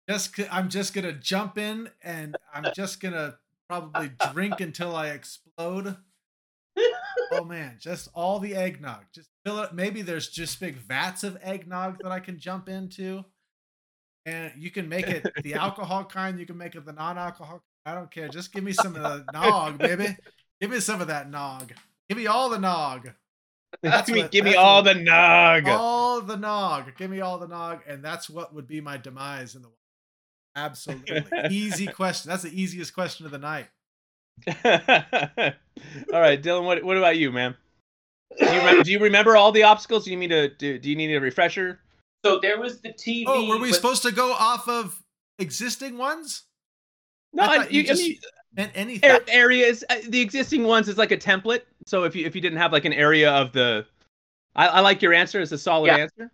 Just 0.09 0.39
I'm 0.51 0.69
just 0.69 0.93
gonna 0.93 1.13
jump 1.13 1.57
in 1.57 1.89
and 2.03 2.35
I'm 2.53 2.65
just 2.75 2.99
gonna 2.99 3.37
probably 3.67 4.11
drink 4.33 4.61
until 4.61 4.95
I 4.95 5.09
explode. 5.09 5.97
Oh 7.31 7.43
man, 7.43 7.77
just 7.79 8.09
all 8.13 8.39
the 8.39 8.55
eggnog. 8.55 9.03
Just 9.13 9.29
fill 9.45 9.59
it. 9.61 9.73
Maybe 9.73 10.01
there's 10.03 10.29
just 10.29 10.59
big 10.59 10.75
vats 10.75 11.23
of 11.23 11.37
eggnog 11.41 11.97
that 12.03 12.11
I 12.11 12.19
can 12.19 12.37
jump 12.37 12.69
into. 12.69 13.25
And 14.27 14.51
you 14.57 14.71
can 14.71 14.87
make 14.89 15.07
it 15.07 15.25
the 15.43 15.53
alcohol 15.55 16.03
kind, 16.05 16.39
you 16.39 16.45
can 16.45 16.57
make 16.57 16.75
it 16.75 16.85
the 16.85 16.93
non-alcohol. 16.93 17.61
I 17.85 17.93
don't 17.93 18.09
care. 18.11 18.27
Just 18.27 18.51
give 18.51 18.63
me 18.63 18.73
some 18.73 18.95
of 18.95 19.01
the 19.03 19.25
nog, 19.33 19.77
baby. 19.77 20.15
Give 20.59 20.71
me 20.71 20.79
some 20.79 21.01
of 21.01 21.07
that 21.07 21.29
nog. 21.29 21.71
Give 22.09 22.17
me 22.17 22.27
all 22.27 22.49
the 22.49 22.59
nog. 22.59 23.09
That's 23.83 24.07
give 24.07 24.15
me 24.15 24.21
what- 24.23 24.31
give 24.31 24.45
me 24.45 24.55
all 24.55 24.83
what- 24.83 24.93
the 24.95 25.01
nog. 25.03 25.67
All 25.67 26.21
the 26.21 26.37
nog. 26.37 26.95
Give 26.97 27.09
me 27.09 27.21
all 27.21 27.37
the 27.37 27.47
nog, 27.47 27.81
and 27.87 28.03
that's 28.03 28.29
what 28.29 28.53
would 28.53 28.67
be 28.67 28.81
my 28.81 28.97
demise 28.97 29.55
in 29.55 29.61
the 29.61 29.67
world. 29.67 29.77
Absolutely. 30.55 31.23
Easy 31.49 31.87
question. 31.87 32.29
That's 32.29 32.43
the 32.43 32.61
easiest 32.61 32.93
question 32.93 33.25
of 33.25 33.31
the 33.31 33.37
night. 33.37 33.67
all 34.47 36.19
right, 36.21 36.41
Dylan. 36.41 36.65
What 36.65 36.83
what 36.83 36.97
about 36.97 37.17
you, 37.17 37.31
man? 37.31 37.55
Do 38.37 38.45
you, 38.45 38.51
remember, 38.59 38.83
do 38.83 38.91
you 38.91 38.99
remember 38.99 39.35
all 39.37 39.51
the 39.51 39.63
obstacles? 39.63 40.05
Do 40.05 40.11
you 40.11 40.17
need 40.17 40.29
to 40.29 40.49
do, 40.49 40.77
do 40.79 40.89
you 40.89 40.95
need 40.95 41.13
a 41.15 41.21
refresher? 41.21 41.79
So 42.25 42.39
there 42.39 42.59
was 42.59 42.81
the 42.81 42.89
TV. 42.89 43.23
Oh, 43.27 43.47
were 43.47 43.57
we 43.57 43.69
but- 43.69 43.75
supposed 43.75 44.03
to 44.03 44.11
go 44.11 44.33
off 44.33 44.67
of 44.67 45.01
existing 45.39 45.97
ones? 45.97 46.43
No, 47.33 47.43
I 47.43 47.47
I 47.47 47.57
thought 47.57 47.71
you 47.71 47.81
you, 47.81 47.83
I 47.83 47.87
just- 47.87 48.01
mean, 48.03 48.17
And 48.57 48.71
anything? 48.75 49.19
areas. 49.27 49.83
uh, 49.89 49.95
The 50.09 50.21
existing 50.21 50.63
ones 50.63 50.87
is 50.89 50.97
like 50.97 51.11
a 51.11 51.17
template. 51.17 51.61
So 51.85 52.03
if 52.03 52.15
you 52.15 52.25
if 52.25 52.33
you 52.35 52.41
didn't 52.41 52.57
have 52.57 52.71
like 52.73 52.85
an 52.85 52.93
area 52.93 53.31
of 53.31 53.51
the, 53.51 53.85
I, 54.55 54.67
I 54.67 54.79
like 54.79 55.01
your 55.01 55.13
answer. 55.13 55.39
It's 55.41 55.51
a 55.51 55.57
solid 55.57 55.87
Yeah. 55.87 55.97
answer. 55.97 56.31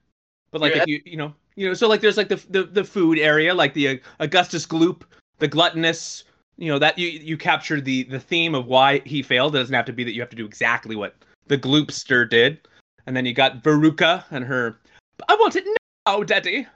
But 0.52 0.62
like 0.62 0.76
Yeah. 0.76 0.82
if 0.84 0.88
you 0.88 1.02
you 1.06 1.18
know 1.18 1.34
you 1.56 1.68
know 1.68 1.74
so 1.74 1.88
like 1.88 2.02
there's 2.02 2.18
like 2.18 2.30
the 2.30 2.44
the, 2.50 2.64
the 2.64 2.84
food 2.84 3.18
area 3.18 3.54
like 3.54 3.74
the 3.74 3.88
uh, 3.88 3.96
Augustus 4.20 4.66
Gloop, 4.66 5.04
the 5.40 5.48
gluttonous. 5.48 6.24
You 6.58 6.72
know 6.72 6.80
that 6.80 6.98
you 6.98 7.08
you 7.08 7.38
captured 7.38 7.86
the 7.86 8.04
the 8.04 8.20
theme 8.20 8.54
of 8.56 8.68
why 8.68 9.00
he 9.00 9.24
failed. 9.24 9.56
It 9.56 9.60
doesn't 9.60 9.74
have 9.74 9.86
to 9.86 9.94
be 9.94 10.04
that 10.04 10.14
you 10.14 10.22
have 10.22 10.30
to 10.30 10.36
do 10.36 10.46
exactly 10.46 10.96
what 10.96 11.16
the 11.48 11.58
Gloopster 11.58 12.30
did. 12.30 12.68
And 13.08 13.16
then 13.16 13.26
you 13.26 13.34
got 13.34 13.64
Veruca 13.64 14.24
and 14.30 14.46
her. 14.46 14.80
I 15.28 15.36
want 15.36 15.56
it 15.56 15.66
now, 16.06 16.24
Daddy. 16.24 16.68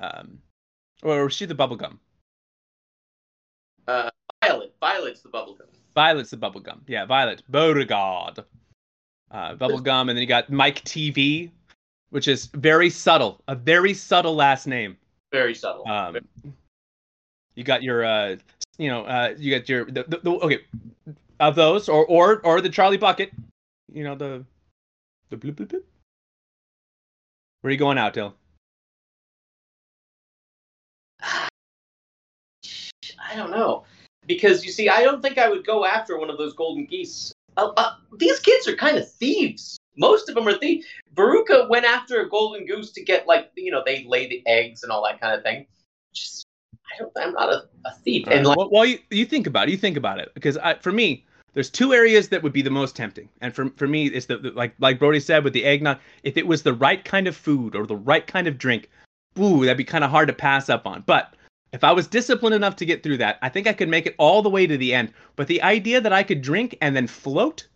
Um, 0.00 0.38
or 1.02 1.24
was 1.24 1.34
she 1.34 1.46
the 1.46 1.54
bubblegum? 1.54 1.98
Uh 3.88 4.10
Violet. 4.42 4.74
Violet's 4.80 5.20
the 5.20 5.28
bubblegum. 5.28 5.66
Violet's 5.94 6.30
the 6.30 6.36
bubblegum. 6.36 6.80
Yeah, 6.86 7.04
Violet 7.04 7.42
Beauregarde. 7.50 8.44
Uh, 9.30 9.54
bubblegum, 9.54 10.08
and 10.08 10.10
then 10.10 10.18
you 10.18 10.26
got 10.26 10.50
Mike 10.50 10.82
Teavee, 10.84 11.50
which 12.10 12.28
is 12.28 12.46
very 12.54 12.90
subtle, 12.90 13.40
a 13.48 13.54
very 13.54 13.94
subtle 13.94 14.34
last 14.34 14.66
name. 14.66 14.96
Very 15.32 15.54
subtle. 15.54 15.88
Um, 15.88 16.18
you 17.54 17.64
got 17.64 17.82
your, 17.82 18.04
uh, 18.04 18.36
you 18.78 18.90
know, 18.90 19.04
uh, 19.04 19.34
you 19.38 19.56
got 19.56 19.68
your 19.68 19.84
the, 19.86 20.04
the, 20.04 20.20
the 20.22 20.30
okay 20.30 20.60
of 21.38 21.54
those, 21.54 21.88
or 21.88 22.04
or 22.06 22.40
or 22.44 22.60
the 22.60 22.68
Charlie 22.68 22.96
Bucket. 22.96 23.30
You 23.92 24.04
know 24.04 24.14
the 24.14 24.44
the 25.30 25.36
bloop 25.36 25.54
bloop 25.54 25.68
bloop. 25.68 25.82
Where 27.60 27.68
are 27.68 27.72
you 27.72 27.78
going 27.78 27.98
out, 27.98 28.14
Dill? 28.14 28.34
I 31.22 31.48
don't 33.36 33.50
know. 33.50 33.84
Because 34.26 34.64
you 34.64 34.70
see, 34.70 34.88
I 34.88 35.02
don't 35.02 35.22
think 35.22 35.38
I 35.38 35.48
would 35.48 35.66
go 35.66 35.84
after 35.84 36.18
one 36.18 36.30
of 36.30 36.38
those 36.38 36.52
golden 36.54 36.86
geese. 36.86 37.32
Uh, 37.56 37.72
uh, 37.76 37.94
these 38.16 38.38
kids 38.38 38.68
are 38.68 38.76
kind 38.76 38.96
of 38.96 39.10
thieves. 39.10 39.79
Most 40.00 40.28
of 40.28 40.34
them 40.34 40.48
are 40.48 40.58
thieves. 40.58 40.86
Veruca 41.14 41.68
went 41.68 41.84
after 41.84 42.22
a 42.22 42.28
golden 42.28 42.66
goose 42.66 42.90
to 42.92 43.04
get, 43.04 43.26
like, 43.28 43.52
you 43.54 43.70
know, 43.70 43.82
they 43.84 44.04
lay 44.08 44.26
the 44.26 44.42
eggs 44.46 44.82
and 44.82 44.90
all 44.90 45.04
that 45.04 45.20
kind 45.20 45.36
of 45.36 45.42
thing. 45.44 45.66
Just, 46.14 46.46
I 46.92 46.98
don't, 46.98 47.12
I'm 47.16 47.32
not 47.34 47.50
a, 47.50 47.68
a 47.84 47.92
thief. 48.02 48.26
And, 48.28 48.46
like, 48.46 48.56
well, 48.56 48.70
well, 48.70 48.86
you, 48.86 48.98
you 49.10 49.26
think 49.26 49.46
about 49.46 49.68
it. 49.68 49.72
You 49.72 49.76
think 49.76 49.96
about 49.96 50.18
it 50.18 50.32
because 50.34 50.56
I, 50.56 50.74
for 50.74 50.90
me, 50.90 51.26
there's 51.52 51.70
two 51.70 51.92
areas 51.92 52.28
that 52.28 52.42
would 52.42 52.52
be 52.52 52.62
the 52.62 52.70
most 52.70 52.94
tempting, 52.94 53.28
and 53.40 53.52
for 53.52 53.70
for 53.70 53.88
me, 53.88 54.06
it's 54.06 54.26
the, 54.26 54.38
the 54.38 54.50
like 54.52 54.72
like 54.78 55.00
Brody 55.00 55.18
said 55.18 55.42
with 55.42 55.52
the 55.52 55.64
eggnog. 55.64 55.98
If 56.22 56.36
it 56.36 56.46
was 56.46 56.62
the 56.62 56.74
right 56.74 57.04
kind 57.04 57.26
of 57.26 57.36
food 57.36 57.74
or 57.74 57.86
the 57.86 57.96
right 57.96 58.24
kind 58.24 58.46
of 58.46 58.56
drink, 58.56 58.88
ooh, 59.38 59.64
that'd 59.64 59.76
be 59.76 59.84
kind 59.84 60.04
of 60.04 60.10
hard 60.10 60.28
to 60.28 60.32
pass 60.32 60.68
up 60.68 60.86
on. 60.86 61.02
But 61.06 61.34
if 61.72 61.82
I 61.82 61.92
was 61.92 62.06
disciplined 62.06 62.54
enough 62.54 62.76
to 62.76 62.86
get 62.86 63.02
through 63.02 63.16
that, 63.18 63.38
I 63.42 63.48
think 63.48 63.66
I 63.66 63.72
could 63.72 63.88
make 63.88 64.06
it 64.06 64.14
all 64.16 64.42
the 64.42 64.50
way 64.50 64.66
to 64.66 64.76
the 64.76 64.94
end. 64.94 65.12
But 65.36 65.48
the 65.48 65.62
idea 65.62 66.00
that 66.00 66.12
I 66.12 66.22
could 66.22 66.40
drink 66.40 66.78
and 66.80 66.94
then 66.94 67.06
float 67.06 67.66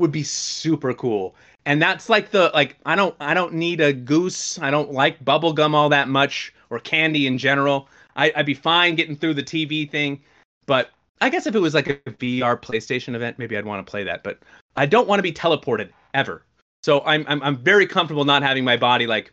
would 0.00 0.12
be 0.12 0.22
super 0.22 0.92
cool. 0.94 1.34
And 1.66 1.80
that's 1.80 2.08
like 2.08 2.30
the 2.30 2.50
like 2.54 2.76
I 2.86 2.96
don't 2.96 3.14
I 3.20 3.34
don't 3.34 3.54
need 3.54 3.80
a 3.80 3.92
goose. 3.92 4.58
I 4.58 4.70
don't 4.70 4.92
like 4.92 5.24
bubblegum 5.24 5.74
all 5.74 5.88
that 5.90 6.08
much 6.08 6.52
or 6.70 6.80
candy 6.80 7.26
in 7.26 7.38
general. 7.38 7.88
I, 8.16 8.32
I'd 8.34 8.46
be 8.46 8.54
fine 8.54 8.96
getting 8.96 9.14
through 9.14 9.34
the 9.34 9.42
TV 9.42 9.88
thing, 9.88 10.20
but 10.66 10.90
I 11.20 11.28
guess 11.28 11.46
if 11.46 11.54
it 11.54 11.60
was 11.60 11.74
like 11.74 11.88
a 11.88 11.96
VR 12.12 12.60
PlayStation 12.60 13.14
event, 13.14 13.38
maybe 13.38 13.56
I'd 13.56 13.66
want 13.66 13.84
to 13.86 13.90
play 13.90 14.02
that. 14.04 14.24
But 14.24 14.40
I 14.76 14.86
don't 14.86 15.06
want 15.06 15.18
to 15.18 15.22
be 15.22 15.32
teleported 15.32 15.90
ever. 16.14 16.42
So 16.82 17.02
I'm 17.02 17.24
I'm 17.28 17.42
I'm 17.42 17.56
very 17.56 17.86
comfortable 17.86 18.24
not 18.24 18.42
having 18.42 18.64
my 18.64 18.76
body 18.76 19.06
like 19.06 19.32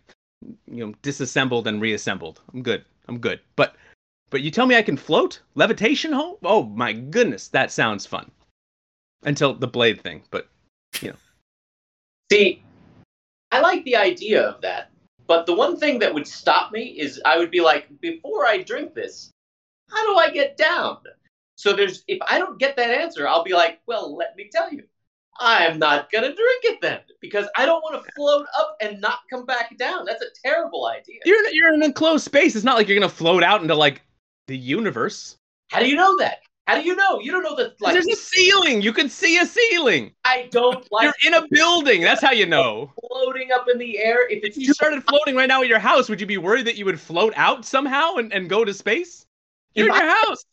you 0.68 0.86
know 0.86 0.94
disassembled 1.02 1.68
and 1.68 1.82
reassembled. 1.82 2.42
I'm 2.54 2.62
good. 2.62 2.84
I'm 3.08 3.20
good. 3.20 3.40
But 3.56 3.76
but 4.30 4.42
you 4.42 4.52
tell 4.52 4.66
me 4.66 4.76
I 4.76 4.82
can 4.82 4.98
float 4.98 5.40
levitation 5.56 6.12
home? 6.12 6.36
Oh 6.44 6.64
my 6.64 6.92
goodness, 6.92 7.48
that 7.50 7.72
sounds 7.72 8.06
fun. 8.06 8.30
Until 9.24 9.54
the 9.54 9.68
blade 9.68 10.02
thing, 10.02 10.24
but 10.30 10.50
see, 12.32 12.63
I 13.52 13.60
like 13.60 13.84
the 13.86 13.96
idea 13.96 14.44
of 14.44 14.62
that. 14.62 14.92
But 15.28 15.46
the 15.46 15.54
one 15.54 15.78
thing 15.78 16.00
that 16.00 16.13
would 16.13 16.28
stop 16.28 16.72
me 16.72 16.84
is 16.84 17.22
I 17.26 17.38
would 17.38 17.52
be 17.52 17.62
like, 17.62 17.88
before 18.00 18.46
I 18.46 18.63
drink 18.63 18.94
this, 18.94 19.32
how 19.90 20.06
do 20.06 20.18
I 20.18 20.30
get 20.30 20.58
down? 20.58 21.00
So 21.56 21.74
there's, 21.74 22.04
if 22.08 22.20
I 22.30 22.38
don't 22.38 22.60
get 22.60 22.76
that 22.78 22.92
answer, 22.92 23.28
I'll 23.28 23.44
be 23.44 23.54
like, 23.54 23.80
well, 23.88 24.16
let 24.16 24.36
me 24.36 24.50
tell 24.52 24.72
you. 24.72 24.84
I'm 25.40 25.78
not 25.78 26.12
gonna 26.12 26.34
drink 26.34 26.63
it 26.63 26.82
then 26.82 27.00
because 27.22 27.48
I 27.56 27.66
don't 27.66 27.82
want 27.82 28.04
to 28.04 28.12
float 28.16 28.48
up 28.58 28.76
and 28.82 29.00
not 29.00 29.20
come 29.30 29.46
back 29.46 29.78
down. 29.78 30.06
That's 30.06 30.23
a 30.23 30.30
terrible 30.44 30.88
idea. 30.88 31.19
you're 31.25 31.38
in, 31.46 31.54
you're 31.54 31.69
in 31.69 31.75
an 31.75 31.84
enclosed 31.84 32.25
space. 32.25 32.56
It's 32.56 32.65
not 32.65 32.75
like 32.75 32.88
you're 32.88 33.00
gonna 33.00 33.10
float 33.10 33.44
out 33.44 33.62
into 33.62 33.75
like 33.75 34.02
the 34.48 34.58
universe. 34.58 35.36
How 35.69 35.80
do 35.80 35.88
you 35.88 35.96
know 35.96 36.17
that? 36.17 36.40
How 36.68 36.76
do 36.76 36.86
you 36.86 36.96
know? 36.98 37.22
You 37.22 37.32
don't 37.32 37.44
know 37.44 37.56
that. 37.56 37.80
Like, 37.80 37.94
There's 37.94 38.08
a 38.08 38.15
ceiling. 38.15 38.82
You 38.82 38.92
can 38.92 39.08
see 39.10 39.38
a 39.38 39.46
ceiling. 39.46 40.12
I 40.26 40.50
don't 40.52 40.86
like 40.92 41.06
You're 41.24 41.34
in 41.34 41.42
a 41.42 41.48
building. 41.50 42.02
That's 42.02 42.22
how 42.22 42.32
you 42.32 42.46
know. 42.46 42.92
floating 43.10 43.54
up 43.54 43.68
in 43.72 43.78
the 43.78 43.98
air. 44.00 44.28
If 44.30 44.44
If 44.44 44.58
you 44.58 44.74
started 44.74 45.02
floating 45.06 45.36
right 45.38 45.48
now 45.48 45.62
at 45.62 45.70
your 45.70 45.80
house, 45.80 46.10
would 46.10 46.20
you 46.20 46.28
be 46.28 46.38
worried 46.38 46.68
that 46.68 46.76
you 46.76 46.84
would 46.84 47.00
float 47.00 47.32
out 47.38 47.63
somehow 47.65 48.15
and, 48.15 48.34
and 48.34 48.50
go 48.50 48.65
to 48.65 48.74
space? 48.74 49.26
You're 49.76 49.88
in 49.88 49.94
If 49.96 50.02
your 50.02 50.10
house. 50.10 50.44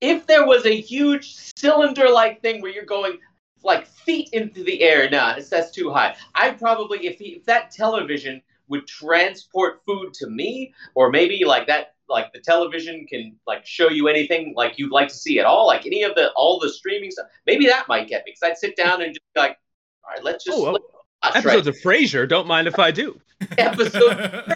if 0.00 0.26
there 0.26 0.44
was 0.44 0.66
a 0.66 0.80
huge 0.80 1.36
cylinder-like 1.56 2.42
thing 2.42 2.60
where 2.60 2.72
you're 2.72 2.84
going 2.84 3.18
like 3.62 3.86
feet 3.86 4.30
into 4.32 4.64
the 4.64 4.82
air, 4.82 5.08
nah, 5.08 5.36
that's 5.38 5.70
too 5.70 5.90
high. 5.90 6.16
I'd 6.34 6.58
probably 6.58 7.06
if, 7.06 7.18
he, 7.18 7.26
if 7.26 7.44
that 7.44 7.70
television 7.70 8.42
would 8.68 8.86
transport 8.88 9.82
food 9.86 10.12
to 10.14 10.26
me, 10.26 10.74
or 10.94 11.10
maybe 11.10 11.44
like 11.44 11.66
that, 11.68 11.93
like 12.08 12.32
the 12.32 12.40
television 12.40 13.06
can 13.06 13.36
like 13.46 13.64
show 13.64 13.88
you 13.88 14.08
anything 14.08 14.54
like 14.56 14.78
you'd 14.78 14.92
like 14.92 15.08
to 15.08 15.14
see 15.14 15.38
at 15.38 15.46
all, 15.46 15.66
like 15.66 15.86
any 15.86 16.02
of 16.02 16.14
the 16.14 16.30
all 16.32 16.58
the 16.58 16.68
streaming 16.68 17.10
stuff. 17.10 17.26
Maybe 17.46 17.66
that 17.66 17.88
might 17.88 18.08
get 18.08 18.24
me 18.24 18.32
because 18.32 18.50
I'd 18.50 18.58
sit 18.58 18.76
down 18.76 19.02
and 19.02 19.12
just 19.14 19.24
be 19.34 19.40
like, 19.40 19.56
all 20.04 20.14
right, 20.14 20.24
let's 20.24 20.44
just 20.44 20.58
Oh, 20.58 20.72
let's 20.72 20.84
oh, 20.92 21.00
watch 21.22 21.36
episodes 21.36 21.66
right 21.66 21.74
of 21.74 21.76
Frasier. 21.82 22.28
Don't 22.28 22.46
mind 22.46 22.68
if 22.68 22.78
I 22.78 22.90
do. 22.90 23.20
episode. 23.58 24.50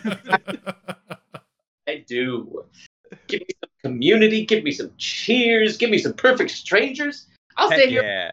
I 1.87 2.05
do. 2.07 2.65
Give 3.27 3.41
me 3.41 3.47
some 3.63 3.71
community. 3.83 4.45
Give 4.45 4.63
me 4.63 4.71
some 4.71 4.91
cheers. 4.99 5.77
Give 5.77 5.91
me 5.91 5.99
some 5.99 6.13
perfect 6.13 6.51
strangers. 6.51 7.27
I'll 7.57 7.71
Heck 7.71 7.81
stay 7.81 7.91
here 7.91 8.03
yeah. 8.03 8.31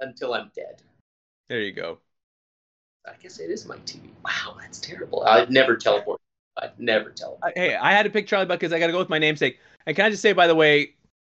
until 0.00 0.34
I'm 0.34 0.50
dead. 0.54 0.82
There 1.48 1.60
you 1.60 1.72
go. 1.72 1.98
I 3.06 3.14
guess 3.20 3.40
it 3.40 3.50
is 3.50 3.66
my 3.66 3.76
TV. 3.78 4.10
Wow, 4.24 4.56
that's 4.60 4.78
terrible. 4.78 5.24
I'd 5.24 5.50
never 5.50 5.76
teleport. 5.76 6.20
I'd 6.56 6.78
never 6.78 7.10
tell. 7.10 7.38
I, 7.42 7.52
hey, 7.54 7.74
I 7.74 7.92
had 7.92 8.02
to 8.04 8.10
pick 8.10 8.26
Charlie 8.26 8.46
Buck 8.46 8.60
because 8.60 8.72
I 8.72 8.78
got 8.78 8.86
to 8.86 8.92
go 8.92 8.98
with 8.98 9.08
my 9.08 9.18
namesake. 9.18 9.58
And 9.86 9.96
can 9.96 10.06
I 10.06 10.10
just 10.10 10.22
say, 10.22 10.32
by 10.32 10.46
the 10.46 10.54
way, 10.54 10.94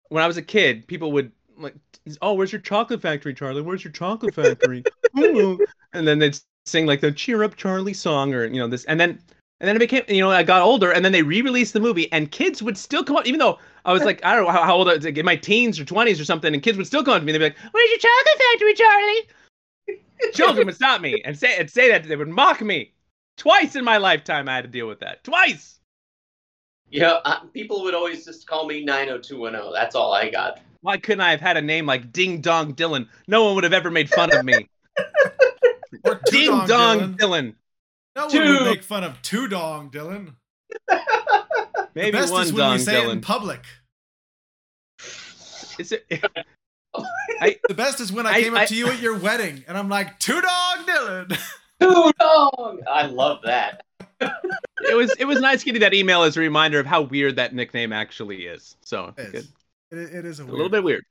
when 0.09 0.23
I 0.23 0.27
was 0.27 0.37
a 0.37 0.43
kid, 0.43 0.87
people 0.87 1.12
would 1.12 1.31
like, 1.57 1.75
"Oh, 2.21 2.35
where's 2.35 2.53
your 2.53 2.61
chocolate 2.61 3.01
factory, 3.01 3.35
Charlie? 3.35 3.62
Where's 3.62 3.85
your 3.85 3.93
chocolate 3.93 4.35
factory?" 4.35 4.85
And 5.95 6.09
then 6.09 6.19
they'd 6.19 6.37
sing 6.67 6.87
like 6.87 7.01
the 7.01 7.12
"Cheer 7.12 7.45
Up, 7.45 7.55
Charlie" 7.55 7.95
song, 7.95 8.35
or 8.35 8.47
you 8.47 8.59
know 8.59 8.67
this, 8.67 8.85
and 8.87 8.99
then 8.99 9.21
and 9.61 9.69
then 9.69 9.77
it 9.77 9.79
became, 9.79 10.03
you 10.09 10.21
know, 10.21 10.31
I 10.31 10.43
got 10.43 10.62
older, 10.62 10.91
and 10.91 11.05
then 11.05 11.12
they 11.12 11.23
re-released 11.23 11.73
the 11.73 11.81
movie, 11.81 12.11
and 12.12 12.31
kids 12.31 12.62
would 12.62 12.77
still 12.77 13.05
come 13.05 13.17
up, 13.17 13.27
even 13.27 13.39
though 13.39 13.59
I 13.85 13.93
was 13.93 14.03
like, 14.03 14.25
I 14.25 14.35
don't 14.35 14.47
know 14.47 14.51
how, 14.51 14.65
how 14.65 14.75
old 14.75 14.89
I 14.89 14.95
was, 14.95 15.05
like 15.05 15.17
in 15.17 15.25
my 15.25 15.37
teens 15.37 15.79
or 15.79 15.85
twenties 15.85 16.21
or 16.21 16.25
something, 16.25 16.53
and 16.53 16.62
kids 16.62 16.77
would 16.77 16.89
still 16.89 17.05
come 17.05 17.15
up 17.15 17.21
to 17.21 17.25
me, 17.25 17.33
and 17.33 17.41
they'd 17.41 17.51
be 17.51 17.55
like, 17.55 17.73
"Where's 17.73 17.91
your 17.91 17.99
chocolate 17.99 18.43
factory, 18.51 18.75
Charlie?" 18.75 20.33
Children 20.33 20.67
would 20.67 20.75
stop 20.75 21.01
me 21.01 21.23
and 21.25 21.39
say 21.39 21.57
and 21.57 21.71
say 21.71 21.89
that 21.91 22.03
they 22.05 22.17
would 22.17 22.29
mock 22.29 22.61
me. 22.61 22.93
Twice 23.37 23.76
in 23.76 23.85
my 23.85 23.97
lifetime, 23.97 24.49
I 24.49 24.55
had 24.57 24.62
to 24.64 24.70
deal 24.70 24.87
with 24.87 25.01
that. 25.01 25.24
Twice. 25.24 25.80
Yeah, 26.91 27.18
uh, 27.24 27.41
people 27.53 27.82
would 27.82 27.95
always 27.95 28.24
just 28.24 28.47
call 28.47 28.66
me 28.66 28.85
90210. 28.85 29.72
That's 29.72 29.95
all 29.97 30.12
I 30.12 30.30
got. 30.30 30.61
Why 30.82 30.99
couldn't 30.99 31.22
I 31.22 31.30
have 31.30 31.41
had 31.41 31.57
a 31.57 31.62
name 31.62 31.87
like 31.87 32.12
Ding 32.12 32.41
Dong 32.41 32.74
Dylan? 32.74 33.09
No 33.26 33.45
one 33.45 33.55
would 33.57 33.64
have 33.64 33.72
ever 33.72 33.91
made 33.91 34.09
fun 34.11 34.35
of 34.37 34.45
me. 34.45 34.55
Or 36.05 36.20
Ding 36.26 36.49
Dong 36.51 36.66
Dong 36.66 36.99
Dylan. 36.99 37.16
Dylan. 37.16 37.55
No 38.16 38.22
one 38.26 38.30
Two. 38.30 38.53
would 38.53 38.64
make 38.64 38.82
fun 38.82 39.05
of 39.05 39.20
two 39.22 39.49
dong 39.49 39.91
Dylan. 39.91 40.35
Maybe 41.95 42.11
the 42.11 42.12
best 42.12 42.32
one 42.32 42.43
is 42.43 42.53
when 42.53 42.61
Dong 42.64 42.72
you 42.74 42.78
say 42.80 43.03
it 43.03 43.09
in 43.09 43.18
Dylan. 43.20 43.22
public. 43.22 43.61
Is 45.78 45.93
it, 45.93 46.05
The 47.68 47.74
best 47.74 48.01
is 48.01 48.12
when 48.12 48.26
I, 48.26 48.30
I- 48.32 48.43
came 48.43 48.55
up 48.55 48.61
I- 48.62 48.66
to 48.66 48.74
you 48.74 48.89
at 48.89 49.01
your 49.01 49.16
wedding 49.18 49.64
and 49.66 49.78
I'm 49.78 49.89
like, 49.89 50.18
two 50.18 50.41
dong 50.41 50.87
Dylan. 50.87 51.39
Too 51.85 52.12
long. 52.20 52.80
I 52.89 53.07
love 53.07 53.41
that. 53.45 53.85
it 54.20 54.95
was 54.97 55.14
it 55.18 55.24
was 55.24 55.41
nice 55.41 55.64
getting 55.64 55.80
that 55.80 55.95
email 55.95 56.22
as 56.22 56.37
a 56.37 56.41
reminder 56.41 56.78
of 56.78 56.87
how 56.87 57.03
weird 57.03 57.37
that 57.37 57.55
nickname 57.55 57.93
actually 57.93 58.47
is. 58.47 58.76
So 58.82 59.14
It 59.16 59.32
good. 59.32 59.35
is. 59.35 59.53
It, 59.91 59.99
it 59.99 60.24
is 60.24 60.41
a, 60.41 60.45
a 60.45 60.47
little 60.47 60.68
bit 60.68 60.82
weird. 60.82 61.05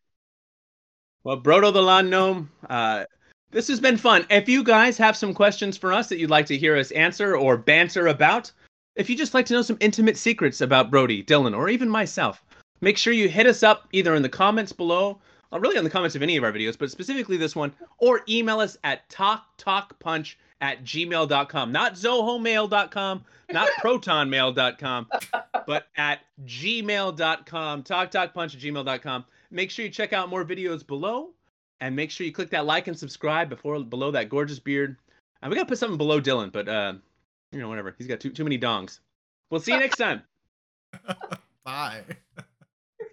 Well, 1.23 1.39
Brodo 1.39 1.71
the 1.71 1.81
Lawn 1.81 2.09
Gnome, 2.09 2.49
uh, 2.69 3.05
this 3.51 3.67
has 3.69 3.79
been 3.79 3.97
fun. 3.97 4.25
If 4.29 4.49
you 4.49 4.63
guys 4.63 4.97
have 4.97 5.15
some 5.15 5.33
questions 5.33 5.77
for 5.77 5.93
us 5.93 6.09
that 6.09 6.17
you'd 6.17 6.29
like 6.29 6.47
to 6.47 6.57
hear 6.57 6.75
us 6.75 6.91
answer 6.91 7.37
or 7.37 7.55
banter 7.55 8.07
about, 8.07 8.51
if 8.95 9.09
you 9.09 9.15
just 9.15 9.33
like 9.33 9.45
to 9.45 9.53
know 9.53 9.61
some 9.61 9.77
intimate 9.79 10.17
secrets 10.17 10.59
about 10.59 10.91
Brody, 10.91 11.23
Dylan, 11.23 11.55
or 11.55 11.69
even 11.69 11.87
myself, 11.87 12.43
make 12.81 12.97
sure 12.97 13.13
you 13.13 13.29
hit 13.29 13.45
us 13.47 13.63
up 13.63 13.87
either 13.93 14.15
in 14.15 14.21
the 14.21 14.29
comments 14.29 14.73
below, 14.73 15.11
or 15.11 15.19
really 15.59 15.77
in 15.77 15.83
the 15.83 15.89
comments 15.89 16.15
of 16.15 16.21
any 16.21 16.37
of 16.37 16.43
our 16.43 16.51
videos, 16.51 16.77
but 16.77 16.91
specifically 16.91 17.37
this 17.37 17.55
one, 17.55 17.73
or 17.99 18.21
email 18.27 18.59
us 18.59 18.77
at 18.83 19.07
talktalkpunch 19.09 20.35
at 20.61 20.83
gmail.com. 20.83 21.71
Not 21.71 21.93
zohomail.com, 21.95 23.23
not 23.51 23.69
protonmail.com, 23.83 25.07
but 25.67 25.87
at 25.97 26.19
gmail.com. 26.45 27.83
Talktalkpunch 27.83 28.55
at 28.55 28.61
gmail.com. 28.61 29.25
Make 29.51 29.69
sure 29.69 29.85
you 29.85 29.91
check 29.91 30.13
out 30.13 30.29
more 30.29 30.43
videos 30.43 30.85
below, 30.85 31.29
and 31.81 31.95
make 31.95 32.11
sure 32.11 32.25
you 32.25 32.33
click 32.33 32.49
that 32.51 32.65
like 32.65 32.87
and 32.87 32.97
subscribe 32.97 33.49
before 33.49 33.79
below 33.83 34.11
that 34.11 34.29
gorgeous 34.29 34.59
beard. 34.59 34.95
And 35.41 35.49
we 35.49 35.55
gotta 35.55 35.67
put 35.67 35.77
something 35.77 35.97
below 35.97 36.21
Dylan, 36.21 36.51
but 36.51 36.67
uh, 36.67 36.93
you 37.51 37.59
know, 37.59 37.69
whatever. 37.69 37.93
He's 37.97 38.07
got 38.07 38.19
too 38.19 38.31
too 38.31 38.43
many 38.43 38.57
dongs. 38.57 38.99
We'll 39.49 39.61
see 39.61 39.73
you 39.73 39.79
next 39.79 39.97
time. 39.97 40.23
Bye. 41.63 42.03